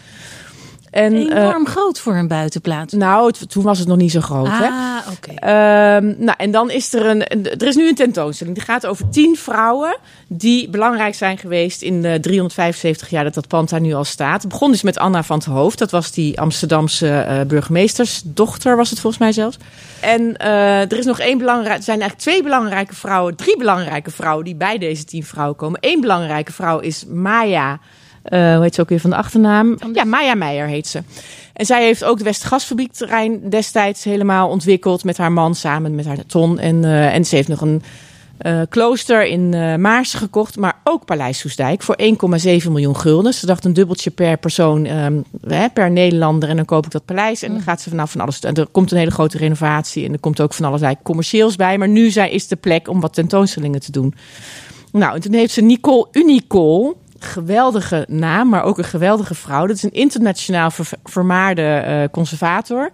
En, 0.93 1.13
eh, 1.29 1.41
Enorm 1.43 1.67
groot 1.67 1.99
voor 1.99 2.15
een 2.15 2.27
buitenplaats. 2.27 2.93
nou, 2.93 3.27
het- 3.27 3.49
toen 3.49 3.63
was 3.63 3.79
het 3.79 3.87
nog 3.87 3.97
niet 3.97 4.11
zo 4.11 4.21
groot. 4.21 4.47
ah, 4.47 4.97
oké. 5.11 5.31
Ehm, 5.33 6.13
nou, 6.17 6.33
en 6.37 6.51
dan 6.51 6.69
is 6.71 6.93
er 6.93 7.05
een, 7.05 7.27
Er 7.43 7.67
is 7.67 7.75
nu 7.75 7.87
een 7.87 7.95
tentoonstelling. 7.95 8.55
Die 8.55 8.65
gaat 8.65 8.85
over 8.85 9.09
tien 9.09 9.35
vrouwen. 9.35 9.97
die 10.27 10.69
belangrijk 10.69 11.15
zijn 11.15 11.37
geweest. 11.37 11.81
in 11.81 12.01
de 12.01 12.17
375 12.21 13.09
jaar 13.09 13.23
dat 13.23 13.33
dat 13.33 13.47
pand 13.47 13.69
daar 13.69 13.81
nu 13.81 13.93
al 13.93 14.03
staat. 14.03 14.41
Het 14.41 14.51
begon 14.51 14.71
dus 14.71 14.81
met 14.81 14.97
Anna 14.97 15.23
van 15.23 15.37
het 15.37 15.45
Hoofd. 15.45 15.77
Dat 15.79 15.91
was 15.91 16.11
die 16.11 16.39
Amsterdamse 16.39 17.07
eh, 17.19 17.41
burgemeestersdochter, 17.47 18.75
was 18.75 18.89
het 18.89 18.99
volgens 18.99 19.21
mij 19.21 19.31
zelfs. 19.31 19.57
En 20.01 20.37
eh, 20.37 20.81
er 20.81 20.97
is 20.97 21.05
nog 21.05 21.19
één 21.19 21.37
belangrijke. 21.37 21.77
Er 21.77 21.83
zijn 21.83 21.99
eigenlijk 21.99 22.29
twee 22.29 22.43
belangrijke 22.43 22.95
vrouwen. 22.95 23.35
drie 23.35 23.57
belangrijke 23.57 24.11
vrouwen. 24.11 24.45
die 24.45 24.55
bij 24.55 24.77
deze 24.77 25.03
tien 25.03 25.23
vrouwen 25.23 25.55
komen. 25.55 25.77
Eén 25.81 26.01
belangrijke 26.01 26.51
vrouw 26.51 26.79
is 26.79 27.05
Maya. 27.07 27.79
Eh, 28.23 28.53
hoe 28.53 28.63
heet 28.63 28.75
ze 28.75 28.81
ook 28.81 28.89
weer 28.89 28.99
van 28.99 29.09
de 29.09 29.15
achternaam? 29.15 29.77
Ja, 29.93 30.03
Maya 30.03 30.35
Meijer 30.35 30.67
heet 30.67 30.87
ze. 30.87 31.03
En 31.53 31.65
zij 31.65 31.83
heeft 31.83 32.03
ook 32.03 32.17
de 32.17 32.23
Westgasfabriekterrein 32.23 33.49
destijds 33.49 34.03
helemaal 34.03 34.49
ontwikkeld 34.49 35.03
met 35.03 35.17
haar 35.17 35.31
man 35.31 35.55
samen 35.55 35.95
met 35.95 36.05
haar 36.05 36.25
Ton. 36.25 36.59
En, 36.59 36.83
eh, 36.83 37.15
en 37.15 37.25
ze 37.25 37.35
heeft 37.35 37.47
nog 37.47 37.61
een 37.61 37.81
eh, 38.37 38.61
klooster 38.69 39.25
in 39.25 39.53
eh 39.53 39.75
Maarsen 39.75 40.19
gekocht, 40.19 40.57
maar 40.57 40.79
ook 40.83 41.05
Paleis 41.05 41.39
Soestdijk 41.39 41.81
voor 41.81 41.95
1,7 41.97 42.71
miljoen 42.71 42.97
gulden. 42.97 43.33
Ze 43.33 43.45
dacht 43.45 43.65
een 43.65 43.73
dubbeltje 43.73 44.11
per 44.11 44.37
persoon, 44.37 44.85
ehm, 44.85 45.21
hè, 45.47 45.69
per 45.69 45.91
Nederlander. 45.91 46.49
En 46.49 46.55
dan 46.55 46.65
koop 46.65 46.85
ik 46.85 46.91
dat 46.91 47.05
paleis. 47.05 47.41
En 47.41 47.51
dan 47.51 47.61
gaat 47.61 47.81
ze 47.81 47.89
vanaf 47.89 48.11
van 48.11 48.21
alles. 48.21 48.39
En 48.39 48.53
er 48.53 48.67
komt 48.71 48.91
een 48.91 48.97
hele 48.97 49.11
grote 49.11 49.37
renovatie. 49.37 50.05
En 50.05 50.13
er 50.13 50.19
komt 50.19 50.41
ook 50.41 50.53
van 50.53 50.65
allerlei 50.65 50.95
commercieels 51.03 51.55
bij. 51.55 51.77
Maar 51.77 51.87
nu 51.87 52.09
zij 52.09 52.31
is 52.31 52.47
de 52.47 52.55
plek 52.55 52.87
om 52.87 52.99
wat 52.99 53.13
tentoonstellingen 53.13 53.79
te 53.79 53.91
doen. 53.91 54.13
Nou, 54.91 55.15
en 55.15 55.21
toen 55.21 55.33
heeft 55.33 55.53
ze 55.53 55.61
Nicole 55.61 56.07
Unicol. 56.11 57.01
Geweldige 57.23 58.05
naam, 58.09 58.49
maar 58.49 58.63
ook 58.63 58.77
een 58.77 58.83
geweldige 58.83 59.35
vrouw. 59.35 59.65
Dat 59.67 59.75
is 59.75 59.83
een 59.83 59.91
internationaal 59.93 60.71
ver- 60.71 60.89
vermaarde 61.03 61.61
eh, 61.61 62.03
conservator. 62.11 62.89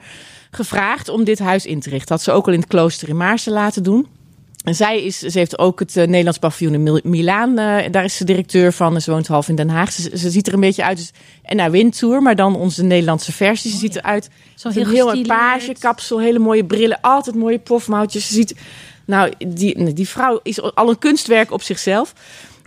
Gevraagd 0.51 1.09
om 1.09 1.23
dit 1.23 1.39
huis 1.39 1.65
in 1.65 1.79
te 1.79 1.89
richten. 1.89 2.15
Had 2.15 2.23
ze 2.23 2.31
ook 2.31 2.47
al 2.47 2.53
in 2.53 2.59
het 2.59 2.67
klooster 2.69 3.09
in 3.09 3.17
Maarsen 3.17 3.53
laten 3.53 3.83
doen. 3.83 4.07
En 4.63 4.75
zij 4.75 5.03
is, 5.03 5.19
ze 5.19 5.37
heeft 5.39 5.59
ook 5.59 5.79
het 5.79 5.97
eh, 5.97 6.07
Nederlands 6.07 6.37
paviljoen 6.39 6.73
in 6.75 6.83
Mil- 6.83 6.99
Milaan. 7.03 7.57
eh, 7.57 7.91
daar 7.91 8.03
is 8.03 8.15
ze 8.15 8.23
directeur 8.23 8.73
van. 8.73 8.95
En 8.95 9.01
ze 9.01 9.11
woont 9.11 9.27
half 9.27 9.49
in 9.49 9.55
Den 9.55 9.69
Haag. 9.69 9.91
Ze, 9.91 10.17
ze 10.17 10.29
ziet 10.29 10.47
er 10.47 10.53
een 10.53 10.59
beetje 10.59 10.83
uit 10.83 11.11
en 11.43 11.55
naar 11.55 11.71
Windtour, 11.71 12.21
maar 12.21 12.35
dan 12.35 12.55
onze 12.55 12.83
Nederlandse 12.83 13.31
versie. 13.31 13.71
Ze 13.71 13.77
ziet 13.77 13.95
eruit 13.95 14.29
Zo 14.55 14.69
heel 14.69 14.81
een 14.81 14.89
heel 14.89 15.05
gestileerd. 15.07 15.39
page 15.39 15.75
kapsel, 15.79 16.19
hele 16.19 16.39
mooie 16.39 16.65
brillen, 16.65 16.97
altijd 17.01 17.35
mooie 17.35 17.59
pofmouwtjes. 17.59 18.27
Ze 18.27 18.33
ziet, 18.33 18.55
nou, 19.05 19.31
die, 19.47 19.93
die 19.93 20.07
vrouw 20.09 20.39
is 20.43 20.61
al 20.61 20.89
een 20.89 20.99
kunstwerk 20.99 21.51
op 21.51 21.61
zichzelf. 21.61 22.13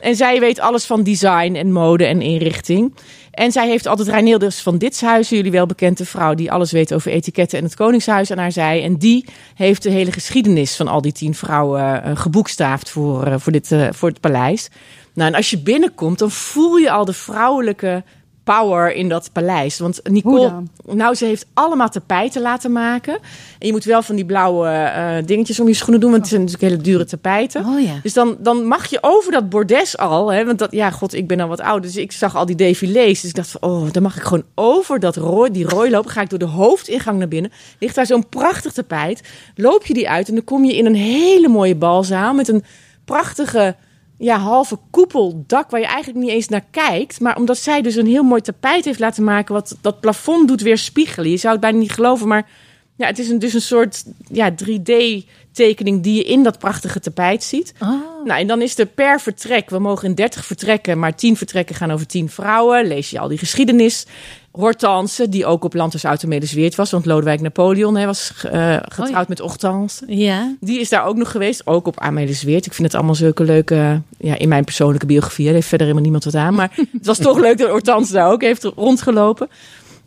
En 0.03 0.17
zij 0.17 0.41
weet 0.41 0.61
alles 0.61 0.85
van 0.85 1.03
design 1.03 1.55
en 1.55 1.73
mode 1.73 2.05
en 2.05 2.21
inrichting. 2.21 2.95
En 3.31 3.53
zij 3.53 3.69
heeft 3.69 3.87
altijd 3.87 4.09
Reinelders 4.09 4.61
van 4.61 4.79
Ditshuizen, 4.79 5.37
jullie 5.37 5.51
wel 5.51 5.67
bekende 5.67 6.05
vrouw 6.05 6.35
die 6.35 6.53
alles 6.53 6.73
weet 6.73 6.95
over 6.95 7.11
etiketten 7.11 7.59
en 7.59 7.65
het 7.65 7.75
Koningshuis 7.75 8.31
aan 8.31 8.39
haar 8.39 8.53
zij. 8.53 8.83
En 8.83 8.97
die 8.97 9.25
heeft 9.55 9.83
de 9.83 9.91
hele 9.91 10.13
geschiedenis 10.13 10.77
van 10.77 10.89
al 10.89 11.01
die 11.01 11.13
tien 11.13 11.35
vrouwen 11.35 12.03
eh, 12.03 12.17
geboekstaafd 12.17 12.91
voor, 12.91 13.27
eh, 13.27 13.35
voor, 13.39 13.53
dit, 13.53 13.73
eh, 13.73 13.89
voor 13.91 14.09
het 14.09 14.21
paleis. 14.21 14.69
Nou, 15.15 15.31
en 15.31 15.37
als 15.37 15.51
je 15.51 15.59
binnenkomt, 15.59 16.19
dan 16.19 16.31
voel 16.31 16.77
je 16.77 16.91
al 16.91 17.05
de 17.05 17.13
vrouwelijke 17.13 18.03
power 18.45 18.95
in 18.95 19.09
dat 19.09 19.31
paleis. 19.33 19.79
Want 19.79 20.01
Nicole, 20.05 20.53
nou, 20.87 21.15
ze 21.15 21.25
heeft 21.25 21.47
allemaal 21.55 21.89
tapijten 21.89 22.43
laten 22.43 22.73
maken. 22.73 23.15
En 23.59 23.67
je 23.67 23.73
moet 23.73 23.85
wel 23.85 24.03
van 24.03 24.17
die 24.17 24.25
blauwe 24.25 24.69
eh, 24.69 25.17
dingetjes 25.27 25.61
om 25.61 25.67
je 25.67 25.75
schoenen 25.75 26.01
doen, 26.01 26.11
want 26.11 26.23
het 26.23 26.31
zijn 26.31 26.45
natuurlijk 26.45 26.73
hele 26.73 26.83
dure 26.83 27.05
tapijten. 27.05 27.65
Oh 27.65 27.81
ja. 27.81 27.95
Dus 28.03 28.13
dan, 28.13 28.37
dan 28.39 28.67
mag 28.67 28.87
je 28.87 28.99
over 29.01 29.33
dat 29.33 29.49
bordes 29.49 29.99
al, 29.99 30.33
hè, 30.33 30.45
want 30.45 30.59
dat, 30.59 30.73
ja, 30.73 30.91
god, 30.91 31.15
ik 31.15 31.27
ben 31.27 31.41
al 31.41 31.49
wat 31.49 31.61
ouder, 31.61 31.83
dus 31.91 31.97
ik 31.97 32.13
zag 32.13 32.37
al 32.37 32.47
die 32.47 32.57
défilés. 32.57 33.21
Dus 33.21 33.31
ik 33.31 33.37
dacht 33.37 33.51
van, 33.51 33.71
oh, 33.71 33.93
dan 33.93 34.03
mag 34.03 34.17
ik 34.17 34.23
gewoon 34.23 34.45
over 34.55 35.01
dat 35.01 35.17
rooi, 35.17 35.51
die 35.51 35.69
rooi 35.69 35.91
lopen. 35.91 36.11
Ga 36.11 36.21
ik 36.21 36.31
door 36.31 36.39
de 36.39 36.45
hoofdingang 36.45 37.19
naar 37.19 37.29
binnen. 37.29 37.53
Ligt 37.79 37.95
daar 37.95 38.07
zo'n 38.07 38.29
prachtig 38.29 38.73
tapijt. 38.73 39.23
Loop 39.55 39.87
je 39.87 39.95
die 39.95 40.09
uit 40.09 40.29
en 40.29 40.35
dan 40.35 40.45
kom 40.45 40.65
je 40.65 40.77
in 40.77 40.87
een 40.87 40.95
hele 40.95 41.49
mooie 41.49 41.77
balzaal 41.77 42.35
met 42.35 42.49
een 42.49 42.65
prachtige, 43.05 43.77
ja, 44.23 44.39
halve 44.39 44.79
koepeldak 44.91 45.71
waar 45.71 45.81
je 45.81 45.87
eigenlijk 45.87 46.19
niet 46.19 46.31
eens 46.31 46.49
naar 46.49 46.65
kijkt. 46.71 47.21
Maar 47.21 47.37
omdat 47.37 47.59
zij 47.59 47.83
dus 47.83 47.97
een 47.97 48.07
heel 48.07 48.23
mooi 48.23 48.41
tapijt 48.41 48.85
heeft 48.85 48.99
laten 48.99 49.25
maken, 49.25 49.55
wat 49.55 49.77
dat 49.81 50.01
plafond 50.01 50.49
doet 50.49 50.61
weer 50.61 50.79
spiegelen. 50.79 51.31
Je 51.31 51.37
zou 51.37 51.53
het 51.53 51.63
bijna 51.63 51.79
niet 51.79 51.93
geloven, 51.93 52.29
maar 52.29 52.49
ja, 52.97 53.07
het 53.07 53.19
is 53.19 53.29
een, 53.29 53.39
dus 53.39 53.55
een 53.55 53.61
soort 53.61 54.05
ja, 54.29 54.51
3D-tekening 54.51 56.01
die 56.01 56.15
je 56.15 56.25
in 56.25 56.43
dat 56.43 56.59
prachtige 56.59 57.01
tapijt 57.01 57.45
ziet. 57.45 57.75
Oh. 57.81 57.89
Nou, 58.25 58.41
en 58.41 58.47
dan 58.47 58.63
is 58.63 58.79
er 58.79 58.87
per 58.87 59.21
vertrek, 59.21 59.71
we 59.71 59.79
mogen 59.79 60.09
in 60.09 60.15
30 60.15 60.45
vertrekken, 60.45 60.99
maar 60.99 61.17
10 61.17 61.37
vertrekken 61.37 61.75
gaan 61.75 61.91
over 61.91 62.07
10 62.07 62.29
vrouwen. 62.29 62.87
Lees 62.87 63.11
je 63.11 63.19
al 63.19 63.29
die 63.29 63.39
geschiedenis. 63.39 64.07
Hortense, 64.53 65.29
die 65.29 65.47
ook 65.47 65.65
op 65.65 65.75
Landers 65.75 66.05
Automedes 66.05 66.77
was, 66.77 66.91
want 66.91 67.07
Lodewijk 67.07 67.41
Napoleon 67.41 67.97
hè, 67.97 68.07
was 68.07 68.33
eh, 68.51 68.77
getrouwd 68.83 69.11
ja. 69.11 69.25
met 69.29 69.39
Hortense. 69.39 70.05
Ja. 70.07 70.55
Die 70.61 70.81
is 70.81 70.89
daar 70.89 71.05
ook 71.05 71.17
nog 71.17 71.31
geweest, 71.31 71.67
ook 71.67 71.87
op 71.87 72.01
Amelis 72.01 72.43
Weert. 72.43 72.67
Ik 72.67 72.73
vind 72.73 72.87
het 72.87 72.97
allemaal 72.97 73.15
zulke 73.15 73.45
leuke, 73.45 74.01
ja, 74.19 74.39
in 74.39 74.49
mijn 74.49 74.65
persoonlijke 74.65 75.07
biografie. 75.07 75.45
Daar 75.45 75.55
heeft 75.55 75.69
verder 75.69 75.87
helemaal 75.87 76.11
niemand 76.11 76.33
wat 76.33 76.43
aan. 76.43 76.55
Maar 76.55 76.73
het 76.99 77.07
was 77.07 77.19
toch 77.19 77.39
leuk 77.39 77.59
dat 77.59 77.71
Hortense 77.71 78.13
daar 78.13 78.31
ook 78.31 78.43
heeft 78.43 78.65
rondgelopen. 78.65 79.49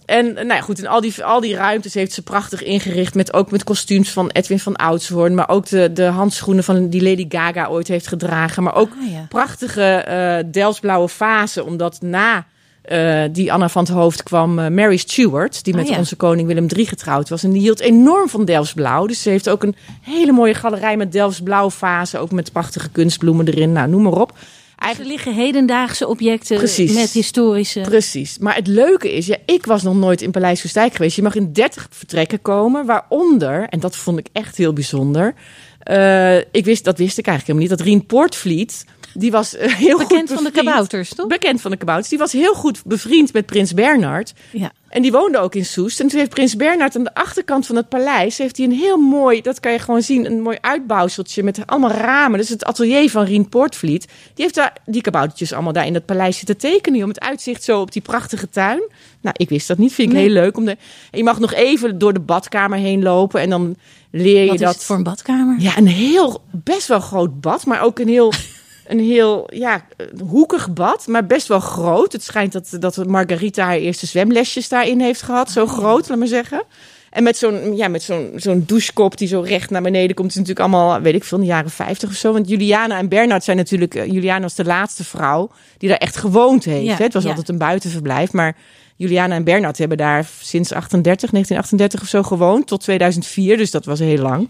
En 0.05 0.33
nou 0.33 0.47
ja, 0.47 0.61
goed, 0.61 0.79
in 0.79 0.87
al 0.87 1.01
die, 1.01 1.23
al 1.23 1.39
die 1.39 1.55
ruimtes 1.55 1.93
heeft 1.93 2.13
ze 2.13 2.21
prachtig 2.21 2.63
ingericht. 2.63 3.15
Met, 3.15 3.33
ook 3.33 3.51
met 3.51 3.63
kostuums 3.63 4.09
van 4.09 4.29
Edwin 4.29 4.59
van 4.59 4.75
Oudshoorn. 4.75 5.35
Maar 5.35 5.49
ook 5.49 5.67
de, 5.67 5.93
de 5.93 6.05
handschoenen 6.05 6.63
van 6.63 6.89
die 6.89 7.03
Lady 7.03 7.25
Gaga 7.29 7.67
ooit 7.67 7.87
heeft 7.87 8.07
gedragen. 8.07 8.63
Maar 8.63 8.75
ook 8.75 8.91
Ah, 9.01 9.11
ja. 9.11 9.25
prachtige 9.29 9.83
eh 9.83 10.51
Delftsblauwe 10.51 11.07
vazen. 11.07 11.65
Omdat 11.65 12.01
na 12.01 12.45
eh, 12.87 13.23
die 13.31 13.53
Anna 13.53 13.69
van 13.69 13.83
het 13.83 13.91
Hoofd 13.93 14.23
kwam 14.23 14.59
eh, 14.59 14.69
Mary 14.69 14.97
Stuart. 14.97 15.63
Die 15.63 15.73
Ah, 15.73 15.79
met 15.79 15.89
ja. 15.89 15.97
onze 15.97 16.15
koning 16.15 16.47
Willem 16.47 16.67
III 16.75 16.85
getrouwd 16.85 17.29
was. 17.29 17.43
En 17.43 17.51
die 17.51 17.61
hield 17.61 17.79
enorm 17.79 18.29
van 18.29 18.45
Delftsblauw. 18.45 19.05
Dus 19.05 19.21
ze 19.21 19.29
heeft 19.29 19.49
ook 19.49 19.63
een 19.63 19.75
hele 20.01 20.31
mooie 20.31 20.53
galerij 20.53 20.97
met 20.97 21.11
Delftsblauw 21.11 21.69
vazen. 21.69 22.19
Ook 22.19 22.31
met 22.31 22.51
prachtige 22.51 22.89
kunstbloemen 22.89 23.47
erin. 23.47 23.71
Nou, 23.71 23.89
noem 23.89 24.01
maar 24.01 24.13
op. 24.21 24.37
Eigenlijk 24.77 25.13
liggen 25.15 25.33
hedendaagse 25.43 26.07
objecten 26.07 26.57
Precies. 26.57 26.93
met 26.93 27.11
historische... 27.11 27.81
Precies. 27.81 28.37
Maar 28.37 28.55
het 28.55 28.67
leuke 28.67 29.13
is, 29.15 29.25
ja, 29.25 29.37
ik 29.45 29.65
was 29.65 29.83
nog 29.83 29.95
nooit 29.95 30.21
in 30.21 30.31
Paleis 30.31 30.59
Soestdijk 30.59 30.93
geweest. 30.95 31.15
Je 31.15 31.21
mag 31.21 31.35
in 31.35 31.53
30 31.53 31.87
vertrekken 31.89 32.41
komen, 32.41 32.85
waaronder, 32.85 33.67
en 33.69 33.79
dat 33.79 33.95
vond 33.95 34.17
ik 34.19 34.27
echt 34.33 34.57
heel 34.57 34.73
bijzonder. 34.73 35.33
eh, 35.79 36.37
ik 36.37 36.65
wist, 36.65 36.83
dat 36.83 36.97
wist 36.97 37.17
ik 37.17 37.27
eigenlijk 37.27 37.47
helemaal 37.47 37.61
niet, 37.69 37.77
dat 37.77 37.87
Rien 37.87 38.05
Poortvliet, 38.05 38.85
die 39.17 39.31
was 39.31 39.55
eh, 39.55 39.73
heel 39.73 39.97
goed 39.97 40.07
Bekend 40.07 40.27
van 40.27 40.37
de 40.37 40.43
bevriend- 40.43 40.67
kabouters, 40.67 41.13
toch? 41.13 41.27
Bekend 41.27 41.61
van 41.61 41.71
de 41.71 41.77
kabouters. 41.77 42.09
Die 42.09 42.17
was 42.19 42.31
heel 42.31 42.53
goed 42.53 42.81
bevriend 42.85 43.33
met 43.33 43.45
prins 43.45 43.73
Bernhard. 43.73 44.33
Ja. 44.51 44.71
En 44.89 45.01
die 45.01 45.11
woonde 45.11 45.37
ook 45.37 45.55
in 45.55 45.65
Soest. 45.65 45.99
En 45.99 46.07
toen 46.07 46.19
heeft 46.19 46.29
prins 46.31 46.55
Bernhard 46.55 46.95
aan 46.95 47.03
de 47.03 47.13
achterkant 47.13 47.65
van 47.65 47.75
het 47.75 47.89
paleis... 47.89 48.37
heeft 48.37 48.57
hij 48.57 48.65
een 48.65 48.71
heel 48.71 48.97
mooi, 48.97 49.41
dat 49.41 49.59
kan 49.59 49.71
je 49.71 49.79
gewoon 49.79 50.01
zien... 50.01 50.25
een 50.25 50.41
mooi 50.41 50.57
uitbouwseltje 50.61 51.43
met 51.43 51.59
allemaal 51.65 51.91
ramen. 51.91 52.39
Is 52.39 52.49
het 52.49 52.65
atelier 52.65 53.09
van 53.09 53.23
Rien 53.25 53.49
Poortvliet. 53.49 54.05
Die 54.33 54.43
heeft 54.43 54.55
daar 54.55 54.77
die 54.85 55.01
kaboutertjes 55.01 55.53
allemaal 55.53 55.73
daar 55.73 55.85
in 55.85 55.93
dat 55.93 56.05
paleis 56.05 56.37
zitten 56.37 56.57
tekenen... 56.57 57.03
om 57.03 57.09
het 57.09 57.19
uitzicht 57.19 57.63
zo 57.63 57.79
op 57.81 57.91
die 57.91 58.01
prachtige 58.01 58.49
tuin. 58.49 58.81
Nou, 59.21 59.35
ik 59.39 59.49
wist 59.49 59.67
dat 59.67 59.77
niet. 59.77 59.93
Vind 59.93 60.07
ik 60.09 60.13
Nee. 60.15 60.23
heel 60.23 60.33
leuk. 60.33 60.57
Om 60.57 60.65
de, 60.65 60.71
en 61.11 61.17
je 61.17 61.23
mag 61.23 61.39
nog 61.39 61.53
even 61.53 61.97
door 61.97 62.13
de 62.13 62.19
badkamer 62.19 62.77
heen 62.77 63.03
lopen... 63.03 63.41
en 63.41 63.49
dan 63.49 63.75
leer 64.11 64.41
je 64.41 64.45
Wat 64.45 64.55
is 64.55 64.61
dat... 64.61 64.73
het 64.73 64.83
voor 64.83 64.95
een 64.95 65.03
badkamer? 65.03 65.55
Ja, 65.59 65.77
een 65.77 65.87
heel, 65.87 66.41
best 66.51 66.87
wel 66.87 66.99
groot 66.99 67.41
bad, 67.41 67.65
maar 67.65 67.81
ook 67.81 67.99
een 67.99 68.07
heel, 68.07 68.33
een 68.87 68.99
heel, 68.99 69.47
ja, 69.53 69.85
hoekig 70.27 70.73
bad, 70.73 71.07
maar 71.07 71.25
best 71.25 71.47
wel 71.47 71.59
groot. 71.59 72.11
Het 72.11 72.23
schijnt 72.23 72.51
dat, 72.51 72.77
dat 72.79 73.05
Margarita 73.05 73.65
haar 73.65 73.77
eerste 73.77 74.05
zwemlesjes 74.05 74.69
daarin 74.69 74.99
heeft 74.99 75.21
gehad, 75.21 75.51
zo 75.51 75.65
groot, 75.65 76.09
laat 76.09 76.17
maar 76.17 76.27
zeggen. 76.27 76.63
En 77.09 77.23
met 77.23 77.37
zo'n, 77.37 77.75
ja, 77.75 77.87
met 77.87 78.03
zo'n, 78.03 78.31
zo'n 78.35 78.63
douchekop 78.65 79.17
die 79.17 79.27
zo 79.27 79.41
recht 79.41 79.69
naar 79.69 79.81
beneden 79.81 80.15
komt, 80.15 80.29
is 80.29 80.35
natuurlijk 80.35 80.59
allemaal, 80.59 81.01
weet 81.01 81.15
ik 81.15 81.23
veel, 81.23 81.37
in 81.37 81.43
de 81.43 81.49
jaren 81.49 81.69
50 81.69 82.09
of 82.09 82.15
zo. 82.15 82.33
Want 82.33 82.49
Juliana 82.49 82.97
en 82.97 83.09
Bernard 83.09 83.43
zijn 83.43 83.57
natuurlijk, 83.57 83.95
eh, 83.95 84.05
Juliana 84.05 84.41
was 84.41 84.55
de 84.55 84.63
laatste 84.63 85.03
vrouw 85.03 85.51
die 85.77 85.89
daar 85.89 85.97
echt 85.97 86.17
gewoond 86.17 86.63
heeft. 86.63 86.85
Ja, 86.85 86.95
hè? 86.95 87.03
Het 87.03 87.13
was 87.13 87.23
ja. 87.23 87.29
altijd 87.29 87.49
een 87.49 87.57
buitenverblijf, 87.57 88.31
maar 88.31 88.55
Juliana 88.95 89.35
en 89.35 89.43
Bernard 89.43 89.77
hebben 89.77 89.97
daar 89.97 90.25
sinds 90.41 90.73
38, 90.73 91.29
1938 91.29 92.01
of 92.01 92.07
zo 92.07 92.23
gewoond, 92.23 92.67
tot 92.67 92.81
2004, 92.81 93.57
dus 93.57 93.71
dat 93.71 93.85
was 93.85 93.99
heel 93.99 94.21
lang. 94.21 94.49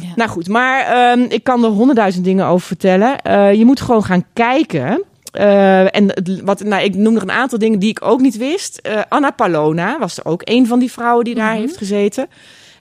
Ja. 0.00 0.12
Nou 0.16 0.30
goed, 0.30 0.48
maar 0.48 0.84
ehm, 0.84 1.20
ik 1.28 1.44
kan 1.44 1.64
er 1.64 1.70
honderdduizend 1.70 2.24
dingen 2.24 2.46
over 2.46 2.66
vertellen. 2.66 3.20
Eh, 3.20 3.54
je 3.54 3.64
moet 3.64 3.80
gewoon 3.80 4.04
gaan 4.04 4.24
kijken. 4.32 5.02
Eh, 5.32 5.96
en 5.96 6.12
wat, 6.44 6.62
nou, 6.64 6.84
ik 6.84 6.94
noem 6.94 7.12
nog 7.12 7.22
een 7.22 7.30
aantal 7.30 7.58
dingen 7.58 7.78
die 7.78 7.90
ik 7.90 8.04
ook 8.04 8.20
niet 8.20 8.36
wist. 8.36 8.76
Eh, 8.76 9.00
Anna 9.08 9.30
Palona 9.30 9.98
was 9.98 10.18
er 10.18 10.24
ook 10.24 10.42
een 10.44 10.66
van 10.66 10.78
die 10.78 10.92
vrouwen 10.92 11.24
die 11.24 11.34
daar 11.34 11.54
heeft 11.54 11.76
gezeten. 11.76 12.28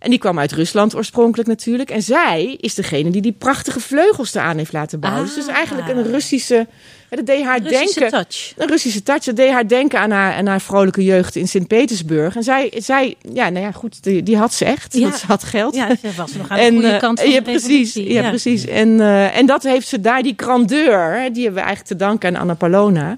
En 0.02 0.10
die 0.10 0.20
kwam 0.20 0.40
uit 0.40 0.52
Rusland 0.52 0.96
oorspronkelijk 0.96 1.50
natuurlijk. 1.50 1.90
En 1.90 2.02
zij 2.02 2.58
is 2.60 2.74
degene 2.76 3.10
die 3.10 3.22
die 3.22 3.32
prachtige 3.32 3.80
vleugels 3.80 4.34
eraan 4.34 4.58
heeft 4.58 4.74
laten 4.74 5.00
bouwen. 5.00 5.30
Dus 5.36 5.48
Ah. 5.48 5.56
eigenlijk 5.56 5.88
een 5.90 6.04
Russische... 6.04 6.68
ja, 7.10 7.16
Dat 7.18 7.26
deed 7.26 7.44
haar 7.44 7.62
Russische 7.62 8.00
denken... 8.00 8.18
touch. 8.26 8.54
Een 8.58 8.68
Russische 8.68 9.04
touch. 9.04 9.24
Dat 9.24 9.36
deed 9.36 9.52
haar 9.52 9.68
denken 9.68 10.00
aan 10.00 10.12
haar, 10.12 10.34
aan 10.34 10.46
haar 10.46 10.62
vrolijke 10.62 11.04
jeugd 11.04 11.36
in 11.36 11.48
Sint-Petersburg. 11.48 12.36
En 12.36 12.44
zij, 12.44 12.74
zij, 12.78 13.16
ja, 13.34 13.50
nou 13.50 13.66
ja, 13.66 13.72
goed, 13.72 14.04
die, 14.04 14.24
die 14.24 14.38
had 14.38 14.54
ze 14.54 14.66
echt. 14.66 14.94
Ja. 14.94 15.02
Want 15.02 15.16
ze 15.20 15.26
had 15.26 15.44
geld. 15.44 15.76
Ja, 15.76 15.88
ze 16.02 16.10
was 16.16 16.34
nog 16.34 16.50
aan 16.50 16.58
de 16.60 16.70
goede 16.72 16.88
eh, 16.88 17.00
kant 17.00 17.20
van 17.20 17.30
ja, 17.30 17.36
de 17.36 17.42
precies, 17.42 17.94
revolutie. 17.96 18.14
ja, 18.14 18.30
precies. 18.30 18.66
En, 18.66 19.00
eh, 19.00 19.38
en 19.38 19.46
dat 19.46 19.64
heeft 19.64 19.88
ze 19.88 20.00
daar, 20.02 20.24
die 20.24 20.34
grandeur, 20.38 21.12
die 21.34 21.44
hebben 21.44 21.62
we 21.62 21.68
eigenlijk 21.68 21.88
te 21.88 21.96
danken 21.96 22.30
aan 22.30 22.42
Anna 22.42 22.54
Palona. 22.54 23.18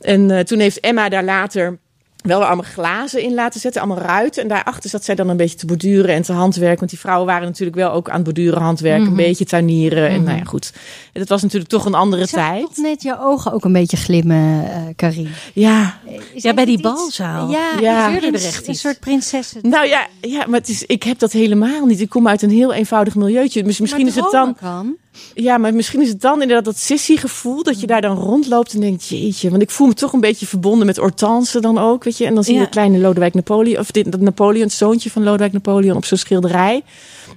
En 0.00 0.30
eh, 0.30 0.40
toen 0.44 0.58
heeft 0.58 0.80
Emma 0.80 1.08
daar 1.08 1.24
later 1.24 1.78
wel 2.26 2.44
allemaal 2.44 2.64
glazen 2.72 3.22
in 3.22 3.34
laten 3.34 3.60
zetten, 3.60 3.82
allemaal 3.82 4.04
ruiten. 4.04 4.42
En 4.42 4.48
daarachter 4.48 4.90
zat 4.90 5.04
zij 5.04 5.14
dan 5.14 5.28
een 5.28 5.36
beetje 5.36 5.56
te 5.56 5.66
borduren 5.66 6.14
en 6.14 6.22
te 6.22 6.32
handwerken. 6.32 6.78
Want 6.78 6.90
die 6.90 6.98
vrouwen 7.00 7.26
waren 7.26 7.46
natuurlijk 7.48 7.76
wel 7.76 7.90
ook 7.92 8.08
aan 8.08 8.14
het 8.14 8.24
borduren, 8.24 8.62
handwerken, 8.62 9.02
Mhm. 9.02 9.10
een 9.10 9.16
beetje 9.26 9.44
tuinieren. 9.44 10.08
En 10.08 10.22
nou 10.22 10.36
ja, 10.38 10.44
goed. 10.44 10.72
En 11.12 11.20
dat 11.20 11.28
was 11.28 11.42
natuurlijk 11.42 11.70
toch 11.70 11.84
een 11.84 11.94
andere 11.94 12.22
Ik 12.22 12.28
zag 12.28 12.40
tijd. 12.48 12.62
toch 12.62 12.76
net 12.76 13.02
je 13.02 13.18
ogen 13.20 13.52
ook 13.52 13.64
een 13.64 13.72
beetje 13.72 13.96
glimmen, 13.96 14.70
eh 14.70 14.80
Karin. 14.96 15.28
Ja, 15.52 15.98
Is 16.34 16.42
Ja, 16.42 16.54
bij 16.54 16.64
die 16.64 16.80
balzaal. 16.80 17.50
Ja, 17.50 17.68
Ja. 17.80 18.14
er 18.16 18.34
echt 18.34 18.68
Een 18.68 18.74
soort 18.74 19.00
prinsessen. 19.00 19.60
nou 19.68 19.86
ja, 19.86 20.06
ja 20.20 20.44
maar 20.46 20.58
het 20.60 20.68
is, 20.68 20.82
ik 20.86 21.02
heb 21.02 21.18
dat 21.18 21.32
helemaal 21.32 21.86
niet. 21.86 22.00
Ik 22.00 22.08
kom 22.08 22.28
uit 22.28 22.42
een 22.42 22.50
heel 22.50 22.72
eenvoudig 22.72 23.14
milieutje. 23.14 23.62
Dus 23.62 23.78
misschien 23.80 24.04
Maar 24.04 24.14
is 24.14 24.20
het 24.20 24.30
dan... 24.30 24.54
Kan. 24.60 24.96
Ja, 25.34 25.58
maar 25.58 25.74
misschien 25.74 26.00
is 26.02 26.08
het 26.08 26.20
dan 26.20 26.40
inderdaad 26.42 26.64
dat 26.64 26.78
sissy-gevoel 26.78 27.62
dat 27.62 27.80
je 27.80 27.86
daar 27.86 28.00
dan 28.00 28.16
rondloopt 28.16 28.72
en 28.74 28.80
denkt, 28.80 29.08
jeetje, 29.08 29.50
want 29.50 29.62
ik 29.62 29.70
voel 29.70 29.86
me 29.86 29.94
toch 29.94 30.12
een 30.12 30.20
beetje 30.20 30.46
verbonden 30.46 30.86
met 30.86 30.96
Hortense 30.96 31.60
dan 31.60 31.78
ook, 31.78 32.04
weet 32.04 32.18
je. 32.18 32.26
En 32.26 32.34
dan 32.34 32.44
zie 32.44 32.52
je 32.54 32.58
Ja. 32.58 32.64
de 32.64 32.70
kleine 32.70 32.98
Lodewijk 32.98 33.34
Napoleon, 33.34 33.78
of 33.78 33.90
dit, 33.90 34.12
dat 34.12 34.20
Napoleon, 34.20 34.62
het 34.62 34.72
zoontje 34.72 35.10
van 35.10 35.22
Lodewijk 35.22 35.52
Napoleon 35.52 35.96
op 35.96 36.04
zo'n 36.04 36.18
schilderij. 36.18 36.82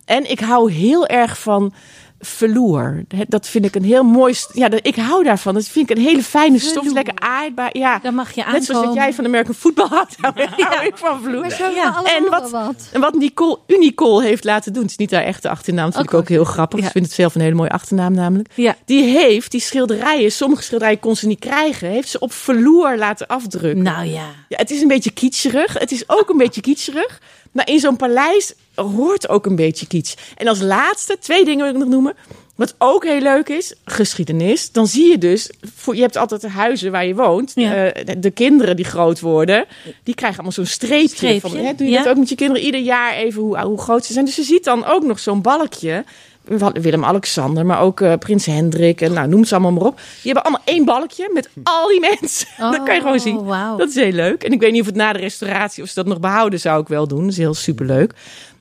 En 0.06 0.32
ik 0.32 0.40
hou 0.40 0.72
heel 0.72 1.08
erg 1.08 1.40
van 1.40 1.74
velour. 2.20 3.04
Dat 3.28 3.48
vind 3.48 3.66
ik 3.66 3.76
een 3.76 3.84
heel 3.84 4.04
mooi... 4.04 4.34
Ja, 4.54 4.70
ik 4.82 4.96
hou 4.96 5.24
daarvan. 5.24 5.54
Dat 5.54 5.68
vind 5.68 5.90
ik 5.90 5.98
een 5.98 6.04
hele 6.04 6.24
fijne 6.24 6.60
stof. 6.60 6.74
Velour. 6.74 6.94
Lekker 6.94 7.14
aardbaar. 7.16 7.78
Ja, 7.78 8.00
Dan 8.04 8.14
mag 8.16 8.32
je 8.32 8.44
net 8.52 8.66
zoals 8.66 8.86
dat 8.86 8.94
jij 8.94 9.14
van 9.14 9.26
American 9.26 9.54
Football 9.56 9.88
houdt. 9.88 10.16
hou 10.22 10.34
ik- 10.42 10.50
hou 10.70 10.86
ik 10.86 10.98
van 10.98 11.22
hebben 11.24 11.74
Ja. 11.76 12.04
En 12.04 12.30
wat- 12.30 12.50
wat. 12.52 12.90
En 12.94 13.02
wat 13.02 13.14
Nicole 13.14 13.58
Unicole 13.68 14.24
heeft 14.24 14.44
laten 14.44 14.74
doen, 14.74 14.82
het 14.82 14.92
is 14.92 14.98
niet 14.98 15.12
haar 15.12 15.24
echte 15.24 15.50
achternaam, 15.50 15.86
dat 15.86 15.96
vind 15.96 16.08
ik 16.08 16.14
ook 16.14 16.30
heel 16.30 16.44
grappig. 16.44 16.80
Ja. 16.80 16.86
Ik 16.86 16.92
vind 16.92 17.06
het 17.06 17.14
zelf 17.14 17.36
een 17.36 17.42
hele 17.42 17.56
mooie 17.56 17.70
achternaam 17.70 18.14
namelijk. 18.14 18.50
Ja. 18.56 18.76
Die 18.86 19.04
heeft 19.04 19.52
die 19.52 19.62
schilderijen, 19.62 20.32
sommige 20.32 20.64
schilderijen 20.64 21.00
kon 21.00 21.16
ze 21.16 21.28
niet 21.28 21.40
krijgen, 21.40 21.88
heeft 21.90 22.10
ze 22.10 22.20
op 22.20 22.34
velour 22.34 22.98
laten 22.98 23.28
afdrukken. 23.28 23.84
Nou 23.84 24.06
ja. 24.06 24.24
Ja, 24.48 24.58
het 24.58 24.72
is 24.72 24.82
een 24.82 24.88
beetje 24.88 25.12
kitscherig. 25.12 25.74
Het 25.80 25.92
is 25.92 26.04
ook 26.10 26.30
een 26.30 26.38
beetje 26.38 26.62
kitscherig. 26.62 27.22
Maar 27.52 27.70
in 27.70 27.80
zo'n 27.80 27.96
paleis 27.96 28.54
hoort 28.76 29.30
ook 29.30 29.46
een 29.46 29.56
beetje 29.56 29.88
kitsch. 29.88 30.16
En 30.38 30.48
als 30.48 30.62
laatste, 30.62 31.18
twee 31.20 31.46
dingen 31.46 31.66
wil 31.66 31.74
ik 31.74 31.80
nog 31.80 31.90
noemen. 31.90 32.16
Wat 32.56 32.76
ook 32.78 33.04
heel 33.04 33.22
leuk 33.22 33.50
is, 33.50 33.74
geschiedenis. 33.86 34.72
Dan 34.72 34.88
zie 34.88 35.10
je 35.10 35.18
dus, 35.18 35.50
je 35.86 36.02
hebt 36.02 36.16
altijd 36.16 36.42
de 36.42 36.50
huizen 36.50 36.92
waar 36.92 37.06
je 37.06 37.16
woont. 37.16 37.52
Ja. 37.56 37.86
Eh, 37.86 38.06
de, 38.06 38.20
de 38.20 38.32
kinderen 38.32 38.76
die 38.76 38.86
groot 38.86 39.20
worden, 39.20 39.66
die 40.04 40.16
krijgen 40.16 40.38
allemaal 40.38 40.66
zo'n 40.66 40.66
streepje. 40.66 41.08
Streepje, 41.16 41.40
Van, 41.40 41.58
hè, 41.58 41.76
doe 41.76 41.88
je 41.88 41.94
ja. 41.94 42.04
dat 42.04 42.12
ook 42.12 42.18
met 42.18 42.30
je 42.30 42.36
kinderen? 42.36 42.64
Ieder 42.64 42.82
jaar 42.82 43.14
even 43.14 43.42
hoe, 43.42 43.60
hoe 43.60 43.82
groot 43.82 44.06
ze 44.06 44.14
zijn. 44.14 44.26
Dus 44.26 44.36
je 44.36 44.44
ziet 44.44 44.64
dan 44.64 44.86
ook 44.86 45.04
nog 45.04 45.20
zo'n 45.20 45.42
balkje. 45.42 46.04
Willem-Alexander, 46.82 47.66
maar 47.66 47.82
ook 47.82 48.02
eh, 48.02 48.14
Prins 48.20 48.46
Hendrik. 48.46 49.02
En 49.02 49.14
nou, 49.14 49.28
noem 49.28 49.44
ze 49.46 49.54
allemaal 49.54 49.72
maar 49.72 49.84
op. 49.84 49.96
Die 49.96 50.06
hebben 50.32 50.44
allemaal 50.44 50.62
één 50.66 50.86
balkje 50.86 51.30
met 51.34 51.50
al 51.64 51.88
die 51.88 52.00
mensen. 52.20 52.48
dat 52.72 52.84
kan 52.84 52.96
je 52.96 53.02
gewoon 53.02 53.20
zien. 53.20 53.38
Oh, 53.38 53.48
wauw. 53.48 53.78
Dat 53.78 53.90
is 53.90 53.96
heel 53.96 54.12
leuk. 54.12 54.44
En 54.44 54.52
ik 54.52 54.60
weet 54.60 54.72
niet 54.72 54.82
of 54.82 54.88
het 54.88 54.96
na 54.96 55.14
de 55.14 55.20
restauratie 55.20 55.84
of 55.84 55.90
ze 55.90 55.96
dat 55.96 56.06
nog 56.06 56.20
behouden, 56.20 56.60
zou 56.60 56.82
ik 56.82 56.88
wel 56.88 57.08
doen. 57.08 57.22
Dat 57.22 57.32
is 57.32 57.38
heel 57.38 57.54
superleuk. 57.54 58.14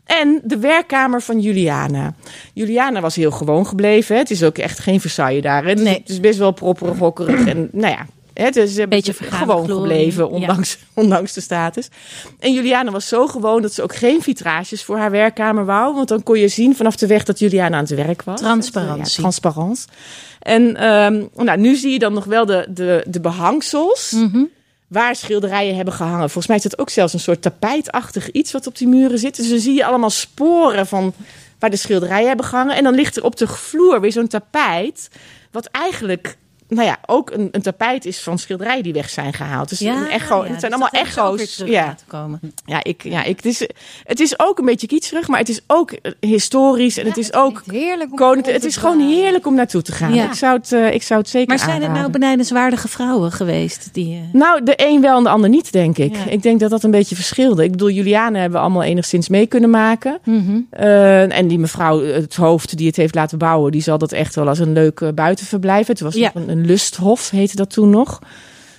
En 0.05 0.41
de 0.45 0.59
werkkamer 0.59 1.23
van 1.23 1.41
Juliana. 1.41 2.15
Juliana 2.55 3.01
was 3.01 3.17
heel 3.17 3.31
gewoon 3.31 3.67
gebleven. 3.67 4.15
Hè. 4.15 4.21
Het 4.21 4.31
is 4.31 4.43
ook 4.45 4.59
echt 4.59 4.79
geen 4.79 5.01
Versailles 5.01 5.43
daar. 5.43 5.63
Hè. 5.63 5.69
Het, 5.69 5.79
is- 5.79 5.85
Nee. 5.85 5.99
het 5.99 6.09
is 6.09 6.21
best 6.21 6.39
wel 6.39 6.51
propperig, 6.53 6.99
hokkerig. 6.99 7.47
En 7.47 7.69
nou 7.73 7.93
ja, 7.93 8.07
hè, 8.45 8.51
Beetje 8.51 8.89
beetje 8.89 9.15
vergane 9.15 9.39
gewoon 9.53 9.65
glorie. 9.65 9.89
gebleven, 9.91 10.31
ondanks, 10.31 10.79
ondanks 10.95 11.33
de 11.33 11.41
status. 11.41 11.89
En 12.39 12.53
Juliana 12.53 12.91
was 12.91 13.09
zo 13.09 13.27
gewoon 13.27 13.63
dat 13.63 13.73
ze 13.75 13.83
ook 13.83 13.95
geen 13.95 14.23
vitrages 14.23 14.85
voor 14.85 14.97
haar 14.99 15.11
werkkamer 15.11 15.65
wou. 15.65 15.95
Want 15.95 16.09
dan 16.09 16.23
kon 16.23 16.39
je 16.39 16.49
zien 16.49 16.77
vanaf 16.77 16.97
de 16.97 17.07
weg 17.07 17.25
dat 17.25 17.39
Juliana 17.39 17.77
aan 17.77 17.83
het 17.85 17.95
werk 17.95 18.23
was. 18.23 18.41
Transparantie. 18.41 19.15
Ja, 19.15 19.21
transparant. 19.21 19.87
En 20.41 20.77
ehm, 20.77 21.25
nou, 21.45 21.59
nu 21.59 21.75
zie 21.77 21.93
je 21.93 21.99
dan 21.99 22.13
nog 22.13 22.25
wel 22.25 22.47
de, 22.47 22.67
de, 22.71 23.05
de 23.09 23.21
behangsels 23.21 24.11
Mhm. 24.13 24.45
waar 24.89 25.17
schilderijen 25.17 25.77
hebben 25.77 25.95
gehangen. 25.95 26.19
Volgens 26.31 26.47
mij 26.47 26.57
is 26.57 26.63
dat 26.63 26.79
ook 26.79 26.91
zelfs 26.91 27.13
een 27.13 27.21
soort 27.21 27.43
tapijtachtig 27.43 28.31
iets 28.31 28.53
wat 28.53 28.67
op 28.67 28.79
die 28.79 28.89
muren 28.89 29.19
zit. 29.19 29.37
Dus 29.37 29.49
dan 29.49 29.59
zie 29.59 29.75
je 29.75 29.85
allemaal 29.85 30.11
sporen 30.11 30.87
van 30.87 31.13
waar 31.59 31.71
de 31.71 31.77
schilderijen 31.77 32.27
hebben 32.29 32.47
gehangen. 32.47 32.77
En 32.77 32.85
dan 32.85 32.95
ligt 32.95 33.17
er 33.17 33.25
op 33.25 33.37
de 33.37 33.47
vloer 33.47 34.01
weer 34.01 34.13
zo'n 34.13 34.29
tapijt, 34.29 35.09
wat 35.51 35.67
eigenlijk... 35.67 36.37
Nou 36.69 36.87
ja, 36.87 36.99
ook 37.07 37.31
een, 37.31 37.49
een 37.51 37.63
tapijt 37.63 38.05
is 38.05 38.21
van 38.21 38.39
schilderijen 38.39 38.83
die 38.83 38.93
weg 38.93 39.11
zijn 39.11 39.33
gehaald. 39.33 39.69
Dus 39.69 39.81
een 39.81 40.09
echo, 40.09 40.45
ja, 40.45 40.51
het 40.51 40.61
zijn 40.61 40.73
dus 40.73 40.81
allemaal 40.81 41.03
echo's. 41.03 41.63
Ja, 41.67 41.85
laten 41.87 42.07
komen. 42.07 42.41
ja, 42.65 42.85
ik, 42.85 43.03
ja 43.03 43.25
ik, 43.25 43.37
het, 43.37 43.45
is, 43.45 43.69
het 44.05 44.21
is 44.21 44.39
ook 44.39 44.59
een 44.59 44.65
beetje 44.65 44.87
kitscherig, 44.87 45.29
maar 45.29 45.39
het 45.39 45.49
is 45.49 45.61
ook 45.67 45.91
eh, 45.91 46.13
historisch. 46.21 46.99
En 46.99 47.07
het 47.07 47.17
is 47.17 47.33
ook 47.33 47.63
Heerlijk 47.67 48.21
om 48.21 48.39
Het 48.43 48.65
is 48.65 48.77
gewoon 48.77 49.01
heerlijk 49.01 49.47
om 49.47 49.55
naartoe 49.55 49.83
te 49.83 49.93
gaan. 49.93 50.15
Ja. 50.15 50.25
Ik, 50.25 50.33
zou 50.33 50.57
het, 50.57 50.73
eh, 50.73 50.95
ik 50.95 51.03
zou 51.03 51.21
het 51.21 51.29
zeker 51.29 51.49
Maar 51.49 51.59
zijn 51.59 51.83
het 51.83 51.93
nou 51.93 52.11
benijdenswaardige 52.11 52.89
vrouwen 52.89 53.33
geweest? 53.33 53.89
Die, 53.93 54.15
eh, 54.15 54.21
Nou, 54.33 54.65
de 54.65 54.73
een 54.77 55.01
wel 55.01 55.17
en 55.17 55.23
de 55.23 55.29
ander 55.29 55.49
niet, 55.49 55.73
denk 55.73 55.99
ik. 55.99 56.17
Ik 56.17 56.43
denk 56.43 56.61
dat 56.61 56.71
dat 56.71 56.83
een 56.83 56.91
beetje 56.91 57.15
verschilde. 57.15 57.65
Ik 57.65 57.71
bedoel, 57.71 57.91
Juliane 57.91 58.39
hebben 58.39 58.59
we 58.59 58.65
allemaal 58.65 58.83
enigszins 58.83 59.29
mee 59.29 59.47
kunnen 59.47 59.71
maken. 59.71 60.19
mhm. 60.25 60.61
En 61.29 61.49
die 61.49 61.59
mevrouw, 61.59 62.05
het 62.05 62.37
hoofd 62.37 62.77
die 62.77 62.87
het 62.87 62.97
heeft 62.97 63.15
laten 63.15 63.39
bouwen, 63.39 63.73
die 63.73 63.83
zal 63.83 63.99
dat 63.99 64.13
echt 64.13 64.35
wel 64.35 64.49
als 64.49 64.59
een 64.59 64.73
leuk 64.73 65.15
buitenverblijf. 65.15 65.87
Het 65.87 66.01
was 66.01 66.15
een, 66.15 66.58
een 66.59 66.67
lusthof, 66.67 67.31
heette 67.31 67.57
dat 67.57 67.71
toen 67.71 67.91
nog. 67.91 68.19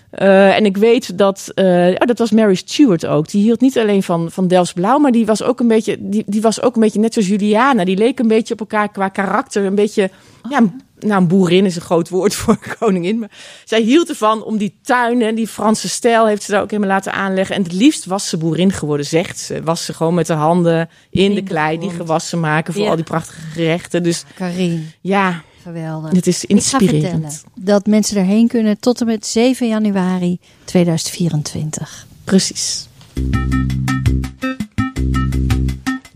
Eh, 0.10 0.56
en 0.56 0.66
ik 0.66 0.78
weet 0.78 1.18
dat, 1.18 1.52
eh, 1.56 1.66
oh, 1.88 2.06
dat 2.06 2.18
was 2.20 2.32
Mary 2.32 2.56
Stuart 2.56 3.06
ook. 3.06 3.30
Die 3.30 3.44
hield 3.44 3.62
niet 3.62 3.78
alleen 3.78 4.04
van, 4.04 4.32
van 4.32 4.48
Delfts 4.48 4.74
Blauw, 4.74 4.98
maar 4.98 5.12
die 5.12 5.26
was, 5.26 5.44
ook 5.44 5.60
een 5.60 5.68
beetje, 5.68 5.98
die, 6.00 6.24
die 6.26 6.42
was 6.42 6.62
ook 6.62 6.76
een 6.76 6.82
beetje 6.82 7.00
net 7.00 7.14
zoals 7.14 7.28
Juliana. 7.28 7.86
Die 7.86 7.98
leek 7.98 8.20
een 8.20 8.28
beetje 8.28 8.54
op 8.54 8.60
elkaar 8.60 8.92
qua 8.92 9.08
karakter. 9.08 9.66
Een 9.66 9.76
beetje, 9.76 10.10
ja, 10.50 10.58
een- 10.58 10.82
nou, 11.00 11.22
een 11.22 11.28
boerin 11.28 11.66
is 11.66 11.76
een 11.76 11.82
groot 11.82 12.10
woord 12.10 12.34
voor 12.36 12.58
koningin. 12.80 13.20
Maar 13.20 13.32
zij 13.66 13.82
hield 13.82 14.10
ervan 14.10 14.44
om 14.44 14.58
die 14.58 14.80
tuin 14.84 15.22
en 15.22 15.36
die 15.36 15.48
Franse 15.48 15.90
stijl 15.90 16.28
heeft 16.28 16.44
ze 16.44 16.52
daar 16.52 16.62
ook 16.62 16.72
helemaal 16.72 16.92
laten 16.96 17.14
aanleggen. 17.14 17.56
En 17.56 17.64
het 17.64 17.74
liefst 17.74 18.06
was 18.06 18.30
ze 18.30 18.38
boerin 18.38 18.72
geworden, 18.72 19.06
zegt 19.06 19.40
ze. 19.40 19.64
Was 19.64 19.86
ze 19.86 19.94
gewoon 19.94 20.14
met 20.14 20.28
de 20.28 20.34
handen 20.34 20.90
in, 21.10 21.30
de 21.30 21.36
de 21.36 21.44
klei 21.44 21.78
die 21.80 21.90
gewassen 21.90 22.40
maken 22.40 22.74
voor 22.74 22.84
Ja. 22.84 22.90
al 22.90 22.96
die 22.96 23.04
prachtige 23.06 23.42
gerechten. 23.54 24.04
Dus 24.04 24.24
Karin, 24.36 24.92
ja, 25.02 25.42
geweldig. 25.64 26.12
het 26.12 26.28
is 26.28 26.46
Ik 26.46 26.50
ga 26.50 26.78
vertellen 26.78 26.94
inspirerend. 27.02 27.44
dat 27.56 27.86
mensen 27.86 28.18
erheen 28.18 28.48
kunnen 28.48 28.80
tot 28.80 29.00
en 29.02 29.08
met 29.08 29.26
7 29.26 29.68
januari 29.68 30.40
2024. 30.64 32.08
Precies. 32.24 32.88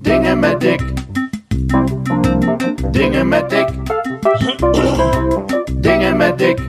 Dingen 0.02 0.40
met 0.40 0.60
dik. 0.60 0.82
Dingen 2.92 3.28
met 3.28 3.50
dik. 3.50 3.70
Dingen 5.82 6.18
met 6.18 6.38
dik. 6.38 6.60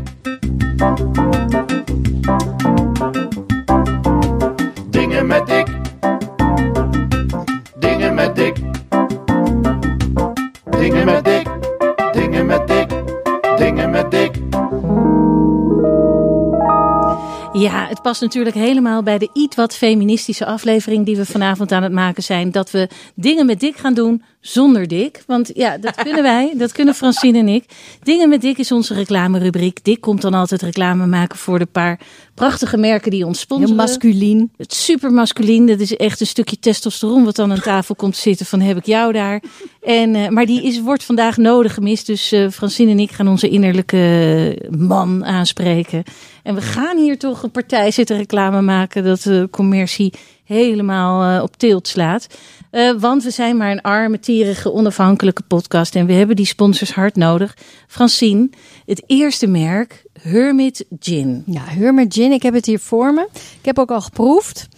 Past 18.05 18.21
natuurlijk 18.21 18.57
helemaal 18.57 19.03
bij 19.03 19.19
de 19.19 19.31
iets 19.33 19.57
wat 19.57 19.77
feministische 19.77 20.47
aflevering 20.47 21.07
die 21.07 21.17
we 21.17 21.27
vanavond 21.27 21.73
aan 21.73 21.83
het 21.83 21.93
maken 21.93 22.23
zijn. 22.23 22.51
Dat 22.51 22.71
we 22.71 22.89
dingen 23.15 23.47
met 23.47 23.61
Dick 23.61 23.77
gaan 23.77 23.95
doen 23.95 24.23
zonder 24.41 24.89
Dick. 24.89 25.23
Want 25.27 25.51
ja, 25.55 25.79
dat 25.79 25.95
kunnen 25.95 26.23
wij, 26.33 26.53
dat 26.57 26.73
kunnen 26.73 26.95
Francine 26.95 27.39
en 27.39 27.49
ik. 27.49 27.65
Dingen 28.03 28.29
met 28.29 28.41
Dick 28.41 28.59
is 28.59 28.73
onze 28.73 28.95
reclamerubriek. 28.95 29.85
Dick 29.85 30.01
komt 30.01 30.23
dan 30.23 30.35
altijd 30.35 30.63
reclame 30.63 31.07
maken 31.07 31.39
voor 31.39 31.59
de 31.59 31.67
paar 31.67 32.01
prachtige 32.35 32.77
merken 32.77 33.11
die 33.11 33.27
ons 33.27 33.39
Heel 33.39 33.47
sponsoren. 33.47 33.77
masculien. 33.77 34.53
Het 34.57 34.73
is 34.73 34.85
super 34.85 35.13
masculien. 35.13 35.67
Dat 35.67 35.81
is 35.81 35.97
echt 35.97 36.21
een 36.21 36.27
stukje 36.27 36.59
testosteron 36.59 37.25
wat 37.25 37.37
dan 37.37 37.53
aan 37.53 37.61
tafel 37.61 37.95
komt 37.95 38.17
zitten 38.17 38.47
van 38.47 38.61
heb 38.61 38.77
ik 38.77 38.87
jou 38.87 39.13
daar. 39.13 39.43
En, 39.85 40.15
eh, 40.15 40.29
maar 40.29 40.47
die 40.47 40.63
is, 40.63 40.81
wordt 40.81 41.05
vandaag 41.05 41.37
nodig 41.37 41.75
gemist. 41.75 42.07
Dus 42.07 42.33
eh 42.33 42.49
Francine 42.49 42.91
en 42.91 42.99
ik 42.99 43.11
gaan 43.11 43.29
onze 43.29 43.49
innerlijke 43.49 44.69
man 44.79 45.25
aanspreken. 45.25 46.03
En 46.43 46.55
we 46.55 46.61
gaan 46.61 46.97
hier 46.97 47.19
toch 47.19 47.43
een 47.43 47.51
partij 47.51 47.91
zitten 47.91 48.17
reclame 48.17 48.63
maken 48.63 49.05
dat 49.05 49.23
de 49.23 49.49
commercie 49.51 50.13
helemaal 50.45 51.37
eh, 51.37 51.43
op 51.43 51.57
tilt 51.57 51.89
slaat. 51.89 52.27
Eh, 52.71 52.93
want 52.99 53.23
we 53.23 53.31
zijn 53.31 53.57
maar 53.57 53.71
een 53.71 53.81
arme, 53.81 54.19
tierige, 54.19 54.73
onafhankelijke 54.73 55.43
podcast. 55.43 55.95
En 55.95 56.07
we 56.07 56.13
hebben 56.13 56.37
die 56.37 56.47
sponsors 56.47 56.93
hard 56.93 57.17
nodig. 57.17 57.57
Francine, 57.89 58.51
het 58.87 59.03
eerste 59.07 59.47
merk, 59.47 60.05
Hermit 60.21 60.85
Gin. 61.01 61.43
Ja, 61.47 61.63
Hermit 61.65 62.15
Gin, 62.15 62.33
ik 62.33 62.43
heb 62.43 62.55
het 62.55 62.67
hier 62.67 62.81
voor 62.81 63.15
me. 63.15 63.29
Ik 63.33 63.65
heb 63.65 63.79
ook 63.79 63.91
al 63.91 64.01
geproefd. 64.01 64.69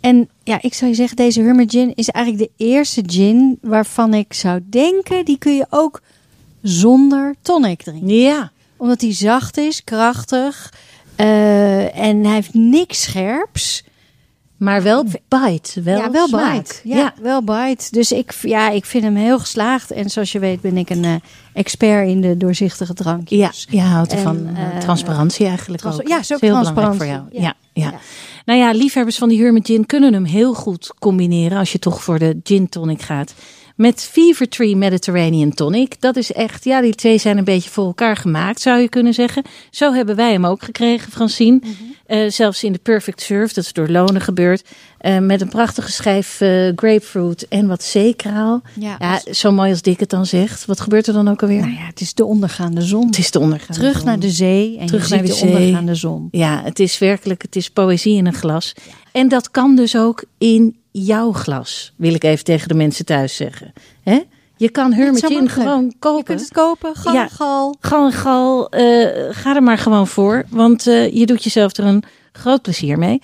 En 0.00 0.28
ja, 0.44 0.58
ik 0.62 0.74
zou 0.74 0.90
je 0.90 0.96
zeggen, 0.96 1.16
deze 1.16 1.40
Hermit 1.40 1.70
Gin 1.70 1.92
is 1.94 2.08
eigenlijk 2.08 2.44
de 2.44 2.64
eerste 2.64 3.02
gin 3.06 3.58
waarvan 3.62 4.14
ik 4.14 4.32
zou 4.32 4.60
denken, 4.64 5.24
die 5.24 5.38
kun 5.38 5.56
je 5.56 5.66
ook 5.70 6.00
zonder 6.62 7.34
tonic 7.42 7.82
drinken. 7.82 8.08
Ja, 8.08 8.52
Omdat 8.76 9.00
die 9.00 9.12
zacht 9.12 9.56
is, 9.56 9.84
krachtig 9.84 10.72
eh, 11.16 11.96
en 11.96 12.24
hij 12.24 12.34
heeft 12.34 12.54
niks 12.54 13.02
scherps. 13.02 13.84
Maar 14.60 14.82
wel 14.82 15.04
bite. 15.28 15.82
Wel 15.82 15.98
ja, 15.98 16.10
wel 16.10 16.26
smaak. 16.28 16.56
bite. 16.56 16.74
Ja, 16.84 17.14
wel 17.22 17.42
bite. 17.42 17.86
Dus 17.90 18.12
ik, 18.12 18.34
ja, 18.42 18.70
ik 18.70 18.84
vind 18.84 19.04
hem 19.04 19.16
heel 19.16 19.38
geslaagd. 19.38 19.90
En 19.90 20.10
zoals 20.10 20.32
je 20.32 20.38
weet 20.38 20.60
ben 20.60 20.76
ik 20.76 20.90
een 20.90 21.04
eh, 21.04 21.14
expert 21.52 22.08
in 22.08 22.20
de 22.20 22.36
doorzichtige 22.36 22.94
drankjes. 22.94 23.66
Ja, 23.70 23.80
je 23.80 23.86
houdt 23.86 24.12
En, 24.12 24.18
ervan 24.18 24.46
eh, 24.56 24.62
eh, 24.66 24.76
transparantie 24.78 25.46
eigenlijk 25.46 25.80
trans- 25.82 26.00
ook. 26.00 26.08
ja, 26.08 26.16
ook 26.16 26.40
heel 26.40 26.58
belangrijk 26.58 26.94
voor 26.94 27.06
jou. 27.06 27.22
Ja. 27.30 27.40
Ja. 27.40 27.54
Ja, 27.72 27.90
Ja. 27.90 27.98
Nou 28.44 28.58
ja, 28.58 28.70
liefhebbers 28.72 29.18
van 29.18 29.28
die 29.28 29.42
Hermit 29.42 29.66
Gin 29.66 29.86
kunnen 29.86 30.12
hem 30.12 30.24
heel 30.24 30.54
goed 30.54 30.94
combineren 30.98 31.58
als 31.58 31.72
je 31.72 31.78
toch 31.78 32.02
voor 32.02 32.18
de 32.18 32.40
gin 32.42 32.68
tonic 32.68 33.02
gaat. 33.02 33.34
Met 33.80 34.02
Fever 34.02 34.48
Tree 34.48 34.76
Mediterranean 34.76 35.54
Tonic. 35.54 36.00
Dat 36.00 36.16
is 36.16 36.32
echt, 36.32 36.64
ja, 36.64 36.80
die 36.80 36.94
twee 36.94 37.18
zijn 37.18 37.38
een 37.38 37.44
beetje 37.44 37.70
voor 37.70 37.86
elkaar 37.86 38.16
gemaakt, 38.16 38.60
zou 38.60 38.80
je 38.80 38.88
kunnen 38.88 39.14
zeggen. 39.14 39.42
Zo 39.70 39.92
hebben 39.92 40.16
wij 40.16 40.32
hem 40.32 40.46
ook 40.46 40.62
gekregen, 40.62 41.12
Francine. 41.12 41.60
Mhm. 41.62 41.70
Eh, 42.06 42.30
zelfs 42.30 42.64
in 42.64 42.72
de 42.72 42.78
Perfect 42.78 43.20
Surf, 43.20 43.52
dat 43.52 43.64
is 43.64 43.72
door 43.72 43.88
Lonen 43.88 44.20
gebeurd. 44.20 44.64
Eh, 44.98 45.18
met 45.18 45.40
een 45.40 45.48
prachtige 45.48 45.92
schijf 45.92 46.40
eh, 46.40 46.72
grapefruit 46.76 47.48
en 47.48 47.66
wat 47.66 47.82
zeekraal. 47.82 48.62
Ja, 48.74 48.96
Ja, 48.98 49.32
zo 49.32 49.52
mooi 49.52 49.70
als 49.70 49.82
Dick 49.82 50.00
het 50.00 50.10
dan 50.10 50.26
zegt. 50.26 50.64
Wat 50.64 50.80
gebeurt 50.80 51.06
er 51.06 51.12
dan 51.12 51.28
ook 51.28 51.42
alweer? 51.42 51.60
Nou 51.60 51.72
ja, 51.72 51.86
het 51.86 52.00
is 52.00 52.14
de 52.14 52.24
ondergaande 52.24 52.82
zon. 52.82 53.06
Het 53.06 53.18
is 53.18 53.30
de 53.30 53.38
ondergaande 53.38 53.80
Terug 53.80 53.96
zon. 53.96 54.06
naar 54.06 54.18
de 54.18 54.30
zee 54.30 54.78
en 54.78 54.86
Terug 54.86 55.08
je 55.08 55.14
naar 55.14 55.26
ziet 55.26 55.38
de 55.38 55.46
de, 55.46 55.52
ondergaande 55.52 55.94
zon. 55.94 56.28
Ja, 56.30 56.62
het 56.64 56.78
is 56.78 56.98
werkelijk, 56.98 57.42
het 57.42 57.56
is 57.56 57.70
poëzie 57.70 58.16
in 58.16 58.26
een 58.26 58.34
glas. 58.34 58.74
En 59.12 59.28
dat 59.28 59.50
kan 59.50 59.76
dus 59.76 59.96
ook 59.96 60.24
in 60.38 60.79
jouw 60.90 61.32
glas, 61.32 61.92
wil 61.96 62.14
ik 62.14 62.24
even 62.24 62.44
tegen 62.44 62.68
de 62.68 62.74
mensen 62.74 63.04
thuis 63.04 63.36
zeggen. 63.36 63.72
Hè? 64.02 64.20
Je 64.56 64.70
kan 64.70 64.92
Hermit 64.92 65.26
Gin 65.26 65.48
gewoon 65.48 65.84
Je 65.84 65.94
kopen. 65.98 66.24
kunt 66.24 66.40
het 66.40 66.52
kopen, 66.52 66.96
gal, 66.96 67.12
Ja. 67.12 67.28
gal. 67.28 67.76
Gal 67.80 68.68
eh, 68.70 69.06
ga 69.30 69.54
er 69.54 69.62
maar 69.62 69.78
gewoon 69.78 70.06
voor. 70.06 70.44
Want 70.48 70.86
eh, 70.86 71.14
je 71.14 71.26
doet 71.26 71.44
jezelf 71.44 71.76
er 71.76 71.84
een 71.84 72.02
groot 72.32 72.62
plezier 72.62 72.98
mee. 72.98 73.20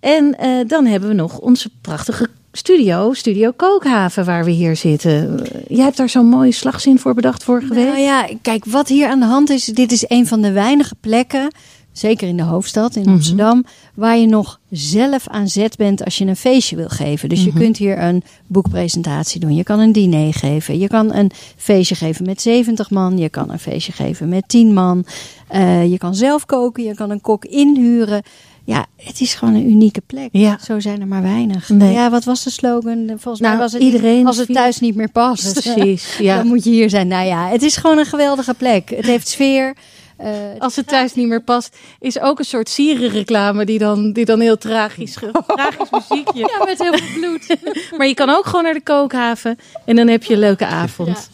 En 0.00 0.38
eh, 0.38 0.50
dan 0.66 0.86
hebben 0.86 1.08
we 1.08 1.14
nog 1.14 1.38
onze 1.38 1.70
prachtige 1.80 2.28
studio, 2.52 3.12
Studio 3.12 3.50
Kookhaven, 3.56 4.24
waar 4.24 4.44
we 4.44 4.50
hier 4.50 4.76
zitten. 4.76 5.42
Jij 5.68 5.84
hebt 5.84 5.96
daar 5.96 6.08
zo'n 6.08 6.26
mooie 6.26 6.52
slagzin 6.52 6.98
voor 6.98 7.14
bedacht 7.14 7.44
vorige 7.44 7.74
week. 7.74 7.86
Nou 7.86 7.98
ja, 7.98 8.28
kijk, 8.42 8.64
wat 8.64 8.88
hier 8.88 9.08
aan 9.08 9.20
de 9.20 9.26
hand 9.26 9.50
is, 9.50 9.64
dit 9.64 9.92
is 9.92 10.04
een 10.08 10.26
van 10.26 10.40
de 10.40 10.52
weinige 10.52 10.94
plekken, 11.00 11.52
zeker 11.98 12.28
in 12.28 12.36
de 12.36 12.42
hoofdstad, 12.42 12.96
in 12.96 13.02
Mhm. 13.02 13.10
Amsterdam, 13.10 13.64
waar 13.94 14.16
je 14.18 14.26
nog 14.26 14.60
zelf 14.70 15.28
aan 15.28 15.48
zet 15.48 15.76
bent 15.76 16.04
als 16.04 16.18
je 16.18 16.24
een 16.26 16.36
feestje 16.36 16.76
wil 16.76 16.88
geven. 16.88 17.28
Dus 17.28 17.38
Mhm. 17.44 17.48
je 17.48 17.62
kunt 17.64 17.76
hier 17.76 18.02
een 18.02 18.22
boekpresentatie 18.46 19.40
doen, 19.40 19.54
je 19.54 19.62
kan 19.62 19.80
een 19.80 19.92
diner 19.92 20.34
geven, 20.34 20.78
je 20.78 20.88
kan 20.88 21.14
een 21.14 21.30
feestje 21.56 21.94
geven 21.94 22.26
met 22.26 22.40
70 22.42 22.90
man, 22.90 23.18
je 23.18 23.28
kan 23.28 23.50
een 23.50 23.58
feestje 23.58 23.92
geven 23.92 24.28
met 24.28 24.44
10 24.48 24.72
man, 24.74 25.04
Eh, 25.48 25.90
je 25.90 25.98
kan 25.98 26.14
zelf 26.14 26.46
koken, 26.46 26.84
je 26.84 26.94
kan 26.94 27.10
een 27.10 27.20
kok 27.20 27.44
inhuren. 27.44 28.22
Ja, 28.64 28.86
het 28.96 29.20
is 29.20 29.34
gewoon 29.34 29.54
een 29.54 29.70
unieke 29.70 30.00
plek. 30.06 30.28
Ja. 30.32 30.58
Zo 30.64 30.80
zijn 30.80 31.00
er 31.00 31.06
maar 31.06 31.22
weinig. 31.22 31.68
Nee. 31.68 31.92
Ja, 31.92 32.10
wat 32.10 32.24
was 32.24 32.44
de 32.44 32.50
slogan? 32.50 33.04
Volgens 33.06 33.40
Nou, 33.40 33.52
mij 33.54 33.62
was 33.62 33.72
het 33.72 33.82
iedereen 33.82 34.26
als 34.26 34.36
het 34.36 34.52
thuis 34.52 34.80
niet 34.80 34.94
meer 34.94 35.10
past. 35.10 35.52
Precies, 35.62 36.16
ja. 36.18 36.36
Dan 36.36 36.46
moet 36.46 36.64
je 36.64 36.70
hier 36.70 36.90
zijn. 36.90 37.08
Nou 37.08 37.26
ja, 37.26 37.48
het 37.48 37.62
is 37.62 37.76
gewoon 37.76 37.98
een 37.98 38.06
geweldige 38.06 38.54
plek. 38.54 38.90
Het 38.96 39.06
heeft 39.06 39.28
sfeer. 39.28 39.76
Eh, 40.18 40.30
Als 40.58 40.76
het 40.76 40.86
thuis 40.86 41.14
niet 41.14 41.28
meer 41.28 41.42
past, 41.42 41.76
is 42.00 42.20
ook 42.20 42.38
een 42.38 42.44
soort 42.44 42.68
sierenreclame 42.68 43.64
die 43.64 43.78
dan, 43.78 44.12
die 44.12 44.24
dan 44.24 44.40
heel 44.40 44.58
tragisch, 44.58 45.16
tragisch 45.46 45.90
muziekje. 45.90 46.38
ja, 46.38 46.64
met 46.64 46.78
heel 46.78 46.92
veel 46.96 47.20
bloed. 47.20 47.56
Maar 47.98 48.06
je 48.06 48.14
kan 48.14 48.30
ook 48.30 48.46
gewoon 48.46 48.62
naar 48.64 48.74
de 48.74 48.82
kookhaven 48.82 49.58
en 49.84 49.96
dan 49.96 50.08
heb 50.08 50.24
je 50.24 50.32
een 50.34 50.40
leuke 50.40 50.66
avond. 50.66 51.30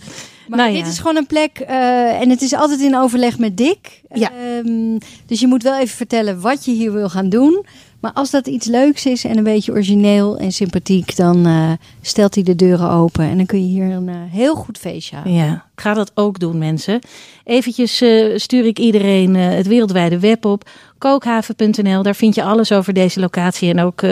Maar 0.48 0.58
Nou 0.58 0.70
ja. 0.70 0.76
dit 0.82 0.92
is 0.92 0.98
gewoon 0.98 1.16
een 1.16 1.26
plek 1.26 1.58
eh, 1.58 2.20
en 2.20 2.30
het 2.30 2.42
is 2.42 2.52
altijd 2.54 2.80
in 2.80 2.96
overleg 2.96 3.38
met 3.38 3.56
Dick. 3.56 4.00
Ja. 4.14 4.30
Ehm, 4.30 4.98
dus 5.26 5.40
je 5.40 5.46
moet 5.46 5.62
wel 5.62 5.76
even 5.78 5.96
vertellen 5.96 6.40
wat 6.40 6.64
je 6.64 6.70
hier 6.72 6.92
wil 6.92 7.08
gaan 7.08 7.28
doen. 7.28 7.66
Maar 8.04 8.12
als 8.12 8.30
dat 8.30 8.46
iets 8.46 8.66
leuks 8.66 9.06
is 9.06 9.24
en 9.24 9.36
een 9.36 9.44
beetje 9.44 9.72
origineel 9.72 10.38
en 10.38 10.52
sympathiek, 10.52 11.16
dan 11.16 11.46
eh, 11.46 11.72
stelt 12.00 12.34
hij 12.34 12.44
de 12.44 12.56
deuren 12.56 12.90
open. 12.90 13.24
En 13.24 13.36
dan 13.36 13.46
kun 13.46 13.60
je 13.60 13.66
hier 13.66 13.90
een 13.90 14.08
eh, 14.08 14.14
heel 14.30 14.54
goed 14.54 14.78
feestje 14.78 15.16
houden. 15.16 15.34
Ja, 15.34 15.64
ga 15.76 15.94
dat 15.94 16.12
ook 16.14 16.38
doen, 16.38 16.58
mensen. 16.58 16.98
Eventjes 17.44 18.00
eh, 18.00 18.36
stuur 18.36 18.66
ik 18.66 18.78
iedereen 18.78 19.34
het 19.34 19.66
wereldwijde 19.66 20.18
web 20.18 20.44
op. 20.44 20.70
Kookhaven.nl, 20.98 22.02
daar 22.02 22.14
vind 22.14 22.34
je 22.34 22.42
alles 22.42 22.72
over 22.72 22.92
deze 22.92 23.20
locatie 23.20 23.70
en 23.70 23.80
ook 23.80 24.02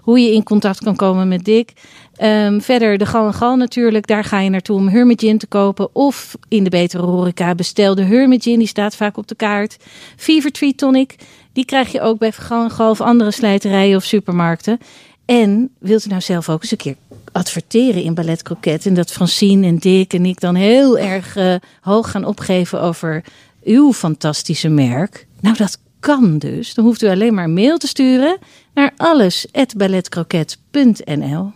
hoe 0.00 0.20
je 0.20 0.32
in 0.32 0.42
contact 0.42 0.82
kan 0.82 0.96
komen 0.96 1.28
met 1.28 1.44
Dick. 1.44 1.72
Ehm, 2.16 2.60
verder 2.60 2.98
de 2.98 3.06
Gal 3.06 3.26
en 3.26 3.34
Gal 3.34 3.56
natuurlijk, 3.56 4.06
daar 4.06 4.24
ga 4.24 4.40
je 4.40 4.50
naartoe 4.50 4.76
om 4.76 4.88
Hermit 4.88 5.18
te 5.18 5.46
kopen. 5.48 5.94
Of 5.94 6.36
in 6.48 6.64
de 6.64 6.70
betere 6.70 7.06
horeca 7.06 7.54
bestel 7.54 7.94
de 7.94 8.38
die 8.40 8.66
staat 8.66 8.96
vaak 8.96 9.16
op 9.16 9.28
de 9.28 9.34
kaart. 9.34 9.76
Fever 10.16 10.52
Tree 10.52 10.74
Tonic, 10.74 11.16
die 11.52 11.64
krijg 11.64 11.92
je 11.92 12.00
ook 12.00 12.18
bij 12.18 12.32
Gal 12.32 12.90
of 12.90 13.00
andere 13.00 13.30
slijterijen 13.30 13.96
of 13.96 14.04
supermarkten. 14.04 14.78
En 15.24 15.70
wilt 15.78 16.04
u 16.04 16.08
nou 16.08 16.20
zelf 16.20 16.48
ook 16.48 16.62
eens 16.62 16.70
een 16.70 16.76
keer 16.76 16.96
adverteren 17.32 18.02
in 18.02 18.14
Ballet 18.14 18.42
Croquet? 18.42 18.86
En 18.86 18.94
dat 18.94 19.12
Francine 19.12 19.66
en 19.66 19.78
Dick 19.78 20.12
en 20.12 20.26
ik 20.26 20.40
dan 20.40 20.54
heel 20.54 20.98
erg 20.98 21.36
eh, 21.36 21.54
hoog 21.80 22.10
gaan 22.10 22.24
opgeven 22.24 22.80
over 22.80 23.24
uw 23.64 23.92
fantastische 23.92 24.68
merk? 24.68 25.26
Nou, 25.40 25.56
dat 25.56 25.78
kan 26.00 26.38
dus. 26.38 26.74
Dan 26.74 26.84
hoeft 26.84 27.02
u 27.02 27.08
alleen 27.08 27.34
maar 27.34 27.44
een 27.44 27.54
mail 27.54 27.78
te 27.78 27.86
sturen 27.86 28.38
naar 28.74 28.92
alles@balletcroquet.nl. 28.96 31.52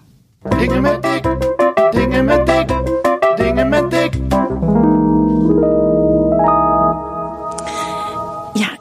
Dingen 0.59 0.83
met 0.83 1.03
dik, 1.03 1.25
dingen 1.91 2.25
met 2.25 2.56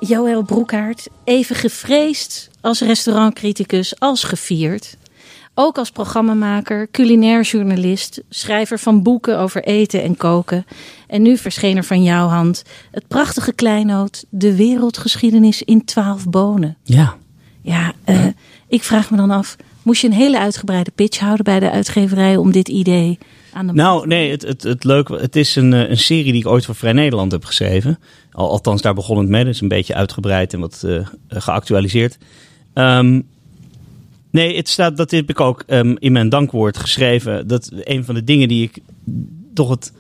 Joël 0.08 0.44
Broekhaart, 0.44 1.08
even 1.24 1.56
gevreesd 1.56 2.50
als 2.62 2.82
restaurantcriticus, 2.82 4.00
als 4.00 4.24
gevierd. 4.24 4.98
Ook 5.54 5.78
als 5.78 5.92
programmamaker, 5.92 6.88
culinair 6.92 7.42
journalist, 7.42 8.22
schrijver 8.30 8.80
van 8.80 9.04
boeken 9.04 9.40
over 9.40 9.64
eten 9.64 10.04
en 10.04 10.18
koken. 10.18 10.66
En 11.08 11.22
nu 11.22 11.38
verscheen 11.38 11.78
er 11.78 11.84
van 11.84 12.04
jouw 12.04 12.28
hand 12.28 12.64
het 12.92 13.08
prachtige 13.08 13.54
kleinoot 13.54 14.26
De 14.30 14.56
wereldgeschiedenis 14.56 15.64
in 15.64 15.86
twaalf 15.86 16.30
bonen. 16.30 16.78
Ja. 16.84 17.16
Ja, 17.62 17.94
eh, 18.04 18.26
ik 18.68 18.84
vraag 18.84 19.12
me 19.12 19.18
dan 19.18 19.32
af, 19.32 19.56
moest 19.82 20.02
je 20.02 20.08
een 20.08 20.14
hele 20.14 20.40
uitgebreide 20.40 20.92
pitch 20.92 21.20
houden 21.20 21.46
bij 21.46 21.60
de 21.60 21.72
uitgeverij 21.72 22.38
om 22.38 22.52
dit 22.52 22.68
idee 22.68 23.18
aan 23.54 23.68
de 23.68 23.74
Nou, 23.74 24.08
nee, 24.08 24.32
het, 24.32 24.42
het, 24.42 24.64
het 24.64 24.84
leuke, 24.84 25.16
het 25.16 25.36
is 25.36 25.56
een, 25.56 25.74
eh, 25.74 25.90
een 25.90 25.98
serie 25.98 26.32
die 26.32 26.42
ik 26.42 26.48
ooit 26.48 26.66
voor 26.66 26.76
Vrij 26.76 26.94
Nederland 26.94 27.32
heb 27.32 27.46
geschreven. 27.46 28.00
Al, 28.36 28.50
althans, 28.50 28.82
daar 28.82 28.94
begon 28.94 29.18
het 29.18 29.28
mee. 29.28 29.44
Dat 29.44 29.54
is 29.54 29.62
een 29.62 29.68
beetje 29.68 29.94
uitgebreid 29.94 30.54
en 30.54 30.60
wat 30.60 30.84
eh, 30.86 31.08
geactualiseerd. 31.28 32.18
Ehm, 32.74 33.22
nee, 34.30 34.58
het 34.58 34.70
staat, 34.70 34.98
dat 34.98 35.12
heb 35.12 35.30
ik 35.30 35.40
ook 35.40 35.64
ehm, 35.68 35.96
in 36.00 36.12
mijn 36.12 36.30
dankwoord 36.30 36.78
geschreven. 36.78 37.48
Dat 37.48 37.72
een 37.74 38.06
van 38.06 38.16
de 38.16 38.24
dingen 38.24 38.48
die 38.48 38.64
ik 38.64 38.78
toch 39.54 39.70
het 39.70 39.94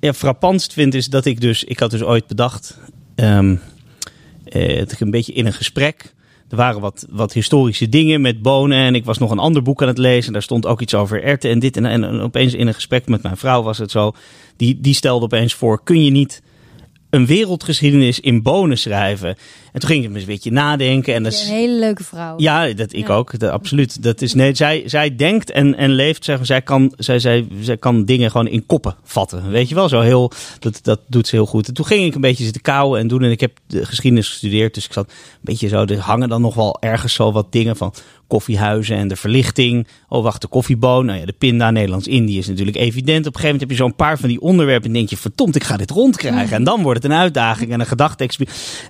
ja, 0.00 0.12
frappantst 0.12 0.72
vind, 0.72 0.94
is 0.94 1.06
dat 1.06 1.24
ik 1.24 1.40
dus, 1.40 1.64
ik 1.64 1.78
had 1.78 1.90
dus 1.90 2.02
ooit 2.02 2.26
bedacht, 2.26 2.78
eh, 3.14 3.56
dat 4.78 4.92
ik 4.92 5.00
een 5.00 5.10
beetje 5.10 5.32
in 5.32 5.46
een 5.46 5.52
gesprek. 5.52 6.14
Er 6.48 6.56
waren 6.56 6.80
wat, 6.80 7.06
wat 7.10 7.32
historische 7.32 7.88
dingen 7.88 8.20
met 8.20 8.42
bonen. 8.42 8.78
En 8.78 8.94
ik 8.94 9.04
was 9.04 9.18
nog 9.18 9.30
een 9.30 9.38
ander 9.38 9.62
boek 9.62 9.82
aan 9.82 9.88
het 9.88 9.98
lezen. 9.98 10.26
En 10.26 10.32
daar 10.32 10.42
stond 10.42 10.66
ook 10.66 10.80
iets 10.80 10.94
over 10.94 11.22
erten 11.22 11.50
en 11.50 11.58
dit. 11.58 11.76
En, 11.76 11.86
en, 11.86 12.04
en 12.04 12.20
opeens 12.20 12.54
in 12.54 12.66
een 12.66 12.74
gesprek 12.74 13.06
met 13.06 13.22
mijn 13.22 13.36
vrouw 13.36 13.62
was 13.62 13.78
het 13.78 13.90
zo. 13.90 14.12
Die, 14.56 14.80
die 14.80 14.94
stelde 14.94 15.24
opeens 15.24 15.54
voor: 15.54 15.82
kun 15.82 16.04
je 16.04 16.10
niet 16.10 16.42
een 17.12 17.26
wereldgeschiedenis 17.26 18.20
in 18.20 18.42
bonen 18.42 18.78
schrijven? 18.78 19.36
En 19.72 19.80
toen 19.80 19.88
ging 19.88 20.04
ik 20.04 20.14
een 20.14 20.26
beetje 20.26 20.50
nadenken. 20.50 21.14
En 21.14 21.22
dat 21.22 21.32
is, 21.32 21.48
Een 21.48 21.54
hele 21.54 21.78
leuke 21.78 22.04
vrouw. 22.04 22.34
ja, 22.36 22.72
dat 22.72 22.92
ik 22.92 23.10
ook. 23.10 23.38
Dat, 23.38 23.50
absoluut. 23.50 24.02
Dat 24.02 24.22
is, 24.22 24.34
nee, 24.34 24.54
zij, 24.54 24.82
zij 24.86 25.16
denkt 25.16 25.50
en, 25.50 25.74
en 25.74 25.90
leeft. 25.90 26.24
Zeg 26.24 26.36
maar, 26.36 26.46
zij, 26.46 26.62
kan, 26.62 26.92
zij, 26.96 27.18
zij, 27.18 27.46
zij 27.60 27.76
kan 27.76 28.04
dingen 28.04 28.30
gewoon 28.30 28.46
in 28.46 28.66
koppen 28.66 28.96
vatten. 29.02 29.50
Weet 29.50 29.68
je 29.68 29.74
wel, 29.74 29.88
zo 29.88 30.00
heel. 30.00 30.32
Dat, 30.58 30.78
dat 30.82 31.00
doet 31.06 31.26
ze 31.26 31.36
heel 31.36 31.46
goed. 31.46 31.68
En 31.68 31.74
toen 31.74 31.86
ging 31.86 32.04
ik 32.06 32.14
een 32.14 32.20
beetje 32.20 32.44
zitten 32.44 32.62
kauwen 32.62 33.00
en 33.00 33.08
doen. 33.08 33.22
En 33.22 33.30
ik 33.30 33.40
heb 33.40 33.58
de 33.66 33.86
geschiedenis 33.86 34.28
gestudeerd. 34.28 34.74
Dus 34.74 34.84
ik 34.84 34.92
zat 34.92 35.08
een 35.08 35.38
beetje 35.40 35.68
zo. 35.68 35.84
Er 35.84 35.98
hangen 35.98 36.28
dan 36.28 36.40
nog 36.40 36.54
wel 36.54 36.76
ergens 36.80 37.14
zo 37.14 37.32
wat 37.32 37.52
dingen 37.52 37.76
van 37.76 37.94
koffiehuizen 38.26 38.96
en 38.96 39.08
de 39.08 39.16
verlichting. 39.16 39.86
Oh, 40.08 40.22
wacht, 40.22 40.40
de 40.40 40.46
koffieboon. 40.46 41.06
Nou 41.06 41.18
ja, 41.18 41.24
de 41.24 41.34
pinda, 41.38 41.70
Nederlands-Indië 41.70 42.38
is 42.38 42.46
natuurlijk 42.46 42.76
evident. 42.76 43.26
Op 43.26 43.34
een 43.34 43.40
gegeven 43.40 43.44
moment 43.44 43.60
heb 43.60 43.70
je 43.70 43.76
zo'n 43.76 43.94
paar 43.94 44.18
van 44.18 44.28
die 44.28 44.40
onderwerpen. 44.40 44.86
En 44.86 44.92
denk 44.92 45.08
je, 45.08 45.16
verdomd, 45.16 45.56
ik 45.56 45.64
ga 45.64 45.76
dit 45.76 45.90
rondkrijgen. 45.90 46.56
En 46.56 46.64
dan 46.64 46.82
wordt 46.82 47.02
het 47.02 47.12
een 47.12 47.18
uitdaging 47.18 47.72
en 47.72 47.80
een 47.80 47.86
gedachte 47.86 48.28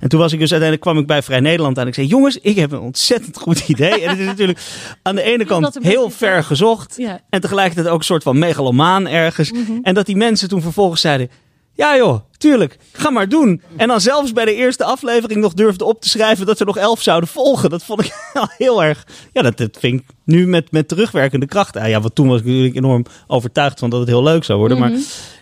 En 0.01 0.09
toen 0.09 0.21
was 0.21 0.33
ik 0.33 0.39
dus 0.39 0.53
uiteindelijk 0.53 0.72
kwam 0.79 0.99
ik 0.99 1.07
bij 1.07 1.23
Vrij 1.23 1.41
Nederland 1.41 1.79
aan. 1.79 1.87
Ik 1.87 1.95
zei, 1.95 2.07
jongens, 2.07 2.39
ik 2.39 2.57
heb 2.57 2.73
een 2.73 2.81
ontzettend 2.81 3.39
goed 3.39 3.69
idee. 3.69 4.01
En 4.01 4.09
het 4.11 4.19
is 4.19 4.27
natuurlijk 4.27 4.59
aan 5.03 5.15
de 5.15 5.23
ene 5.23 5.45
kant 5.45 5.79
heel 5.81 6.11
ver 6.11 6.45
gezocht. 6.45 6.95
Ja. 6.97 7.21
En 7.31 7.41
tegelijkertijd 7.41 7.89
ook 7.89 7.99
een 7.99 8.05
soort 8.05 8.23
van 8.23 8.39
megalomaan 8.39 9.07
ergens. 9.09 9.53
En 9.83 9.95
dat 9.95 10.07
die 10.07 10.17
mensen 10.17 10.49
toen 10.49 10.63
vervolgens 10.63 11.01
zeiden... 11.01 11.31
Ja 11.75 11.97
joh, 11.97 12.21
tuurlijk, 12.39 12.79
ga 12.93 13.11
maar 13.11 13.29
doen. 13.29 13.63
En 13.77 13.89
dan 13.89 14.01
zelfs 14.01 14.33
bij 14.33 14.45
de 14.45 14.55
eerste 14.55 14.85
aflevering 14.85 15.41
nog 15.41 15.53
durfde 15.55 15.85
op 15.85 16.01
te 16.01 16.09
schrijven... 16.09 16.47
dat 16.47 16.61
er 16.61 16.67
nog 16.67 16.77
elf 16.77 17.03
zouden 17.03 17.29
volgen. 17.29 17.71
Dat 17.71 17.85
vond 17.85 18.01
ik 18.05 18.13
heel 18.59 18.85
erg... 18.85 19.07
Ja, 19.33 19.43
dat, 19.43 19.57
dat 19.57 19.77
vind 19.81 20.01
ik 20.01 20.07
nu 20.25 20.47
met, 20.47 20.71
met 20.73 20.89
terugwerkende 20.89 21.47
kracht. 21.47 21.77
Ah, 21.77 21.89
ja, 21.89 22.01
want 22.01 22.15
toen 22.15 22.29
was 22.29 22.41
ik 22.41 22.47
natuurlijk 22.47 22.77
enorm 22.77 23.05
overtuigd 23.27 23.79
van 23.79 23.91
dat 23.91 24.01
het 24.01 24.09
heel 24.09 24.23
leuk 24.23 24.45
zou 24.45 24.59
worden. 24.59 24.79
Maar 24.79 24.93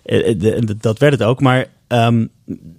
eh, 0.05 0.28
eh, 0.28 0.39
de- 0.39 0.76
dat 0.81 0.99
werd 0.99 1.12
het 1.12 1.22
ook. 1.22 1.41
Maar 1.41 1.66
ehm, 1.87 2.26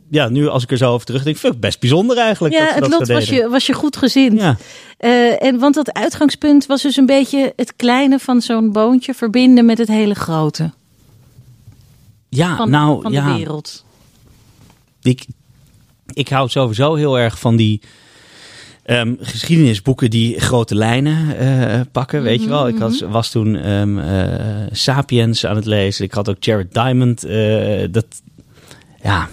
ja, 0.09 0.29
nu 0.29 0.47
als 0.47 0.63
ik 0.63 0.71
er 0.71 0.77
zo 0.77 0.93
over 0.93 1.05
terugdenk... 1.05 1.37
vind 1.37 1.53
ik 1.53 1.59
best 1.59 1.79
bijzonder 1.79 2.17
eigenlijk. 2.17 2.53
dat 2.53 2.63
Ja, 2.63 2.67
ze 2.67 2.73
het 2.73 2.83
dat 2.83 2.99
lot 2.99 3.07
was 3.07 3.29
je, 3.29 3.49
was 3.49 3.65
je 3.65 3.73
goed 3.73 3.97
gezind. 3.97 4.39
Ja. 4.39 4.57
Eh, 4.97 5.43
en, 5.43 5.59
want 5.59 5.75
dat 5.75 5.93
uitgangspunt 5.93 6.65
was 6.65 6.81
dus 6.81 6.95
een 6.95 7.05
beetje 7.05 7.53
het 7.55 7.75
kleine 7.75 8.19
van 8.19 8.41
zo'n 8.41 8.71
boontje 8.71 9.13
verbinden 9.13 9.65
met 9.65 9.77
het 9.77 9.87
hele 9.87 10.13
grote 10.13 10.71
Ja, 12.29 12.55
van, 12.55 12.69
nou 12.69 13.01
van 13.01 13.11
ja. 13.11 13.27
de 13.27 13.37
wereld. 13.37 13.85
ik, 15.01 15.25
ik 16.13 16.29
hou 16.29 16.49
sowieso 16.49 16.95
heel 16.95 17.19
erg 17.19 17.39
van 17.39 17.55
die 17.55 17.81
ehm, 18.83 19.13
geschiedenisboeken 19.19 20.09
die 20.09 20.39
grote 20.39 20.75
lijnen 20.75 21.37
eh, 21.37 21.81
pakken, 21.91 22.23
weet 22.23 22.43
je 22.43 22.49
wel. 22.49 22.67
Ik 22.67 22.77
was, 22.77 23.01
was 23.01 23.31
toen 23.31 23.55
eh, 23.55 24.67
Sapiens 24.71 25.45
aan 25.45 25.55
het 25.55 25.65
lezen. 25.65 26.05
Ik 26.05 26.13
had 26.13 26.29
ook 26.29 26.43
Jared 26.43 26.73
Diamond. 26.73 27.21
dat, 27.91 28.05
ja, 29.03 29.29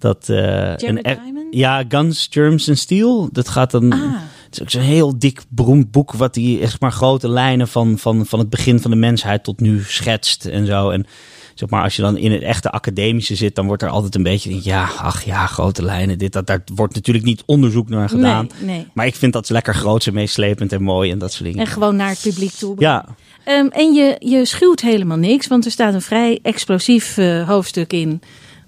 dat... 0.00 0.28
een 0.28 0.76
Diamond? 1.02 1.46
Ja, 1.50 1.84
Guns, 1.88 2.26
Germs 2.30 2.68
and 2.68 2.78
Steel. 2.78 3.28
Dat 3.32 3.48
gaat 3.48 3.70
dan... 3.70 3.92
Ah. 3.92 4.00
Het 4.44 4.58
is 4.58 4.62
ook 4.62 4.70
zo'n 4.70 4.82
heel 4.82 5.18
dik, 5.18 5.42
beroemd 5.48 5.90
boek... 5.90 6.12
wat 6.12 6.34
die 6.34 6.60
echt 6.60 6.80
maar 6.80 6.92
grote 6.92 7.28
lijnen 7.28 7.68
van, 7.68 7.98
van, 7.98 8.26
van 8.26 8.38
het 8.38 8.50
begin 8.50 8.80
van 8.80 8.90
de 8.90 8.96
mensheid 8.96 9.44
tot 9.44 9.60
nu 9.60 9.82
schetst 9.82 10.44
en 10.44 10.66
zo. 10.66 10.90
En 10.90 11.06
zeg 11.54 11.68
maar, 11.68 11.82
als 11.82 11.96
je 11.96 12.02
dan 12.02 12.16
in 12.16 12.32
het 12.32 12.42
echte 12.42 12.70
academische 12.70 13.34
zit, 13.34 13.54
dan 13.54 13.66
wordt 13.66 13.82
er 13.82 13.88
altijd 13.88 14.14
een 14.14 14.22
beetje, 14.22 14.60
ja, 14.62 14.88
ach 14.96 15.24
ja, 15.24 15.46
grote 15.46 15.82
lijnen, 15.82 16.18
dit, 16.18 16.32
dat, 16.32 16.46
daar 16.46 16.62
wordt 16.74 16.94
natuurlijk 16.94 17.24
niet 17.24 17.42
onderzoek 17.46 17.88
naar 17.88 18.08
gedaan. 18.08 18.48
Nee, 18.60 18.76
nee. 18.76 18.86
Maar 18.92 19.06
ik 19.06 19.14
vind 19.14 19.32
dat 19.32 19.48
lekker 19.48 19.74
groot 19.74 20.06
en 20.06 20.14
meeslepend 20.14 20.72
en 20.72 20.82
mooi 20.82 21.10
en 21.10 21.18
dat 21.18 21.32
soort 21.32 21.44
dingen. 21.44 21.60
En 21.60 21.72
gewoon 21.72 21.96
naar 21.96 22.08
het 22.08 22.20
publiek 22.22 22.52
toe. 22.52 22.74
Ja, 22.78 23.04
Ehm, 23.44 23.66
en 23.66 23.92
je, 23.92 24.16
je 24.18 24.44
schuwt 24.44 24.80
helemaal 24.80 25.16
niks, 25.16 25.46
want 25.46 25.64
er 25.64 25.70
staat 25.70 25.94
een 25.94 26.02
vrij 26.02 26.38
explosief 26.42 27.16
eh, 27.16 27.48
hoofdstuk 27.48 27.92
in 27.92 28.22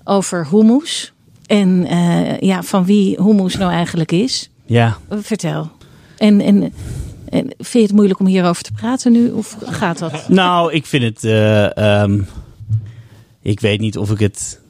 over 0.05 0.47
hummus. 0.51 1.12
En 1.59 1.87
eh, 1.87 2.39
ja, 2.41 2.63
van 2.63 2.85
wie 2.85 3.17
hummus 3.23 3.57
nou 3.57 3.73
eigenlijk 3.73 4.13
is. 4.13 4.51
ja. 4.67 4.99
Vertel. 5.11 5.71
En, 6.19 6.41
en, 6.41 6.63
en 7.29 7.45
vind 7.59 7.73
je 7.73 7.81
het 7.83 7.93
moeilijk 7.93 8.21
om 8.21 8.27
hierover 8.27 8.63
te 8.63 8.73
praten 8.73 9.13
nu? 9.13 9.31
Of 9.31 9.57
gaat 9.65 9.99
dat? 9.99 10.29
Nou, 10.29 10.73
ik 10.73 10.87
vind 10.87 11.03
het. 11.05 11.25
eh, 11.25 11.77
ehm, 12.03 12.21
ik 13.43 13.61
weet 13.61 13.81
niet 13.81 13.99
of 13.99 14.11
ik 14.11 14.19
het 14.19 14.61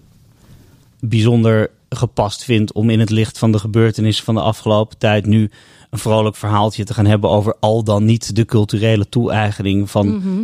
bijzonder 1.01 1.71
gepast 1.89 2.45
vind 2.45 2.73
om 2.73 2.91
in 2.91 3.01
het 3.01 3.11
licht 3.11 3.39
van 3.39 3.53
de 3.53 3.59
gebeurtenissen 3.59 4.25
van 4.25 4.35
de 4.35 4.41
afgelopen 4.41 4.99
tijd 4.99 5.27
nu 5.27 5.51
een 5.91 5.99
vrolijk 5.99 6.37
verhaaltje 6.37 6.85
te 6.85 6.95
gaan 6.95 7.07
hebben 7.07 7.31
over 7.31 7.57
al 7.61 7.85
dan 7.85 8.05
niet 8.05 8.37
de 8.37 8.45
culturele 8.45 9.09
toe-eigening 9.09 9.91
van 9.91 10.09
Mhm. 10.17 10.41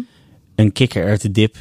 een 0.54 0.72
kikkererwtendip. 0.72 1.56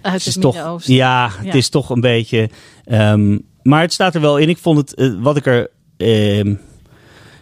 Uit 0.00 0.12
Het 0.12 0.24
het, 0.24 0.26
is 0.36 0.42
toch, 0.42 0.82
ja, 0.84 1.30
het 1.36 1.54
is 1.54 1.68
toch 1.68 1.90
een 1.90 2.00
beetje. 2.00 2.50
ehm, 2.84 3.38
maar 3.64 3.80
het 3.80 3.92
staat 3.92 4.14
er 4.14 4.20
wel 4.20 4.36
in. 4.38 4.48
Ik 4.48 4.58
vond 4.58 4.78
het, 4.78 4.94
eh, 4.94 5.12
wat 5.20 5.36
ik 5.36 5.46
er. 5.46 5.70
ehm, 5.96 6.54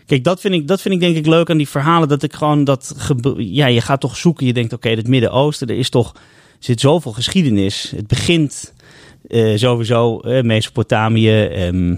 kijk, 0.07 0.25
dat 0.25 0.41
vind, 0.41 0.55
ik, 0.55 0.69
dat 0.69 0.81
vind 0.81 0.95
ik 0.95 1.01
denk 1.01 1.17
ik 1.17 1.27
leuk 1.27 1.51
aan 1.51 1.57
die 1.57 1.69
verhalen. 1.69 2.09
Dat 2.09 2.23
ik 2.23 2.33
gewoon 2.33 2.65
dat. 2.65 2.95
Ja, 3.37 3.67
je 3.67 3.81
gaat 3.81 4.01
toch 4.01 4.17
zoeken. 4.17 4.47
Je 4.47 4.53
denkt, 4.53 4.73
oké, 4.73 4.89
het 4.89 5.09
Midden-Oosten, 5.09 5.69
er 5.69 5.79
is 5.79 5.91
toch. 5.91 6.13
Er 6.15 6.21
zit 6.69 6.81
zoveel 6.81 7.13
geschiedenis. 7.13 7.93
Het 7.97 8.07
begint 8.07 8.73
eh, 9.29 9.57
sowieso 9.57 10.19
eh, 10.21 10.43
Mesopotamië. 10.43 11.45
ehm, 11.45 11.97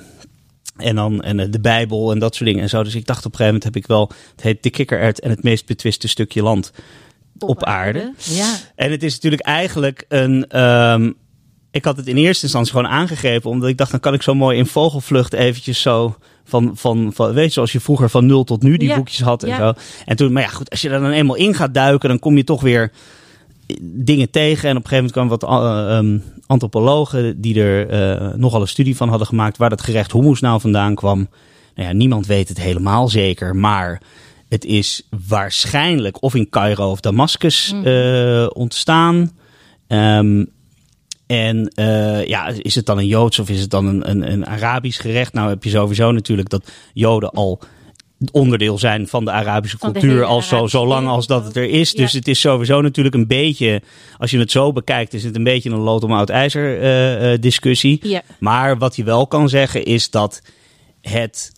en 0.77 0.97
dan 0.97 1.23
en 1.23 1.51
de 1.51 1.61
Bijbel 1.61 2.13
en 2.13 2.19
dat 2.19 2.35
soort 2.35 2.49
dingen 2.49 2.63
en 2.63 2.69
zo. 2.69 2.83
Dus 2.83 2.95
ik 2.95 3.07
dacht 3.07 3.27
op 3.27 3.33
een 3.33 3.39
gegeven 3.39 3.55
moment 3.61 3.65
heb 3.75 3.77
ik 3.83 3.87
wel. 3.89 4.11
Het 4.35 4.43
heet 4.45 4.63
de 4.63 4.71
kikkerert 4.71 5.21
en 5.21 5.31
het 5.31 5.43
meest 5.43 5.67
betwiste 5.67 6.09
stukje 6.09 6.43
land 6.43 6.73
op, 7.39 7.65
aarde. 7.65 8.13
Ja. 8.19 8.57
En 8.75 8.91
het 8.91 9.03
is 9.03 9.15
natuurlijk 9.15 9.43
eigenlijk 9.43 10.05
een. 10.09 10.47
ehm, 10.49 11.11
ik 11.75 11.85
had 11.85 11.97
het 11.97 12.07
in 12.07 12.17
eerste 12.17 12.43
instantie 12.43 12.73
gewoon 12.73 12.91
aangegrepen, 12.91 13.51
omdat 13.51 13.69
ik 13.69 13.77
dacht, 13.77 13.91
dan 13.91 14.01
kan 14.01 14.15
ik 14.15 14.23
zo 14.23 14.35
mooi 14.35 14.59
in 14.59 14.67
vogelvlucht 14.67 15.33
eventjes 15.33 15.81
zo. 15.81 16.17
Van, 16.45 16.73
van, 16.75 17.13
van, 17.15 17.33
weet 17.33 17.47
je, 17.47 17.53
zoals 17.53 17.73
je 17.73 17.81
vroeger 17.81 18.11
van 18.11 18.27
nul 18.27 18.45
tot 18.45 18.63
nu 18.63 18.77
die 18.77 18.89
Ja, 18.89 18.97
boekjes 18.97 19.21
had 19.21 19.43
en 19.43 19.49
ja. 19.49 19.57
zo. 19.57 19.81
En 20.05 20.17
toen, 20.17 20.33
maar 20.33 20.43
ja, 20.43 20.49
goed, 20.49 20.71
als 20.71 20.81
je 20.81 20.91
er 20.91 21.01
dan 21.01 21.11
eenmaal 21.11 21.37
in 21.37 21.55
gaat 21.55 21.75
duiken, 21.75 22.09
dan 22.09 22.19
kom 22.19 22.37
je 22.37 22.45
toch 22.45 22.61
weer 22.61 22.93
dingen 23.81 24.31
tegen. 24.31 24.69
En 24.69 24.77
op 24.77 24.83
een 24.83 24.89
gegeven 24.89 25.13
moment 25.15 25.39
kwamen 25.41 25.61
wat 25.61 25.89
eh, 25.89 25.97
ehm, 25.97 26.19
antropologen 26.47 27.41
die 27.41 27.63
er 27.63 27.89
eh, 27.89 28.35
nogal 28.35 28.61
een 28.61 28.69
studie 28.69 28.97
van 28.97 29.09
hadden 29.09 29.27
gemaakt 29.27 29.57
waar 29.57 29.71
dat 29.71 29.83
gerecht 29.83 30.13
hummus 30.13 30.41
nou 30.41 30.61
vandaan 30.61 30.95
kwam. 30.95 31.29
Nou 31.75 31.89
ja, 31.89 31.95
niemand 31.95 32.27
weet 32.27 32.49
het 32.49 32.61
helemaal 32.61 33.09
zeker, 33.09 33.57
maar 33.57 34.03
het 34.49 34.65
is 34.65 35.09
waarschijnlijk 35.29 36.23
of 36.23 36.35
in 36.35 36.49
Cairo 36.49 36.91
of 36.91 37.01
Damascus 37.01 37.75
eh, 37.85 38.47
ontstaan. 38.53 39.31
Ehm, 39.87 40.45
en 41.27 41.69
eh, 41.69 42.27
ja, 42.27 42.47
is 42.47 42.75
het 42.75 42.87
dan 42.87 42.99
een 42.99 43.07
Joods 43.07 43.39
of 43.39 43.49
is 43.49 43.61
het 43.61 43.71
dan 43.71 43.87
een, 43.87 44.11
een, 44.11 44.33
een 44.33 44.47
Arabisch 44.47 45.01
gerecht? 45.01 45.33
Nou 45.33 45.49
heb 45.49 45.65
je 45.65 45.71
sowieso 45.71 46.13
natuurlijk 46.13 46.49
dat 46.49 46.71
Joden 46.93 47.31
al 47.31 47.61
onderdeel 48.33 48.79
zijn 48.79 49.09
van 49.09 49.25
de 49.25 49.31
Arabische 49.31 49.79
Van 49.79 49.93
cultuur 49.93 50.25
al 50.25 50.43
zo, 50.43 50.55
Arabische 50.55 50.79
zo 50.79 50.87
lang 50.87 51.09
als 51.09 51.27
dat 51.27 51.45
het 51.45 51.57
er 51.57 51.69
is. 51.69 51.91
Ja. 51.91 52.03
Dus 52.03 52.13
het 52.13 52.29
is 52.29 52.41
sowieso 52.41 52.81
natuurlijk 52.81 53.15
een 53.15 53.27
beetje, 53.27 53.83
als 54.19 54.31
je 54.31 54.39
het 54.39 54.51
zo 54.51 54.73
bekijkt, 54.73 55.15
is 55.15 55.25
het 55.25 55.37
een 55.37 55.45
beetje 55.45 55.71
een 55.71 55.79
lood 55.79 56.05
om 56.05 56.13
oud 56.13 56.29
ijzer 56.29 56.81
eh, 56.81 57.33
eh, 57.33 57.41
discussie. 57.41 57.99
Ja. 58.03 58.23
Maar 58.39 58.79
wat 58.79 58.97
je 58.97 59.05
wel 59.05 59.27
kan 59.27 59.49
zeggen 59.49 59.85
is 59.85 60.11
dat 60.11 60.43
het 61.01 61.53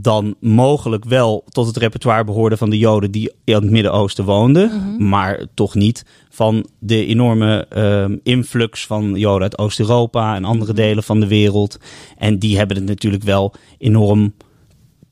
dan 0.00 0.34
mogelijk 0.40 1.04
wel 1.04 1.44
tot 1.48 1.66
het 1.66 1.76
repertoire 1.76 2.24
behoorde 2.24 2.56
van 2.56 2.70
de 2.70 2.78
Joden 2.78 3.10
die 3.10 3.32
in 3.44 3.54
het 3.54 3.70
Midden-Oosten 3.70 4.24
woonden, 4.24 4.96
maar 5.08 5.46
toch 5.54 5.74
niet 5.74 6.04
van 6.30 6.66
de 6.78 7.06
enorme 7.06 7.66
ehm, 7.68 8.16
influx 8.22 8.86
van 8.86 9.14
Joden 9.14 9.42
uit 9.42 9.58
Oost-Europa 9.58 10.34
en 10.34 10.44
andere 10.44 10.72
delen 10.72 11.02
van 11.02 11.20
de 11.20 11.26
wereld. 11.26 11.78
En 12.18 12.38
die 12.38 12.56
hebben 12.56 12.76
het 12.76 12.86
natuurlijk 12.86 13.22
wel 13.22 13.54
enorm 13.78 14.34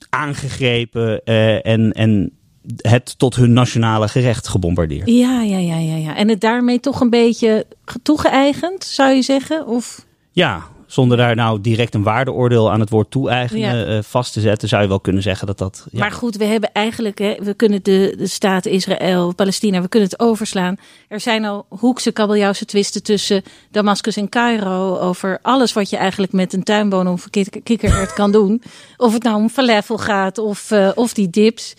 aangegrepen 0.09 1.25
eh, 1.25 1.67
en, 1.67 1.93
en 1.93 2.33
het 2.77 3.19
tot 3.19 3.37
hun 3.37 3.53
nationale 3.53 4.09
gerecht 4.09 4.49
gebombardeerd. 4.49 5.09
Ja, 5.09 5.43
ja, 5.43 5.59
ja, 5.59 5.77
ja, 5.77 5.97
ja. 5.97 6.17
En 6.17 6.29
het 6.29 6.41
daarmee 6.41 6.81
toch 6.81 7.01
een 7.01 7.11
beetje 7.11 7.67
toegeëigend, 8.03 8.85
zou 8.85 9.15
je 9.15 9.23
zeggen? 9.23 9.67
Of 9.67 10.07
Ja, 10.33 10.63
zonder 10.93 11.17
daar 11.17 11.35
nou 11.35 11.61
direct 11.61 11.95
een 11.95 12.03
waardeoordeel 12.03 12.71
aan 12.73 12.81
het 12.81 12.91
woord 12.91 13.11
toe-eigenen 13.11 13.77
Ja. 13.77 13.97
eh, 13.97 14.03
vast 14.03 14.33
te 14.33 14.41
zetten, 14.41 14.69
zou 14.69 14.83
je 14.83 14.89
wel 14.89 15.01
kunnen 15.01 15.23
zeggen 15.23 15.47
dat 15.47 15.59
dat. 15.59 15.87
Ja. 15.91 15.99
Maar 15.99 16.11
goed, 16.13 16.37
we 16.37 16.45
hebben 16.45 16.73
eigenlijk, 16.73 17.19
hè, 17.19 17.35
we 17.43 17.55
kunnen 17.55 17.83
de, 17.83 18.15
de 18.19 18.27
staat 18.27 18.67
Israël, 18.67 19.35
Palestina, 19.35 19.81
we 19.83 19.89
kunnen 19.89 20.09
het 20.09 20.21
overslaan. 20.21 20.77
Er 21.09 21.21
zijn 21.21 21.45
al 21.45 21.67
hoekse, 21.69 22.13
kabeljauwse 22.13 22.65
twisten 22.65 23.03
tussen 23.03 23.43
Damascus 23.71 24.17
en 24.17 24.29
Cairo 24.29 24.99
over 24.99 25.39
alles 25.43 25.73
wat 25.73 25.91
je 25.91 25.97
eigenlijk 25.97 26.33
met 26.33 26.53
een 26.53 26.63
tuinboom 26.63 27.07
of 27.07 27.25
een 27.25 27.31
kik- 27.31 27.61
kikkerert 27.63 28.13
kan 28.13 28.33
doen. 28.33 28.63
Of 28.97 29.13
het 29.13 29.23
nou 29.23 29.37
om 29.37 29.49
falafel 29.49 29.99
gaat 29.99 30.39
of, 30.39 30.71
eh, 30.71 30.91
of 30.95 31.15
die 31.15 31.31
dips. 31.31 31.75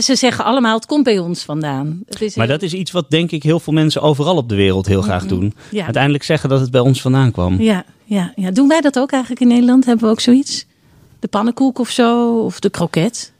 Ze 0.00 0.14
zeggen 0.16 0.44
allemaal, 0.44 0.74
het 0.74 0.86
komt 0.86 1.04
bij 1.04 1.18
ons 1.18 1.42
vandaan. 1.42 2.02
Het 2.06 2.20
is 2.20 2.34
Maar 2.36 2.46
dat 2.46 2.62
is 2.62 2.72
iets 2.74 2.90
wat 2.90 3.10
denk 3.10 3.30
ik 3.30 3.42
heel 3.42 3.60
veel 3.60 3.72
mensen 3.72 4.02
overal 4.02 4.36
op 4.36 4.48
de 4.48 4.54
wereld 4.54 4.86
heel 4.86 5.02
graag 5.02 5.26
doen. 5.26 5.54
Ja. 5.70 5.84
Uiteindelijk 5.84 6.24
zeggen 6.24 6.48
dat 6.48 6.60
het 6.60 6.70
bij 6.70 6.80
ons 6.80 7.00
vandaan 7.00 7.30
kwam. 7.30 7.60
Ja, 7.60 7.84
ja, 8.04 8.32
ja. 8.36 8.50
Doen 8.50 8.68
wij 8.68 8.80
dat 8.80 8.98
ook 8.98 9.10
eigenlijk 9.10 9.42
in 9.42 9.48
Nederland? 9.48 9.84
Hebben 9.84 10.04
we 10.04 10.10
ook 10.10 10.20
zoiets? 10.20 10.66
De 11.20 11.28
pannenkoek 11.28 11.78
of 11.78 11.90
zo? 11.90 12.38
Of 12.38 12.60
de 12.60 12.70
kroket? 12.70 13.32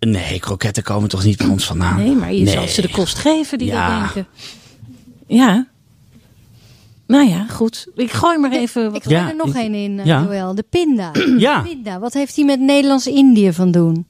Nee, 0.00 0.38
kroketten 0.40 0.82
komen 0.82 1.08
toch 1.08 1.24
niet 1.24 1.36
bij 1.36 1.46
ons 1.46 1.64
vandaan? 1.66 1.96
Nee, 1.96 2.14
maar 2.14 2.32
je 2.34 2.42
Nee. 2.44 2.52
zal 2.54 2.68
ze 2.68 2.80
de 2.80 2.90
kost 2.90 3.18
geven 3.18 3.58
die 3.58 3.66
Ja. 3.66 3.88
dat 4.00 4.12
denken. 4.14 4.30
Ja. 5.26 5.66
Nou 7.06 7.28
ja, 7.28 7.46
goed. 7.46 7.86
Ik 7.94 8.10
gooi 8.12 8.38
maar 8.38 8.52
even 8.52 8.84
Ik 8.84 8.90
wat... 8.90 9.02
gooi 9.02 9.16
Ja, 9.16 9.28
er 9.28 9.36
nog 9.36 9.54
één 9.54 9.74
in, 9.74 9.98
eh, 9.98 10.04
ja. 10.06 10.22
Joël. 10.22 10.54
De 10.54 10.64
pinda. 10.70 11.10
Ja. 11.38 11.60
Pinda. 11.60 11.98
Wat 11.98 12.12
heeft 12.12 12.36
hij 12.36 12.44
met 12.44 12.60
Nederlands-Indië 12.60 13.52
van 13.52 13.70
doen? 13.70 14.06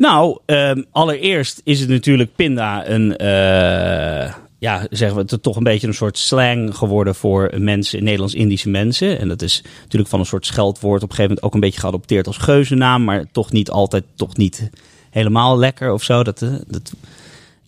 Nou, 0.00 0.38
ehm, 0.46 0.82
allereerst 0.90 1.60
is 1.64 1.80
het 1.80 1.88
natuurlijk 1.88 2.34
pinda 2.36 2.88
een, 2.88 3.16
eh, 3.16 4.34
ja, 4.58 4.86
zeggen 4.90 5.16
we 5.16 5.24
het 5.26 5.42
toch 5.42 5.56
een 5.56 5.62
beetje 5.62 5.86
een 5.86 5.94
soort 5.94 6.18
slang 6.18 6.74
geworden 6.74 7.14
voor 7.14 7.50
mensen, 7.58 8.04
Nederlands-Indische 8.04 8.68
mensen. 8.68 9.18
En 9.18 9.28
dat 9.28 9.42
is 9.42 9.62
natuurlijk 9.82 10.10
van 10.10 10.20
een 10.20 10.26
soort 10.26 10.46
scheldwoord 10.46 11.02
op 11.02 11.08
een 11.08 11.14
gegeven 11.14 11.22
moment 11.22 11.42
ook 11.42 11.54
een 11.54 11.60
beetje 11.60 11.80
geadopteerd 11.80 12.26
als 12.26 12.36
geuzennaam, 12.36 13.04
maar 13.04 13.24
toch 13.32 13.52
niet 13.52 13.70
altijd, 13.70 14.04
toch 14.14 14.36
niet 14.36 14.70
helemaal 15.10 15.58
lekker 15.58 15.92
of 15.92 16.02
zo. 16.02 16.22
Dat, 16.22 16.42
eh, 16.42 16.54
dat, 16.66 16.92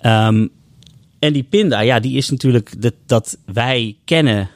Ehm, 0.03 0.47
en 1.19 1.33
die 1.33 1.43
pinda, 1.43 1.81
ja, 1.81 2.01
die 2.01 2.17
is 2.17 2.31
natuurlijk 2.31 2.83
dat, 2.83 2.95
dat 3.07 3.39
wij 3.45 3.97
kennen, 4.05 4.49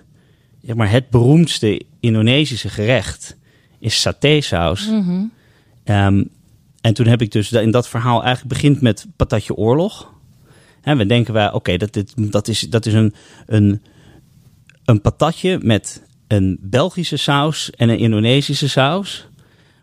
zeg 0.63 0.77
maar, 0.77 0.91
het 0.91 1.11
beroemdste 1.11 1.83
Indonesische 2.01 2.69
gerecht 2.69 3.37
is 3.79 4.01
satésaus. 4.01 4.91
Ehm, 5.85 6.25
en 6.87 6.95
toen 6.95 7.07
heb 7.07 7.23
ik 7.23 7.33
dus 7.33 7.53
in 7.53 7.71
dat 7.71 7.89
verhaal 7.89 8.23
eigenlijk 8.23 8.55
begint 8.55 8.81
met 8.81 9.07
patatje 9.17 9.55
oorlog. 9.55 10.13
Hè, 10.81 10.97
we 10.97 11.07
denken 11.07 11.35
wij, 11.35 11.53
oké, 11.53 11.77
dat, 11.77 11.93
dit, 11.93 12.13
dat 12.17 12.49
is, 12.49 12.61
dat 12.61 12.87
is 12.87 12.93
een, 12.93 13.15
een, 13.47 13.83
een 14.85 15.01
patatje 15.01 15.59
met 15.63 16.03
een 16.27 16.59
Belgische 16.61 17.17
saus 17.17 17.71
en 17.71 17.89
een 17.89 17.99
Indonesische 17.99 18.69
saus. 18.69 19.29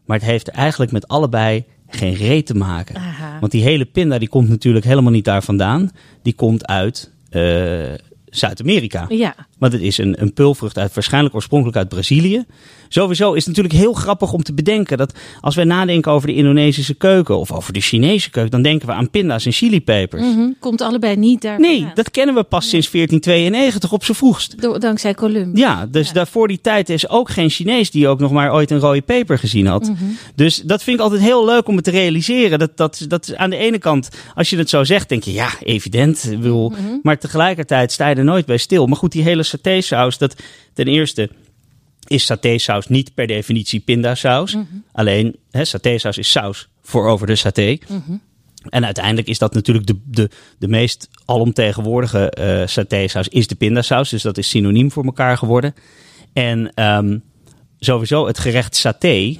Maar 0.05 0.17
het 0.17 0.25
heeft 0.25 0.47
eigenlijk 0.47 0.91
met 0.91 1.07
allebei 1.07 1.65
geen 1.87 2.13
reet 2.13 2.45
te 2.45 2.55
maken. 2.55 2.95
Aha. 2.95 3.39
Want 3.39 3.51
die 3.51 3.63
hele 3.63 3.85
pinda 3.85 4.17
die 4.17 4.29
komt 4.29 4.49
natuurlijk 4.49 4.85
helemaal 4.85 5.11
niet 5.11 5.25
daar 5.25 5.43
vandaan. 5.43 5.91
Die 6.21 6.33
komt 6.33 6.67
uit 6.67 7.11
eh, 7.29 7.93
Zuid-Amerika. 8.25 9.05
Ja, 9.09 9.35
Want 9.63 9.75
het 9.75 9.81
is 9.81 9.97
een, 9.97 10.21
een 10.21 10.33
pulvrucht 10.33 10.77
uit, 10.77 10.93
waarschijnlijk 10.93 11.35
oorspronkelijk 11.35 11.77
uit 11.77 11.89
Brazilië. 11.89 12.43
Sowieso 12.89 13.33
is 13.33 13.45
het 13.45 13.55
natuurlijk 13.55 13.75
heel 13.83 13.93
grappig 13.93 14.33
om 14.33 14.43
te 14.43 14.53
bedenken 14.53 14.97
dat 14.97 15.13
als 15.41 15.55
wij 15.55 15.63
nadenken 15.63 16.11
over 16.11 16.27
de 16.27 16.33
Indonesische 16.33 16.93
keuken 16.93 17.37
of 17.37 17.51
over 17.51 17.73
de 17.73 17.79
Chinese 17.81 18.29
keuken, 18.29 18.51
dan 18.51 18.61
denken 18.61 18.87
we 18.87 18.93
aan 18.93 19.09
pinda's 19.09 19.45
en 19.45 19.51
chilipepers. 19.51 20.21
mhm. 20.21 20.49
komt 20.59 20.81
allebei 20.81 21.15
niet 21.15 21.41
daar 21.41 21.59
Nee, 21.59 21.87
dat 21.93 22.11
kennen 22.11 22.35
we 22.35 22.43
pas 22.43 22.69
sinds 22.69 22.91
1492 22.91 23.91
op 23.91 24.03
z'n 24.03 24.13
vroegst. 24.13 24.61
Do- 24.61 24.77
dankzij 24.77 25.13
Columbus. 25.13 25.59
Ja, 25.59 25.85
dus 25.85 26.11
daarvoor 26.11 26.47
die 26.47 26.61
tijd 26.61 26.89
is 26.89 27.09
ook 27.09 27.29
geen 27.29 27.49
Chinees 27.49 27.91
die 27.91 28.07
ook 28.07 28.19
nog 28.19 28.31
maar 28.31 28.53
ooit 28.53 28.71
een 28.71 28.79
rode 28.79 29.01
peper 29.01 29.37
gezien 29.37 29.65
had. 29.67 29.83
Mhm. 29.89 30.03
Dus 30.35 30.61
dat 30.61 30.83
vind 30.83 30.97
ik 30.97 31.03
altijd 31.03 31.21
heel 31.21 31.45
leuk 31.45 31.67
om 31.67 31.75
het 31.75 31.83
te 31.83 31.91
realiseren. 31.91 32.59
Dat, 32.59 32.77
dat, 32.77 33.05
dat 33.07 33.35
aan 33.35 33.49
de 33.49 33.57
ene 33.57 33.77
kant, 33.77 34.09
als 34.35 34.49
je 34.49 34.57
het 34.57 34.69
zo 34.69 34.83
zegt, 34.83 35.09
denk 35.09 35.23
je 35.23 35.33
ja, 35.33 35.49
evident. 35.63 36.25
Bedoel, 36.29 36.69
Mhm. 36.69 36.79
Maar 37.03 37.17
tegelijkertijd 37.17 37.91
sta 37.91 38.07
je 38.07 38.15
er 38.15 38.23
nooit 38.23 38.45
bij 38.45 38.57
stil. 38.57 38.87
Maar 38.87 38.97
goed, 38.97 39.11
die 39.11 39.23
hele 39.23 39.43
satésaus, 39.53 40.17
dat 40.17 40.35
ten 40.73 40.87
eerste 40.87 41.29
is 42.07 42.25
satésaus 42.25 42.87
niet 42.87 43.13
per 43.13 43.27
definitie 43.27 43.79
pindasaus. 43.79 44.53
Mhm. 44.53 44.65
Alleen, 44.91 45.35
hè, 45.51 45.65
satésaus 45.65 46.17
is 46.17 46.31
saus 46.31 46.67
voor 46.81 47.07
over 47.07 47.27
de 47.27 47.35
saté. 47.35 47.77
En 48.69 48.85
uiteindelijk 48.85 49.27
is 49.27 49.37
dat 49.37 49.53
natuurlijk 49.53 49.87
de, 49.87 49.99
de, 50.05 50.29
de 50.59 50.67
meest 50.67 51.09
alomtegenwoordige 51.25 52.29
eh 52.29 52.67
satésaus 52.67 53.27
is 53.27 53.47
de 53.47 53.55
pindasaus. 53.55 54.09
Dus 54.09 54.21
dat 54.21 54.37
is 54.37 54.49
synoniem 54.49 54.91
voor 54.91 55.05
elkaar 55.05 55.37
geworden. 55.37 55.73
En 56.33 56.73
ehm, 56.73 57.17
sowieso 57.79 58.27
het 58.27 58.39
gerecht 58.39 58.75
saté, 58.75 59.37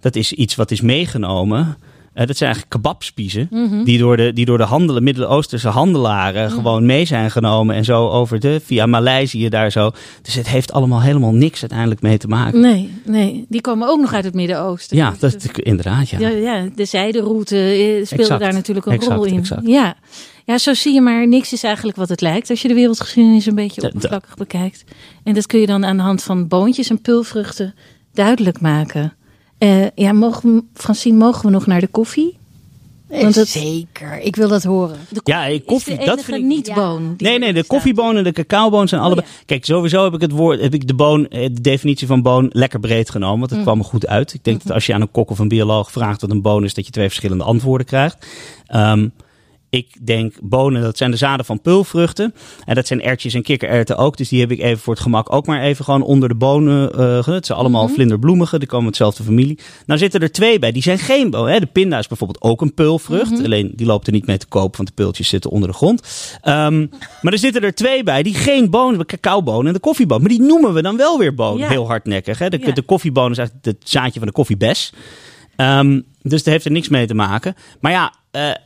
dat 0.00 0.16
is 0.16 0.32
iets 0.32 0.54
wat 0.54 0.70
is 0.70 0.80
meegenomen. 0.80 1.76
Eh, 2.14 2.26
dat 2.26 2.36
zijn 2.36 2.50
eigenlijk 2.52 2.82
kebabspiezen 2.82 3.48
die 3.84 3.98
door 3.98 4.16
de, 4.16 4.32
die 4.32 4.44
door 4.44 4.58
de 4.58 4.64
handelen, 4.64 5.02
Midden-Oosterse 5.02 5.68
handelaren 5.68 6.50
gewoon 6.50 6.86
mee 6.86 7.04
zijn 7.04 7.30
genomen. 7.30 7.76
En 7.76 7.84
zo 7.84 8.08
over 8.08 8.40
de, 8.40 8.60
via 8.64 8.86
Maleisië 8.86 9.48
daar 9.48 9.70
zo. 9.70 9.90
Dus 10.22 10.34
het 10.34 10.48
heeft 10.48 10.72
allemaal 10.72 11.02
helemaal 11.02 11.32
niks 11.32 11.60
uiteindelijk 11.60 12.02
mee 12.02 12.18
te 12.18 12.28
maken. 12.28 12.60
Nee, 12.60 12.94
nee, 13.04 13.46
die 13.48 13.60
komen 13.60 13.88
ook 13.88 14.00
nog 14.00 14.14
uit 14.14 14.24
het 14.24 14.34
Midden-Oosten. 14.34 14.96
Ja, 14.96 15.14
dat 15.18 15.34
is 15.34 15.46
inderdaad, 15.52 16.10
ja. 16.10 16.18
Ja, 16.18 16.28
ja, 16.28 16.68
de 16.74 16.84
zijderoute 16.84 17.56
eh, 17.56 18.04
speelde 18.04 18.22
Exact, 18.22 18.40
daar 18.40 18.52
natuurlijk 18.52 18.86
een 18.86 18.92
exact, 18.92 19.14
rol 19.14 19.24
in. 19.24 19.38
exact. 19.38 19.66
Ja. 19.66 19.94
ja, 20.44 20.58
zo 20.58 20.74
zie 20.74 20.94
je 20.94 21.00
maar, 21.00 21.28
niks 21.28 21.52
is 21.52 21.62
eigenlijk 21.62 21.96
wat 21.96 22.08
het 22.08 22.20
lijkt 22.20 22.50
als 22.50 22.62
je 22.62 22.68
de 22.68 22.74
wereldgeschiedenis 22.74 23.46
een 23.46 23.54
beetje 23.54 23.82
oppervlakkig 23.82 24.34
bekijkt. 24.34 24.84
En 25.24 25.34
dat 25.34 25.46
kun 25.46 25.60
je 25.60 25.66
dan 25.66 25.84
aan 25.84 25.96
de 25.96 26.02
hand 26.02 26.22
van 26.22 26.48
boontjes 26.48 26.90
en 26.90 27.00
pulvruchten 27.00 27.74
duidelijk 28.12 28.60
maken. 28.60 29.12
Eh, 29.62 29.86
ja, 29.94 30.12
mogen, 30.12 30.54
we- 30.54 30.62
Francine, 30.74 31.16
mogen 31.16 31.44
we 31.44 31.50
nog 31.50 31.66
naar 31.66 31.80
de 31.80 31.86
koffie? 31.86 32.36
Want 33.08 33.34
het- 33.34 33.48
Zeker, 33.48 34.20
ik 34.20 34.36
wil 34.36 34.48
dat 34.48 34.62
horen. 34.62 34.96
De 35.08 35.20
Ja, 35.24 35.48
eh, 35.48 35.60
koffie, 35.66 35.92
is 35.92 35.98
de 35.98 36.04
dat 36.04 36.14
enige 36.14 36.32
vind 36.32 36.38
ik- 36.42 36.48
niet-boon. 36.56 37.14
die 37.16 37.28
Nee, 37.28 37.38
nee, 37.38 37.52
de 37.52 37.64
koffieboon 37.64 38.16
en 38.16 38.24
de 38.24 38.32
cacaoboon 38.32 38.88
zijn 38.88 39.00
allebei. 39.00 39.26
Kijk, 39.46 39.64
sowieso 39.64 40.04
heb 40.04 40.14
ik 40.14 40.20
het 40.20 40.30
woord, 40.30 40.60
heb 40.60 40.74
ik 40.74 40.86
de 40.86 40.94
boon, 40.94 41.28
eh, 41.28 41.42
de 41.52 41.60
definitie 41.60 42.06
van 42.06 42.22
boon 42.22 42.50
lekker 42.52 42.80
breed 42.80 43.10
genomen, 43.10 43.38
want 43.38 43.50
het 43.50 43.62
kwam 43.62 43.78
er 43.78 43.84
goed 43.84 44.06
uit. 44.06 44.34
Ik 44.34 44.44
denk 44.44 44.62
dat 44.62 44.72
als 44.72 44.86
je 44.86 44.94
aan 44.94 45.00
een 45.00 45.10
kok 45.10 45.30
of 45.30 45.38
een 45.38 45.48
bioloog 45.48 45.90
vraagt 45.92 46.20
wat 46.20 46.30
een 46.30 46.42
boon 46.42 46.64
is, 46.64 46.74
dat 46.74 46.86
je 46.86 46.92
twee 46.92 47.06
verschillende 47.08 47.44
antwoorden 47.44 47.86
krijgt. 47.86 48.26
Ehm, 48.66 49.08
ik 49.72 50.06
denk 50.06 50.34
bonen, 50.42 50.82
dat 50.82 50.96
zijn 50.96 51.10
de 51.10 51.16
zaden 51.16 51.44
van 51.46 51.60
pulvruchten. 51.60 52.34
En 52.64 52.74
dat 52.74 52.86
zijn 52.86 53.02
ertjes 53.02 53.34
en 53.34 53.42
kikkererwten 53.42 53.96
ook. 53.96 54.16
Dus 54.16 54.28
die 54.28 54.40
heb 54.40 54.50
ik 54.50 54.60
even 54.60 54.78
voor 54.78 54.92
het 54.92 55.02
gemak 55.02 55.32
ook 55.32 55.46
maar 55.46 55.62
even 55.62 55.84
gewoon 55.84 56.02
onder 56.02 56.28
de 56.28 56.34
bonen. 56.34 56.88
gezet. 56.94 57.26
het 57.34 57.46
zijn 57.46 57.58
allemaal 57.58 57.88
vlinderbloemige, 57.88 58.58
die 58.58 58.68
komen 58.68 58.84
uit 58.86 58.96
dezelfde 58.98 59.22
familie. 59.22 59.58
Nou 59.86 59.98
zitten 59.98 60.20
er 60.20 60.32
twee 60.32 60.58
bij, 60.58 60.72
die 60.72 60.82
zijn 60.82 60.98
geen 60.98 61.30
boon. 61.30 61.48
Hè? 61.48 61.58
De 61.60 61.66
pinda 61.66 61.98
is 61.98 62.06
bijvoorbeeld 62.06 62.42
ook 62.42 62.60
een 62.60 62.74
pulvrucht. 62.74 63.44
Alleen 63.44 63.72
die 63.76 63.86
loopt 63.86 64.06
er 64.06 64.12
niet 64.12 64.26
mee 64.26 64.36
te 64.38 64.46
koop, 64.46 64.76
want 64.76 64.88
de 64.88 64.94
pultjes 64.94 65.28
zitten 65.28 65.50
onder 65.50 65.68
de 65.68 65.74
grond. 65.74 66.02
Ehm, 66.42 66.86
maar 67.22 67.32
er 67.32 67.38
zitten 67.38 67.62
er 67.62 67.74
twee 67.74 68.02
bij 68.02 68.22
die 68.22 68.34
geen 68.34 68.70
bonen, 68.70 68.98
de 68.98 69.04
cacaoboon 69.06 69.66
en 69.66 69.72
de 69.72 69.78
koffieboon. 69.80 70.20
Maar 70.20 70.28
die 70.30 70.42
noemen 70.42 70.74
we 70.74 70.82
dan 70.82 70.96
wel 70.96 71.18
weer 71.18 71.34
boon, 71.34 71.58
Ja. 71.58 71.68
heel 71.68 71.86
hardnekkig. 71.86 72.38
Hè? 72.38 72.48
De, 72.48 72.58
Ja. 72.60 72.72
de 72.72 72.82
koffieboon 72.82 73.30
is 73.30 73.38
eigenlijk 73.38 73.66
het 73.66 73.90
zaadje 73.90 74.18
van 74.18 74.28
de 74.28 74.34
koffiebes. 74.34 74.92
Ehm, 75.56 76.00
dus 76.22 76.42
daar 76.42 76.52
heeft 76.52 76.64
er 76.66 76.70
niks 76.72 76.88
mee 76.88 77.06
te 77.06 77.14
maken. 77.14 77.54
Maar 77.80 77.92
ja, 77.92 78.12
eh, 78.32 78.50
eh, 78.50 78.56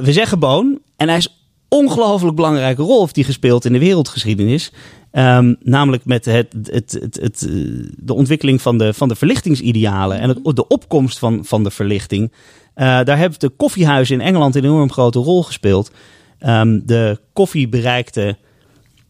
we 0.00 0.12
zeggen 0.12 0.38
boon. 0.38 0.78
En 0.96 1.08
hij 1.08 1.16
is 1.16 1.44
ongelooflijk 1.68 2.36
belangrijke 2.36 2.82
rol 2.82 3.00
heeft 3.00 3.16
hij 3.16 3.24
gespeeld 3.24 3.64
in 3.64 3.72
de 3.72 3.78
wereldgeschiedenis. 3.78 4.72
Ehm, 5.10 5.54
namelijk 5.60 6.04
met 6.04 6.24
het, 6.24 6.52
het, 6.62 6.92
het, 7.00 7.18
het, 7.20 7.42
eh, 7.42 7.50
de 7.96 8.14
ontwikkeling 8.14 8.62
van 8.62 8.78
de, 8.78 8.94
van 8.94 9.08
de 9.08 9.14
verlichtingsidealen 9.14 10.20
en 10.20 10.28
het, 10.28 10.56
de 10.56 10.66
opkomst 10.66 11.18
van, 11.18 11.44
van 11.44 11.62
de 11.62 11.70
verlichting. 11.70 12.32
Daar 12.74 13.18
hebben 13.18 13.38
de 13.38 13.48
koffiehuizen 13.48 14.20
in 14.20 14.26
Engeland 14.26 14.54
een 14.54 14.64
enorm 14.64 14.92
grote 14.92 15.18
rol 15.18 15.42
gespeeld. 15.42 15.90
Ehm, 16.38 16.80
de 16.84 17.20
koffie 17.32 17.68
bereikte 17.68 18.36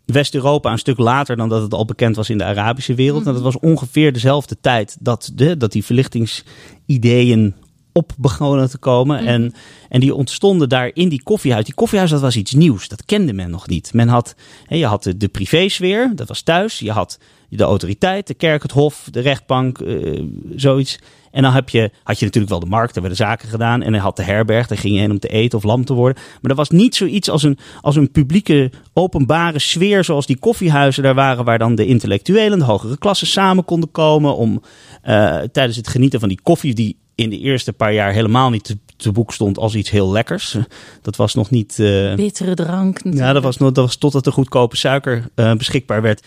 West-Europa 0.06 0.72
een 0.72 0.78
stuk 0.78 0.98
later 0.98 1.36
dan 1.36 1.48
dat 1.48 1.62
het 1.62 1.74
al 1.74 1.84
bekend 1.84 2.16
was 2.16 2.30
in 2.30 2.38
de 2.38 2.44
Arabische 2.44 2.94
wereld. 2.94 3.26
En 3.26 3.32
dat 3.32 3.42
was 3.42 3.58
ongeveer 3.58 4.12
dezelfde 4.12 4.56
tijd 4.60 4.96
dat, 5.00 5.30
de, 5.34 5.56
dat 5.56 5.72
die 5.72 5.84
verlichtingsideeën 5.84 7.54
op 7.92 8.12
begonnen 8.18 8.70
te 8.70 8.78
komen. 8.78 9.26
En, 9.26 9.52
en 9.88 10.00
die 10.00 10.14
ontstonden 10.14 10.68
daar 10.68 10.90
in 10.94 11.08
die 11.08 11.22
koffiehuis. 11.22 11.64
Die 11.64 11.74
koffiehuis, 11.74 12.10
dat 12.10 12.20
was 12.20 12.36
iets 12.36 12.52
nieuws. 12.52 12.88
Dat 12.88 13.04
kende 13.04 13.32
men 13.32 13.50
nog 13.50 13.68
niet. 13.68 13.94
Men 13.94 14.08
had, 14.08 14.34
hè, 14.66 14.76
je 14.76 14.86
had 14.86 15.02
de, 15.02 15.16
de 15.16 15.28
privésfeer, 15.28 16.12
dat 16.14 16.28
was 16.28 16.42
thuis. 16.42 16.78
Je 16.78 16.92
had 16.92 17.18
de 17.48 17.64
autoriteit, 17.64 18.26
de 18.26 18.34
kerk, 18.34 18.62
het 18.62 18.72
hof, 18.72 19.08
de 19.10 19.20
rechtbank, 19.20 19.78
eh, 19.78 20.22
zoiets. 20.56 20.98
En 21.30 21.42
dan 21.42 21.52
heb 21.52 21.68
je, 21.68 21.90
had 22.02 22.18
je 22.18 22.24
natuurlijk 22.24 22.52
wel 22.52 22.60
de 22.60 22.66
markt, 22.66 22.92
daar 22.94 23.02
werden 23.02 23.26
zaken 23.26 23.48
gedaan. 23.48 23.82
En 23.82 23.92
dan 23.92 24.00
had 24.00 24.16
de 24.16 24.22
herberg, 24.22 24.66
daar 24.66 24.78
ging 24.78 24.94
je 24.94 25.00
heen 25.00 25.10
om 25.10 25.18
te 25.18 25.28
eten 25.28 25.58
of 25.58 25.64
lam 25.64 25.84
te 25.84 25.94
worden. 25.94 26.22
Maar 26.40 26.50
er 26.50 26.56
was 26.56 26.70
niet 26.70 26.94
zoiets 26.94 27.30
als 27.30 27.42
een, 27.42 27.58
als 27.80 27.96
een 27.96 28.10
publieke, 28.10 28.70
openbare 28.92 29.58
sfeer 29.58 30.04
zoals 30.04 30.26
die 30.26 30.38
koffiehuizen 30.38 31.02
daar 31.02 31.14
waren. 31.14 31.44
Waar 31.44 31.58
dan 31.58 31.74
de 31.74 31.86
intellectuelen, 31.86 32.58
de 32.58 32.64
hogere 32.64 32.98
klassen 32.98 33.26
samen 33.26 33.64
konden 33.64 33.90
komen. 33.90 34.36
Om 34.36 34.62
eh, 35.02 35.38
tijdens 35.52 35.76
het 35.76 35.88
genieten 35.88 36.20
van 36.20 36.28
die 36.28 36.40
koffie, 36.42 36.74
die 36.74 36.96
in 37.20 37.30
de 37.30 37.38
eerste 37.38 37.72
paar 37.72 37.92
jaar 37.92 38.12
helemaal 38.12 38.50
niet 38.50 38.64
te, 38.64 38.78
te 38.96 39.12
boek 39.12 39.32
stond 39.32 39.58
als 39.58 39.74
iets 39.74 39.90
heel 39.90 40.10
lekkers. 40.12 40.56
Dat 41.02 41.16
was 41.16 41.34
nog 41.34 41.50
niet... 41.50 41.78
eh, 41.78 42.14
Bittere 42.14 42.54
drank. 42.54 43.00
ja, 43.02 43.32
dat 43.32 43.42
was, 43.42 43.56
nog, 43.56 43.72
dat 43.72 43.84
was 43.84 43.96
totdat 43.96 44.26
er 44.26 44.32
goedkope 44.32 44.76
suiker 44.76 45.24
eh, 45.34 45.52
beschikbaar 45.54 46.02
werd. 46.02 46.22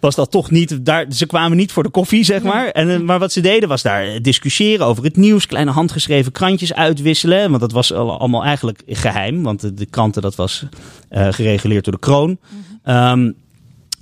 Was 0.00 0.14
dat 0.14 0.30
toch 0.30 0.50
niet, 0.50 0.84
daar, 0.86 1.06
ze 1.12 1.26
kwamen 1.26 1.56
niet 1.56 1.72
voor 1.72 1.82
de 1.82 1.88
koffie, 1.90 2.24
zeg 2.24 2.42
maar. 2.42 2.68
En, 2.68 2.90
eh, 2.90 3.00
maar 3.00 3.18
wat 3.18 3.32
ze 3.32 3.40
deden 3.40 3.68
was 3.68 3.82
daar 3.82 4.22
discussiëren 4.22 4.86
over 4.86 5.04
het 5.04 5.16
nieuws, 5.16 5.46
kleine 5.46 5.70
handgeschreven 5.70 6.32
krantjes 6.32 6.74
uitwisselen. 6.74 7.48
Want 7.48 7.60
dat 7.60 7.72
was 7.72 7.92
al- 7.92 8.18
allemaal 8.18 8.44
eigenlijk 8.44 8.82
geheim, 8.86 9.42
want 9.42 9.60
de, 9.60 9.74
de 9.74 9.86
kranten, 9.86 10.22
dat 10.22 10.34
was 10.34 10.64
gereguleerd 11.10 11.84
door 11.84 11.92
de 11.94 11.98
kroon. 12.00 12.38
Eh, 12.82 13.12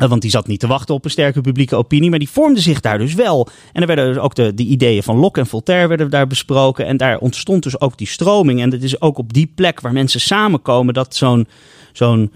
want 0.09 0.22
die 0.22 0.30
zat 0.30 0.46
niet 0.46 0.61
te 0.61 0.66
wachten 0.66 0.94
op 0.94 1.05
een 1.05 1.11
sterke 1.11 1.40
publieke 1.40 1.76
opinie, 1.76 2.11
maar 2.11 2.18
die 2.18 2.30
vormde 2.30 2.61
zich 2.61 2.80
daar 2.80 2.98
dus 2.98 3.14
wel. 3.14 3.48
En 3.72 3.80
er 3.80 3.86
werden 3.86 4.07
dus 4.07 4.22
ook 4.22 4.34
de, 4.34 4.55
de 4.55 4.62
ideeën 4.62 5.03
van 5.03 5.16
Locke 5.16 5.40
en 5.40 5.46
Voltaire 5.46 5.88
werden 5.88 6.11
daar 6.11 6.26
besproken. 6.26 6.86
En 6.86 6.96
daar 6.96 7.18
ontstond 7.18 7.62
dus 7.62 7.80
ook 7.80 7.98
die 7.98 8.07
stroming. 8.07 8.61
En 8.61 8.70
het 8.70 8.82
is 8.82 9.01
ook 9.01 9.18
op 9.18 9.32
die 9.32 9.53
plek 9.55 9.80
waar 9.80 9.92
mensen 9.92 10.20
samenkomen 10.20 10.94
dat 10.94 11.16
zo'n 11.16 11.46
zo'n 11.92 12.32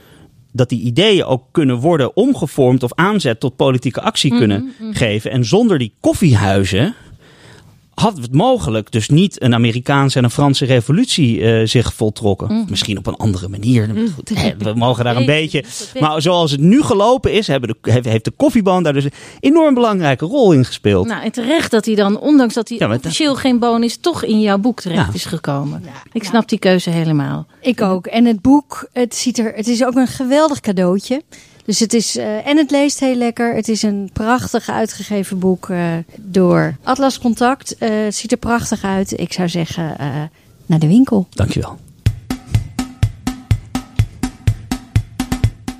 dat 0.52 0.68
die 0.68 0.80
ideeën 0.80 1.24
ook 1.24 1.42
kunnen 1.50 1.76
worden 1.76 2.16
omgevormd 2.16 2.82
of 2.82 2.94
aanzet 2.94 3.40
tot 3.40 3.56
politieke 3.56 4.00
actie 4.00 4.30
kunnen 4.30 4.72
geven. 4.90 5.30
En 5.30 5.44
zonder 5.44 5.78
die 5.78 5.92
koffiehuizen 6.00 6.94
had 7.94 8.16
het 8.16 8.32
mogelijk 8.34 8.90
dus 8.92 9.08
niet 9.08 9.42
een 9.42 9.54
Amerikaanse 9.54 10.18
en 10.18 10.24
een 10.24 10.30
Franse 10.30 10.64
revolutie 10.64 11.40
eh, 11.42 11.66
zich 11.66 11.94
voltrokken. 11.94 12.64
Misschien 12.68 12.98
op 12.98 13.06
een 13.06 13.16
andere 13.16 13.48
manier. 13.48 13.90
Goed, 14.14 14.28
hè, 14.38 14.52
we 14.58 14.72
mogen 14.74 15.04
daar 15.04 15.16
een 15.16 15.26
beetje. 15.40 15.64
Maar 16.00 16.22
zoals 16.22 16.50
het 16.50 16.60
nu 16.60 16.82
gelopen 16.82 17.32
is, 17.32 17.46
hebben 17.46 17.76
de, 17.80 17.90
heeft- 17.90 18.06
heeft 18.06 18.24
de 18.24 18.30
koffieboon 18.36 18.82
daar 18.82 18.92
dus 18.92 19.04
een 19.04 19.12
enorm 19.40 19.74
belangrijke 19.74 20.24
rol 20.26 20.52
in 20.52 20.64
gespeeld. 20.64 21.06
Nou, 21.06 21.22
en 21.24 21.32
terecht 21.32 21.70
dat 21.70 21.84
hij 21.84 21.94
dan, 21.94 22.18
ondanks 22.20 22.54
dat 22.54 22.68
hij 22.68 22.78
Ja, 22.78 22.86
maar 22.86 22.96
dat- 22.96 23.04
officieel 23.04 23.34
geen 23.34 23.58
boon 23.58 23.82
is, 23.82 23.96
toch 23.96 24.24
in 24.24 24.40
jouw 24.40 24.58
boek 24.58 24.80
terecht 24.80 25.06
Ja. 25.06 25.14
is 25.14 25.24
gekomen. 25.24 25.82
Ik 26.12 26.24
snap 26.24 26.48
die 26.48 26.58
keuze 26.58 26.90
helemaal. 26.90 27.46
Ik 27.60 27.82
ook. 27.82 28.06
En 28.06 28.24
het 28.24 28.40
boek, 28.42 28.88
het 28.92 29.14
ziet 29.14 29.38
er, 29.38 29.52
het 29.54 29.68
is 29.68 29.84
ook 29.84 29.94
een 29.94 30.06
geweldig 30.06 30.60
cadeautje. 30.60 31.22
Dus 31.64 31.80
het 31.80 31.94
is, 31.94 32.16
eh, 32.16 32.46
en 32.46 32.56
het 32.56 32.70
leest 32.70 33.00
heel 33.00 33.14
lekker. 33.14 33.54
Het 33.54 33.68
is 33.68 33.82
een 33.82 34.10
prachtig 34.12 34.68
uitgegeven 34.68 35.38
boek 35.38 35.68
eh, 35.68 35.78
door 36.20 36.76
Atlas 36.82 37.18
Contact. 37.18 37.78
Eh, 37.78 37.90
het 38.04 38.14
ziet 38.14 38.32
er 38.32 38.38
prachtig 38.38 38.84
uit. 38.84 39.18
Ik 39.20 39.32
zou 39.32 39.48
zeggen, 39.48 39.98
eh, 39.98 40.06
naar 40.66 40.78
de 40.78 40.86
winkel. 40.86 41.26
Dankjewel. 41.30 41.78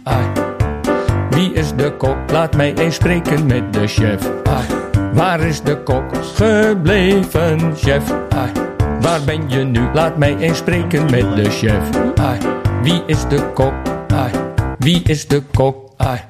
Ai. 0.02 0.26
Wie 1.30 1.52
is 1.52 1.74
de 1.76 1.96
kok? 1.96 2.16
Laat 2.30 2.56
mij 2.56 2.74
eens 2.74 2.94
spreken 2.94 3.46
met 3.46 3.72
de 3.72 3.86
chef. 3.86 4.30
Ai. 4.44 4.64
Waar 5.12 5.40
is 5.40 5.62
de 5.62 5.82
kok 5.82 6.16
gebleven, 6.34 7.76
chef? 7.76 8.12
Ai. 8.28 8.52
Waar 9.00 9.24
ben 9.24 9.50
je 9.50 9.64
nu? 9.64 9.88
Laat 9.92 10.16
mij 10.16 10.36
eens 10.36 10.58
spreken 10.58 11.10
met 11.10 11.36
de 11.36 11.50
chef. 11.50 11.90
Ai. 12.14 12.38
Wie 12.82 13.02
is 13.06 13.28
de 13.28 13.50
kok? 13.54 13.72
Ai. 14.08 14.43
Wie 14.84 15.02
is 15.04 15.26
de 15.26 15.42
kok? 15.54 15.90
Ai. 15.96 16.20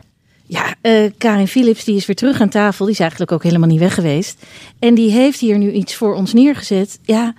Ja, 0.46 0.74
eh, 0.80 1.10
Karin 1.18 1.48
Philips 1.48 1.84
die 1.84 1.96
is 1.96 2.06
weer 2.06 2.16
terug 2.16 2.40
aan 2.40 2.48
tafel. 2.48 2.84
Die 2.84 2.94
is 2.94 3.00
eigenlijk 3.00 3.32
ook 3.32 3.42
helemaal 3.42 3.68
niet 3.68 3.78
weg 3.78 3.94
geweest. 3.94 4.42
En 4.78 4.94
die 4.94 5.10
heeft 5.10 5.40
hier 5.40 5.58
nu 5.58 5.72
iets 5.72 5.94
voor 5.94 6.14
ons 6.14 6.32
neergezet. 6.32 6.98
Ja, 7.02 7.34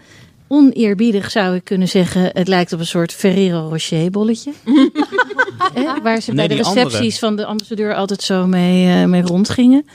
oneerbiedig 0.48 1.32
zou 1.32 1.56
ik 1.56 1.64
kunnen 1.64 1.88
zeggen. 1.88 2.30
Het 2.34 2.48
lijkt 2.48 2.74
op 2.74 2.80
een 2.80 2.86
soort 2.86 3.14
Ferrero 3.14 3.68
Rocher 3.70 4.12
bolletje. 4.12 4.52
Eh, 5.74 5.92
waar 6.04 6.22
ze 6.22 6.32
Nee, 6.34 6.48
bij 6.48 6.58
de 6.58 6.64
andere. 6.64 6.86
recepties 6.86 7.20
van 7.20 7.36
de 7.36 7.46
ambassadeur 7.46 7.96
altijd 7.96 8.22
zo 8.24 8.48
mee, 8.48 8.88
eh, 9.02 9.06
mee 9.06 9.22
rondgingen. 9.22 9.86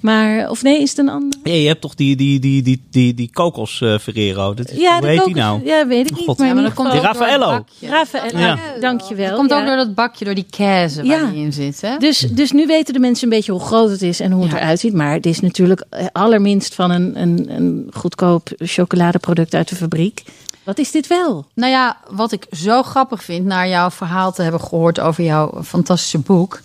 Maar, 0.00 0.50
of 0.50 0.62
nee, 0.62 0.82
is 0.82 0.88
het 0.90 0.98
een 0.98 1.08
ander? 1.08 1.38
Ja, 1.42 1.52
je 1.52 1.66
hebt 1.66 1.80
toch 1.80 1.94
die, 1.94 2.16
die, 2.16 2.38
die, 2.40 2.62
die, 2.62 2.82
die, 2.90 3.14
die 3.14 3.30
kokos 3.32 3.80
eh, 3.80 3.98
Ferrero. 3.98 4.54
Dat 4.54 4.70
is, 4.70 4.78
Ja, 4.78 4.92
hoe 4.92 5.00
de 5.00 5.06
heet 5.06 5.16
die 5.24 5.34
kokos- 5.34 5.40
nou? 5.40 5.64
Ja, 5.64 5.86
weet 5.86 6.10
ik 6.10 6.16
niet. 6.16 6.24
God. 6.26 6.38
Maar 6.38 6.46
Ja, 6.46 6.52
in 6.52 6.58
maar 6.62 6.70
ieder 6.70 6.84
dat 6.84 6.86
geval... 6.86 7.02
komt 7.08 7.18
het 7.18 7.36
Raffaello. 7.38 7.64
Rafael, 7.80 8.38
Ja. 8.38 8.58
dankjewel. 8.80 9.28
Dat 9.28 9.38
komt 9.38 9.52
ook 9.52 9.66
door 9.66 9.76
dat 9.76 9.94
bakje, 9.94 10.24
door 10.24 10.34
die 10.34 10.46
kaas 10.56 10.96
waar 10.96 11.30
die 11.32 11.44
in 11.44 11.52
zit. 11.52 11.80
Hè? 11.80 11.96
Dus, 11.98 12.18
dus 12.18 12.52
nu 12.52 12.66
weten 12.66 12.92
de 12.94 13.00
mensen 13.00 13.24
een 13.24 13.34
beetje 13.36 13.52
hoe 13.52 13.60
groot 13.60 13.90
het 13.90 14.02
is 14.02 14.20
en 14.20 14.32
hoe 14.32 14.42
het 14.42 14.52
Ja. 14.52 14.58
eruit 14.58 14.80
ziet. 14.80 14.92
Maar 14.94 15.12
het 15.12 15.26
is 15.26 15.40
natuurlijk 15.40 15.84
eh, 15.90 16.06
allerminst 16.12 16.74
van 16.74 16.90
een, 16.90 17.20
een, 17.20 17.46
een 17.56 17.90
goedkoop 17.94 18.48
chocoladeproduct 18.58 19.54
uit 19.54 19.68
de 19.68 19.76
fabriek. 19.76 20.22
Wat 20.64 20.78
is 20.78 20.90
dit 20.90 21.06
wel? 21.06 21.46
Nou 21.54 21.72
ja, 21.72 21.96
wat 22.10 22.32
ik 22.32 22.46
zo 22.56 22.82
grappig 22.82 23.24
vind, 23.24 23.44
naar 23.46 23.68
jouw 23.68 23.90
verhaal 23.90 24.32
te 24.32 24.42
hebben 24.42 24.60
gehoord 24.60 25.00
over 25.00 25.24
jouw 25.24 25.62
fantastische 25.64 26.18
boek. 26.18 26.60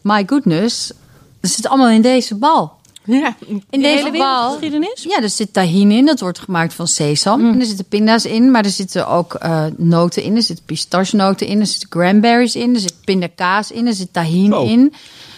My 0.00 0.22
goodness, 0.26 0.92
het 1.46 1.56
zit 1.56 1.66
allemaal 1.68 1.88
in 1.90 2.02
deze 2.02 2.34
bal. 2.34 2.72
Ja. 3.04 3.36
In 3.46 3.62
De 3.70 3.78
deze 3.78 3.96
hele 4.04 4.10
bal. 4.18 4.34
wereldgeschiedenis? 4.40 5.02
Ja, 5.02 5.22
er 5.22 5.28
zit 5.30 5.52
tahin 5.52 5.90
in. 5.90 6.06
Dat 6.06 6.20
wordt 6.20 6.38
gemaakt 6.38 6.74
van 6.74 6.86
sesam. 6.86 7.52
En 7.52 7.60
er 7.60 7.66
zitten 7.66 7.84
pinda's 7.84 8.24
in, 8.24 8.50
maar 8.50 8.64
er 8.64 8.70
zitten 8.70 9.08
ook 9.08 9.34
eh, 9.34 9.64
noten 9.76 10.22
in. 10.22 10.36
Er 10.36 10.42
zitten 10.42 10.64
pistachenoten 10.64 11.46
in. 11.46 11.60
Er 11.60 11.66
zitten 11.66 11.88
cranberries 11.88 12.54
in. 12.56 12.74
Er 12.74 12.80
zit 12.80 12.94
pindakaas 13.04 13.70
in. 13.70 13.86
Er 13.86 13.92
zit 13.94 14.12
tahin 14.12 14.54
Oh. 14.54 14.70
in. 14.70 14.92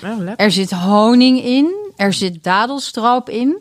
Oh, 0.04 0.18
lekker. 0.18 0.36
Er 0.44 0.50
zit 0.52 0.70
honing 0.70 1.44
in. 1.44 1.74
Er 1.96 2.12
zit 2.12 2.44
dadelstroop 2.44 3.28
in. 3.30 3.56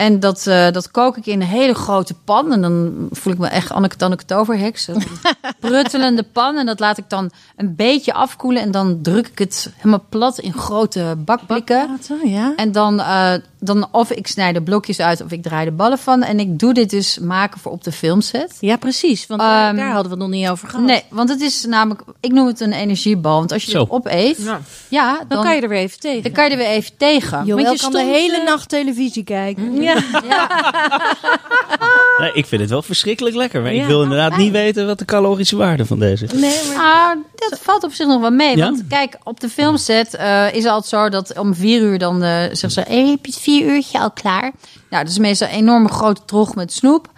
En 0.00 0.20
dat, 0.20 0.46
eh, 0.46 0.70
dat 0.70 0.90
kook 0.90 1.16
ik 1.16 1.26
in 1.26 1.40
een 1.40 1.46
hele 1.46 1.74
grote 1.74 2.14
pan. 2.24 2.52
En 2.52 2.60
dan 2.62 3.08
voel 3.10 3.32
ik 3.32 3.38
me 3.38 3.46
echt 3.48 3.70
Anneke 3.72 3.96
Tanneke 3.96 4.24
Toverheks. 4.24 4.86
Een 4.88 5.02
pruttelende 5.60 6.22
pan. 6.22 6.56
En 6.56 6.66
dat 6.66 6.80
laat 6.80 6.98
ik 6.98 7.04
dan 7.08 7.30
een 7.56 7.74
beetje 7.76 8.12
afkoelen. 8.12 8.62
En 8.62 8.70
dan 8.70 8.98
druk 9.02 9.26
ik 9.28 9.38
het 9.38 9.72
helemaal 9.76 10.04
plat 10.08 10.38
in 10.38 10.52
grote 10.52 11.14
bakblikken. 11.18 11.86
Bakplaten, 11.86 12.28
ja. 12.30 12.52
En 12.56 12.72
dan, 12.72 13.00
eh, 13.00 13.32
dan 13.58 13.88
of 13.92 14.10
ik 14.10 14.26
snij 14.26 14.52
de 14.52 14.62
blokjes 14.62 15.00
uit 15.00 15.22
of 15.22 15.30
ik 15.30 15.42
draai 15.42 15.64
de 15.64 15.70
ballen 15.72 15.98
van. 15.98 16.22
En 16.22 16.40
ik 16.40 16.58
doe 16.58 16.74
dit 16.74 16.90
dus 16.90 17.18
maken 17.18 17.60
voor 17.60 17.72
op 17.72 17.84
de 17.84 17.92
filmset. 17.92 18.56
Ja, 18.60 18.76
precies. 18.76 19.26
Want 19.26 19.40
daar, 19.40 19.68
Ehm, 19.68 19.76
daar 19.76 19.92
hadden 19.92 20.12
we 20.12 20.18
het 20.18 20.28
nog 20.28 20.38
niet 20.40 20.48
over 20.48 20.68
gehad. 20.68 20.84
Nee, 20.86 21.02
want 21.10 21.28
het 21.28 21.40
is 21.40 21.64
namelijk, 21.64 22.02
ik 22.20 22.32
noem 22.32 22.46
het 22.46 22.60
een 22.60 22.72
energiebal. 22.72 23.38
Want 23.38 23.52
als 23.52 23.64
je 23.64 23.70
Zo. 23.70 23.80
het 23.80 23.90
opeet, 23.90 24.36
Ja. 24.42 24.60
ja, 24.88 25.16
dan, 25.18 25.26
Dan 25.28 25.42
kan 25.44 25.54
je 25.54 25.60
er 25.62 25.68
weer 25.68 25.78
even 25.78 26.00
tegen. 26.00 26.22
dan 26.22 26.32
kan 26.32 26.44
je 26.44 26.50
er 26.50 26.56
weer 26.56 26.66
even 26.66 26.96
tegen. 26.96 27.44
Joël 27.44 27.64
Want 27.64 27.76
je 27.76 27.82
kan 27.82 27.92
de 27.92 27.98
stond, 27.98 28.14
hele 28.14 28.36
eh, 28.36 28.44
nacht 28.44 28.68
televisie 28.68 29.24
kijken. 29.24 29.82
Ja. 29.82 29.89
Nee, 32.18 32.32
ik 32.32 32.46
vind 32.46 32.60
het 32.60 32.70
wel 32.70 32.82
verschrikkelijk 32.82 33.36
lekker. 33.36 33.62
Maar 33.62 33.74
Ja. 33.74 33.80
ik 33.80 33.86
wil 33.86 34.02
inderdaad 34.02 34.36
niet 34.36 34.52
weten 34.52 34.86
wat 34.86 34.98
de 34.98 35.04
calorische 35.04 35.56
waarde 35.56 35.86
van 35.86 35.98
deze 35.98 36.24
is. 36.24 36.32
Nee, 36.32 36.58
maar... 36.68 36.76
Ah, 36.84 37.16
dat 37.50 37.58
valt 37.62 37.84
op 37.84 37.92
zich 37.92 38.06
nog 38.06 38.20
wel 38.20 38.30
mee. 38.30 38.56
Ja? 38.56 38.64
Want 38.64 38.82
kijk, 38.88 39.18
op 39.22 39.40
de 39.40 39.48
filmset 39.48 40.14
eh, 40.14 40.46
is 40.52 40.62
het 40.62 40.72
altijd 40.72 40.86
zo 41.02 41.08
dat 41.08 41.38
om 41.38 41.54
vier 41.54 41.80
uur 41.82 41.98
dan 41.98 42.22
eh 42.22 42.30
zeggen 42.42 42.70
ze... 42.70 42.80
Hey, 42.80 43.06
heb 43.08 43.24
je 43.26 43.32
het 43.32 43.40
vier 43.40 43.66
uurtje 43.66 43.98
al 44.00 44.10
klaar? 44.10 44.52
Nou, 44.90 45.02
dat 45.02 45.12
is 45.12 45.18
meestal 45.18 45.48
een 45.48 45.54
enorme 45.54 45.88
grote 45.88 46.20
trog 46.24 46.54
met 46.54 46.72
snoep. 46.72 47.08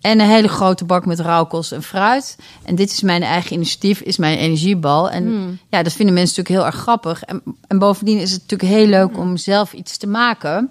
En 0.00 0.20
een 0.20 0.28
hele 0.28 0.48
grote 0.48 0.84
bak 0.84 1.06
met 1.06 1.20
rauwkost 1.20 1.72
en 1.72 1.82
fruit. 1.82 2.36
En 2.64 2.74
dit 2.74 2.90
is 2.92 3.02
mijn 3.02 3.22
eigen 3.22 3.52
initiatief, 3.52 4.00
is 4.00 4.16
mijn 4.16 4.38
energiebal. 4.38 5.10
En 5.10 5.24
Hmm. 5.24 5.58
ja, 5.70 5.82
dat 5.82 5.92
vinden 5.92 6.14
mensen 6.14 6.36
natuurlijk 6.36 6.64
heel 6.64 6.72
erg 6.74 6.82
grappig. 6.82 7.22
En, 7.22 7.42
en 7.66 7.78
bovendien 7.78 8.18
is 8.18 8.32
het 8.32 8.40
natuurlijk 8.40 8.70
heel 8.78 8.86
leuk 8.86 9.18
om 9.18 9.36
zelf 9.36 9.72
iets 9.72 9.96
te 9.96 10.06
maken... 10.06 10.70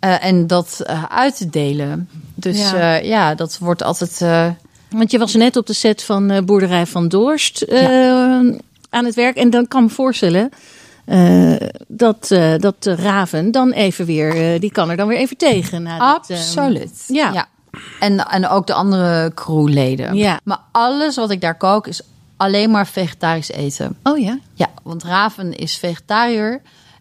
eh, 0.00 0.24
en 0.24 0.46
dat 0.46 0.80
eh, 0.86 1.04
uit 1.04 1.36
te 1.36 1.48
delen. 1.50 2.08
Dus 2.34 2.58
Ja. 2.70 2.76
ja, 2.76 2.94
ja 2.94 3.34
dat 3.34 3.58
wordt 3.58 3.82
altijd... 3.82 4.20
eh, 4.20 4.46
Want 4.90 5.10
je 5.10 5.18
was 5.18 5.34
net 5.34 5.56
op 5.56 5.66
de 5.66 5.72
set 5.72 6.02
van 6.02 6.30
eh, 6.30 6.42
Boerderij 6.42 6.86
van 6.86 7.08
Doorst 7.08 7.62
eh, 7.62 8.38
aan 8.90 9.04
het 9.04 9.14
werk. 9.14 9.36
En 9.36 9.50
dan 9.50 9.68
kan 9.68 9.82
ik 9.82 9.88
me 9.88 9.94
voorstellen 9.94 10.50
eh, 11.04 11.54
dat, 11.88 12.30
eh, 12.30 12.52
dat 12.58 12.82
de 12.82 12.94
Raven 12.94 13.50
dan 13.50 13.70
even 13.72 14.04
weer... 14.06 14.52
eh, 14.54 14.60
die 14.60 14.70
kan 14.72 14.90
er 14.90 14.96
dan 14.96 15.08
weer 15.08 15.18
even 15.18 15.36
tegen. 15.36 15.86
Eh, 15.86 16.00
Absoluut. 16.00 17.04
ja. 17.06 17.46
En, 18.00 18.26
en 18.28 18.48
ook 18.48 18.66
de 18.66 18.74
andere 18.74 19.32
crewleden. 19.34 20.14
Ja. 20.16 20.40
Maar 20.44 20.58
alles 20.72 21.16
wat 21.16 21.30
ik 21.30 21.40
daar 21.40 21.56
kook 21.56 21.86
is 21.86 22.00
alleen 22.36 22.70
maar 22.70 22.86
vegetarisch 22.86 23.50
eten. 23.50 23.96
oh 24.02 24.18
ja? 24.18 24.38
Ja, 24.54 24.66
want 24.82 25.04
Raven 25.04 25.56
is 25.56 25.76
vegetariër. 25.76 26.60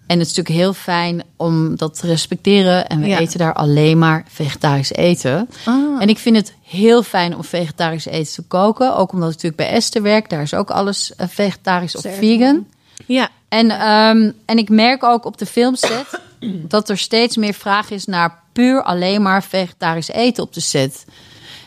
En 0.09 0.19
het 0.19 0.27
is 0.29 0.35
natuurlijk 0.35 0.63
heel 0.63 0.73
fijn 0.73 1.23
om 1.37 1.75
dat 1.75 1.99
te 1.99 2.07
respecteren. 2.07 2.87
En 2.87 2.99
we 3.01 3.07
Ja. 3.07 3.17
eten 3.19 3.39
daar 3.39 3.53
alleen 3.53 3.97
maar 3.97 4.25
vegetarisch 4.27 4.91
eten. 4.93 5.49
Ah. 5.65 6.01
En 6.01 6.09
ik 6.09 6.17
vind 6.17 6.35
het 6.35 6.53
heel 6.63 7.03
fijn 7.03 7.35
om 7.35 7.43
vegetarisch 7.43 8.05
eten 8.05 8.33
te 8.33 8.41
koken. 8.41 8.95
Ook 8.95 9.11
omdat 9.11 9.29
ik 9.29 9.35
natuurlijk 9.35 9.69
bij 9.69 9.69
Esther 9.71 10.01
werk. 10.01 10.29
Daar 10.29 10.41
is 10.41 10.53
ook 10.53 10.69
alles 10.71 11.15
eh, 11.15 11.27
vegetarisch 11.29 11.95
of 11.95 12.01
vegan. 12.17 12.65
Ja. 13.05 13.29
En, 13.49 13.69
ehm, 13.69 14.31
en 14.45 14.57
ik 14.57 14.69
merk 14.69 15.03
ook 15.03 15.25
op 15.25 15.37
de 15.37 15.45
filmset 15.45 16.19
dat 16.73 16.89
er 16.89 16.97
steeds 16.97 17.37
meer 17.37 17.53
vraag 17.53 17.89
is 17.89 18.05
naar 18.05 18.39
puur 18.53 18.83
alleen 18.83 19.21
maar 19.21 19.43
vegetarisch 19.43 20.09
eten 20.09 20.43
op 20.43 20.53
de 20.53 20.61
set. 20.61 21.05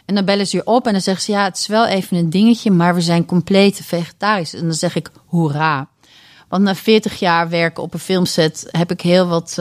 En 0.06 0.14
dan 0.14 0.24
bellen 0.24 0.46
ze 0.46 0.56
je 0.56 0.66
op 0.66 0.86
en 0.86 0.92
dan 0.92 1.00
zeggen 1.00 1.24
ze: 1.24 1.32
Ja, 1.32 1.44
het 1.44 1.56
is 1.56 1.66
wel 1.66 1.86
even 1.86 2.16
een 2.16 2.30
dingetje, 2.30 2.70
maar 2.70 2.94
we 2.94 3.00
zijn 3.00 3.24
compleet 3.24 3.80
vegetarisch. 3.84 4.54
En 4.54 4.62
dan 4.62 4.74
zeg 4.74 4.96
ik: 4.96 5.10
Hoera. 5.26 5.88
Want 6.52 6.64
na 6.64 6.74
40 6.74 7.18
jaar 7.18 7.48
werken 7.48 7.82
op 7.82 7.94
een 7.94 8.00
filmset 8.00 8.68
heb 8.70 8.90
ik 8.90 9.00
heel 9.00 9.26
wat 9.26 9.56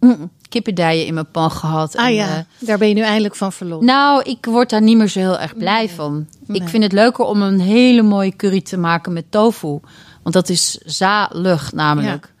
mm, 0.00 0.30
kippendijen 0.48 1.06
in 1.06 1.14
mijn 1.14 1.30
pan 1.30 1.50
gehad. 1.50 1.96
Ah 1.96 2.06
En, 2.06 2.14
ja, 2.14 2.28
eh, 2.28 2.44
daar 2.58 2.78
ben 2.78 2.88
je 2.88 2.94
nu 2.94 3.00
eindelijk 3.00 3.36
van 3.36 3.52
verloren. 3.52 3.84
nou, 3.84 4.22
ik 4.22 4.44
word 4.44 4.70
daar 4.70 4.82
niet 4.82 4.96
meer 4.96 5.08
zo 5.08 5.18
heel 5.18 5.38
erg 5.38 5.56
blij 5.56 5.88
van. 5.88 6.26
Ik 6.46 6.68
vind 6.68 6.82
het 6.82 6.92
leuker 6.92 7.24
om 7.24 7.42
een 7.42 7.60
hele 7.60 8.02
mooie 8.02 8.36
curry 8.36 8.60
te 8.60 8.76
maken 8.76 9.12
met 9.12 9.24
tofu. 9.30 9.80
Want 10.22 10.34
dat 10.34 10.48
is 10.48 10.78
zalig 10.84 11.72
namelijk. 11.72 12.32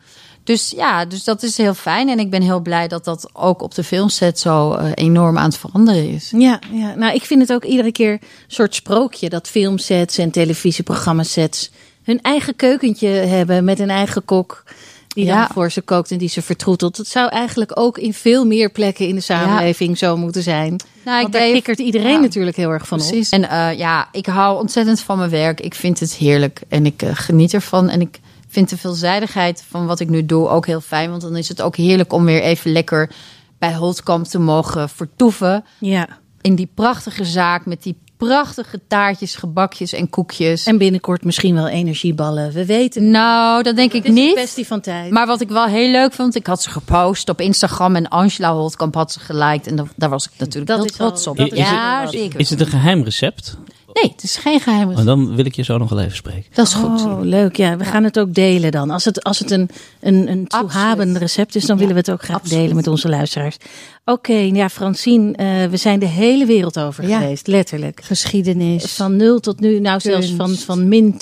Dus 0.44 0.70
ja, 0.70 1.04
dus 1.04 1.24
dat 1.24 1.42
is 1.42 1.56
heel 1.56 1.74
fijn. 1.74 2.08
En 2.08 2.18
ik 2.18 2.30
ben 2.30 2.42
heel 2.42 2.60
blij 2.60 2.88
dat 2.88 3.04
dat 3.04 3.30
ook 3.32 3.62
op 3.62 3.74
de 3.74 3.84
filmset 3.84 4.38
zo 4.38 4.72
eh, 4.72 4.90
enorm 4.94 5.38
aan 5.38 5.48
het 5.48 5.58
veranderen 5.58 6.08
is. 6.08 6.32
Ja, 6.36 6.60
ja, 6.72 6.94
nou 6.94 7.14
ik 7.14 7.24
vind 7.24 7.40
het 7.40 7.52
ook 7.52 7.64
iedere 7.64 7.92
keer 7.92 8.12
een 8.12 8.20
soort 8.46 8.74
sprookje 8.74 9.28
dat 9.28 9.48
filmsets 9.48 10.18
en 10.18 10.30
televisieprogramma's 10.30 11.32
sets 11.32 11.70
hun 12.10 12.22
eigen 12.22 12.56
keukentje 12.56 13.08
hebben 13.08 13.64
met 13.64 13.78
een 13.78 13.90
eigen 13.90 14.24
kok 14.24 14.62
die 15.08 15.24
Ja. 15.24 15.38
dan 15.38 15.48
voor 15.52 15.70
ze 15.70 15.80
kookt 15.80 16.10
en 16.10 16.18
die 16.18 16.28
ze 16.28 16.42
vertroetelt. 16.42 16.96
Dat 16.96 17.06
zou 17.06 17.28
eigenlijk 17.28 17.70
ook 17.74 17.98
in 17.98 18.14
veel 18.14 18.44
meer 18.44 18.70
plekken 18.70 19.06
in 19.08 19.14
de 19.14 19.20
samenleving 19.20 19.98
zo 19.98 20.16
moeten 20.16 20.42
zijn. 20.42 20.76
Nou, 21.04 21.20
Want 21.22 21.32
daar 21.32 21.50
kikkert 21.50 21.78
iedereen 21.78 22.12
ja. 22.12 22.18
natuurlijk 22.20 22.56
heel 22.56 22.70
erg 22.70 22.86
van 22.86 22.98
op. 23.00 23.06
Precies. 23.06 23.30
En 23.30 23.48
eh, 23.48 23.78
ja, 23.78 24.08
ik 24.12 24.26
hou 24.26 24.58
ontzettend 24.58 25.00
van 25.00 25.18
mijn 25.18 25.30
werk. 25.30 25.60
Ik 25.60 25.74
vind 25.74 26.00
het 26.00 26.14
heerlijk 26.14 26.60
en 26.68 26.86
ik 26.86 27.02
eh, 27.02 27.10
geniet 27.12 27.54
ervan. 27.54 27.88
En 27.88 28.00
ik 28.00 28.20
vind 28.48 28.68
de 28.68 28.76
veelzijdigheid 28.76 29.64
van 29.68 29.86
wat 29.86 30.00
ik 30.00 30.08
nu 30.08 30.26
doe 30.26 30.48
ook 30.48 30.66
heel 30.66 30.80
fijn. 30.80 31.10
Want 31.10 31.22
dan 31.22 31.36
is 31.36 31.48
het 31.48 31.62
ook 31.62 31.76
heerlijk 31.76 32.12
om 32.12 32.24
weer 32.24 32.42
even 32.42 32.72
lekker 32.72 33.10
bij 33.58 33.74
Holtkamp 33.74 34.26
te 34.26 34.38
mogen 34.38 34.88
vertoeven. 34.88 35.64
Ja. 35.78 36.08
In 36.40 36.54
die 36.54 36.70
prachtige 36.74 37.24
zaak 37.24 37.66
met 37.66 37.82
die 37.82 37.96
prachtige 38.26 38.80
taartjes, 38.88 39.34
gebakjes 39.36 39.92
en 39.92 40.10
koekjes. 40.10 40.66
En 40.66 40.78
binnenkort 40.78 41.24
misschien 41.24 41.54
wel 41.54 41.68
energieballen. 41.68 42.52
We 42.52 42.66
weten. 42.66 43.10
nou, 43.10 43.62
dat 43.62 43.76
denk 43.76 43.92
ik 43.92 44.02
Het 44.02 44.12
is 44.12 44.18
een 44.18 44.24
niet. 44.24 44.34
kwestie 44.34 44.66
van 44.66 44.80
tijd. 44.80 45.10
Maar 45.10 45.26
wat 45.26 45.40
ik 45.40 45.48
wel 45.48 45.66
heel 45.66 45.90
leuk 45.90 46.12
vond, 46.12 46.34
ik 46.34 46.46
had 46.46 46.62
ze 46.62 46.70
gepost 46.70 47.28
op 47.28 47.40
Instagram 47.40 47.96
en 47.96 48.08
Angela 48.08 48.52
Holtkamp 48.52 48.94
had 48.94 49.12
ze 49.12 49.20
geliked. 49.20 49.66
En 49.66 49.76
da- 49.76 49.84
daar 49.96 50.08
was 50.10 50.24
ik 50.26 50.30
natuurlijk 50.38 50.66
Dat 50.66 50.76
heel 50.78 50.86
al- 50.86 50.92
trots 51.08 51.26
op. 51.26 51.36
dat 51.36 51.52
is 51.52 51.58
ja, 51.58 52.06
zeker. 52.06 52.40
Is 52.40 52.50
het 52.50 52.60
een 52.60 52.66
geheim 52.66 53.02
recept? 53.04 53.56
Nee, 53.92 54.10
het 54.12 54.22
is 54.22 54.36
geen 54.36 54.60
geheim. 54.60 54.92
Maar 54.92 55.04
dan 55.04 55.34
wil 55.36 55.44
ik 55.44 55.54
je 55.54 55.62
zo 55.62 55.78
nog 55.78 55.88
wel 55.88 56.00
even 56.00 56.16
spreken. 56.16 56.44
Dat 56.52 56.66
is 56.66 56.72
goed. 56.72 57.00
Oh, 57.04 57.20
leuk. 57.20 57.56
Ja, 57.56 57.76
we 57.76 57.84
gaan 57.84 58.04
het 58.04 58.18
ook 58.18 58.34
delen 58.34 58.70
dan. 58.72 58.90
Als 58.90 59.04
het, 59.04 59.22
als 59.24 59.38
het 59.38 59.50
een, 59.50 59.70
een, 60.00 60.30
een 60.30 60.46
toehabend 60.46 61.16
recept 61.16 61.54
is, 61.54 61.64
dan 61.64 61.76
willen 61.78 61.92
we 61.92 61.98
het 62.00 62.10
ook 62.10 62.22
graag 62.22 62.36
absoluut. 62.36 62.58
delen 62.60 62.76
met 62.76 62.86
onze 62.86 63.08
luisteraars. 63.08 63.56
Oké, 64.04 64.32
ja, 64.32 64.68
Francine, 64.68 65.32
eh, 65.32 65.46
we 65.70 65.76
zijn 65.76 65.98
de 65.98 66.06
hele 66.06 66.46
wereld 66.46 66.78
over 66.78 67.08
Ja. 67.08 67.18
geweest, 67.18 67.46
letterlijk. 67.46 68.00
Geschiedenis. 68.04 68.84
Van 68.92 69.16
nul 69.16 69.40
tot 69.40 69.60
nu, 69.60 69.80
nou 69.80 70.00
zelfs 70.00 70.32
van, 70.32 70.54
van 70.54 70.88
min 70.88 71.12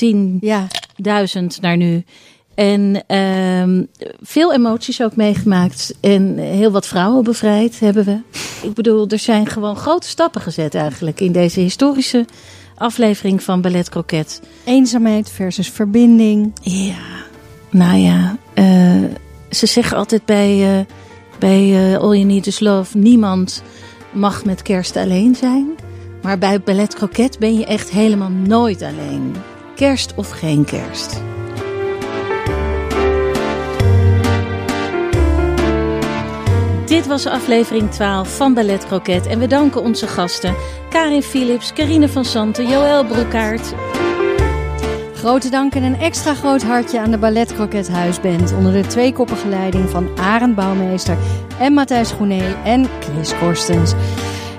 10.000 0.41 0.41
Ja, 0.41 0.67
naar 1.61 1.77
nu. 1.77 2.05
En 2.55 3.05
ehm, 3.07 3.83
veel 4.21 4.53
emoties 4.53 5.03
ook 5.03 5.17
meegemaakt. 5.17 5.95
En 6.01 6.39
heel 6.39 6.71
wat 6.71 6.87
vrouwen 6.87 7.25
bevrijd 7.25 7.81
hebben 7.81 8.05
we. 8.05 8.19
Ik 8.63 8.75
bedoel, 8.75 9.09
er 9.09 9.19
zijn 9.19 9.47
gewoon 9.47 9.77
grote 9.77 10.09
stappen 10.09 10.41
gezet 10.41 10.75
eigenlijk 10.75 11.21
in 11.21 11.33
deze 11.33 11.61
historische 11.61 12.25
aflevering 12.79 13.43
van 13.43 13.61
Ballet 13.61 13.89
Croquet. 13.89 14.41
eenzaamheid 14.65 15.31
versus 15.31 15.69
verbinding. 15.69 16.53
Ja, 16.61 16.97
nou 17.71 17.97
ja, 17.97 18.37
eh, 18.55 19.05
ze 19.51 19.67
zeggen 19.67 19.97
altijd 19.97 20.25
bij, 20.25 20.79
eh, 20.79 20.85
bij 21.39 21.93
eh, 21.93 21.99
All 21.99 22.17
You 22.17 22.25
Need 22.25 22.47
Is 22.47 22.61
Love, 22.61 22.99
niemand 22.99 23.63
mag 24.13 24.45
met 24.45 24.63
kerst 24.63 24.97
alleen 24.97 25.35
zijn. 25.35 25.69
Maar 26.23 26.39
bij 26.39 26.61
Ballet 26.61 26.95
Croquet 26.95 27.39
ben 27.39 27.59
je 27.59 27.67
echt 27.67 27.91
helemaal 27.91 28.31
nooit 28.31 28.83
alleen. 28.83 29.35
Kerst 29.75 30.15
of 30.17 30.31
geen 30.31 30.65
kerst. 30.65 31.21
Dit 36.89 37.07
was 37.07 37.27
aflevering 37.27 37.91
12 37.91 38.37
van 38.37 38.55
Ballet 38.55 38.87
Croquet 38.87 39.27
en 39.27 39.39
we 39.39 39.47
danken 39.47 39.83
onze 39.83 40.07
gasten 40.07 40.55
Karin 40.89 41.23
Philips, 41.23 41.73
Carine 41.73 42.09
van 42.09 42.25
Santen, 42.25 42.69
Joël 42.69 43.05
Broekaert, 43.05 43.75
Grote 45.15 45.51
dank 45.51 45.75
en 45.75 45.83
een 45.83 45.99
extra 45.99 46.35
groot 46.35 46.63
hartje 46.63 47.01
aan 47.01 47.11
de 47.11 47.19
Ballet 47.19 47.55
Croquet 47.55 47.89
Huisband 47.89 48.53
onder 48.53 48.73
de 48.73 48.87
tweekoppige 48.87 49.49
leiding 49.49 49.91
van 49.91 50.09
Arend 50.19 50.55
Bouwmeester 50.55 51.17
en 51.59 51.73
Matthijs 51.73 52.11
Groenee 52.11 52.55
en 52.65 52.87
Chris 53.01 53.39
Korstens. 53.39 53.93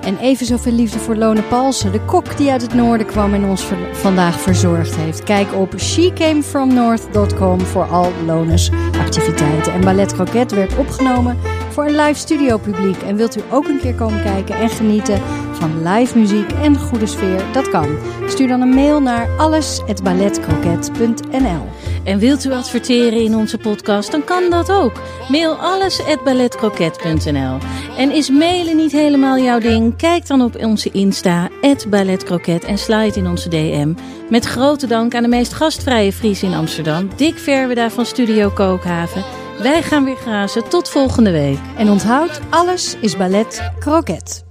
En 0.02 0.18
even 0.18 0.46
zoveel 0.46 0.74
liefde 0.74 1.00
voor 1.00 1.16
Lone 1.16 1.42
Palsen, 1.42 1.92
de 1.92 2.02
kok 2.02 2.38
die 2.38 2.52
uit 2.52 2.62
het 2.62 2.74
noorden 2.74 3.08
kwam 3.08 3.34
en 3.34 3.46
ons 3.46 3.66
vandaag 3.92 4.40
verzorgd 4.40 4.96
heeft. 4.96 5.24
Kijk 5.24 5.54
op 5.54 5.80
shecamefromnorth.com 5.80 7.62
voor 7.62 7.86
al 7.86 8.12
Lones 8.26 8.72
activiteiten. 9.00 9.74
En 9.74 9.82
Ballet 9.82 10.14
Croquet 10.14 10.52
werd 10.52 10.78
opgenomen 10.78 11.38
voor 11.80 11.88
een 11.88 11.96
live 11.96 12.20
studio 12.20 12.58
publiek. 12.58 13.02
En 13.02 13.16
wilt 13.16 13.38
u 13.38 13.42
ook 13.52 13.68
een 13.68 13.80
keer 13.80 13.96
komen 13.96 14.24
kijken 14.24 14.56
en 14.56 14.70
genieten 14.70 15.22
van 15.52 15.84
live 15.84 16.18
muziek 16.18 16.52
en 16.52 16.78
goede 16.78 17.06
sfeer? 17.06 17.42
Dat 17.54 17.70
kan. 17.70 17.98
Stuur 18.28 18.48
dan 18.48 18.62
een 18.62 18.70
mail 18.70 19.02
naar 19.02 19.30
alles@balletcroquet.nl. 19.38 21.68
En 22.04 22.20
wilt 22.20 22.46
u 22.46 22.52
adverteren 22.52 23.24
in 23.24 23.36
onze 23.36 23.58
podcast, 23.58 24.12
dan 24.12 24.24
kan 24.24 24.50
dat 24.50 24.72
ook. 24.72 25.02
Mail 25.28 25.56
alles 25.56 26.06
at 26.06 26.24
balletcroquet.nl. 26.24 27.58
En 27.98 28.12
is 28.12 28.30
mailen 28.30 28.76
niet 28.76 28.92
helemaal 28.92 29.38
jouw 29.38 29.60
ding? 29.60 29.98
Kijk 29.98 30.28
dan 30.28 30.42
op 30.42 30.56
onze 30.56 30.92
Insta, 30.92 31.50
balletcroquet 31.90 32.64
en 32.64 32.78
slide 32.78 33.20
in 33.20 33.28
onze 33.28 33.50
DM. 33.50 33.94
Met 34.30 34.46
grote 34.46 34.88
dank 34.88 35.16
aan 35.16 35.24
de 35.24 35.30
meest 35.30 35.54
gastvrije 35.54 36.14
Fries 36.14 36.44
in 36.44 36.54
Amsterdam, 36.54 37.10
Dick 37.16 37.38
Verweda 37.38 37.90
van 37.90 38.06
Studio 38.06 38.50
Kookhaven. 38.50 39.39
Wij 39.62 39.84
gaan 39.84 40.03
weer 40.05 40.16
grazen. 40.16 40.70
Tot 40.70 40.89
volgende 40.89 41.32
week. 41.32 41.60
En 41.78 41.89
onthoud, 41.89 42.39
alles 42.49 42.95
is 43.01 43.18
ballet 43.18 43.72
croquet. 43.80 44.45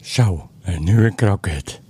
Zo, 0.00 0.50
een 0.62 0.84
nieuwe 0.84 1.14
kroket. 1.14 1.80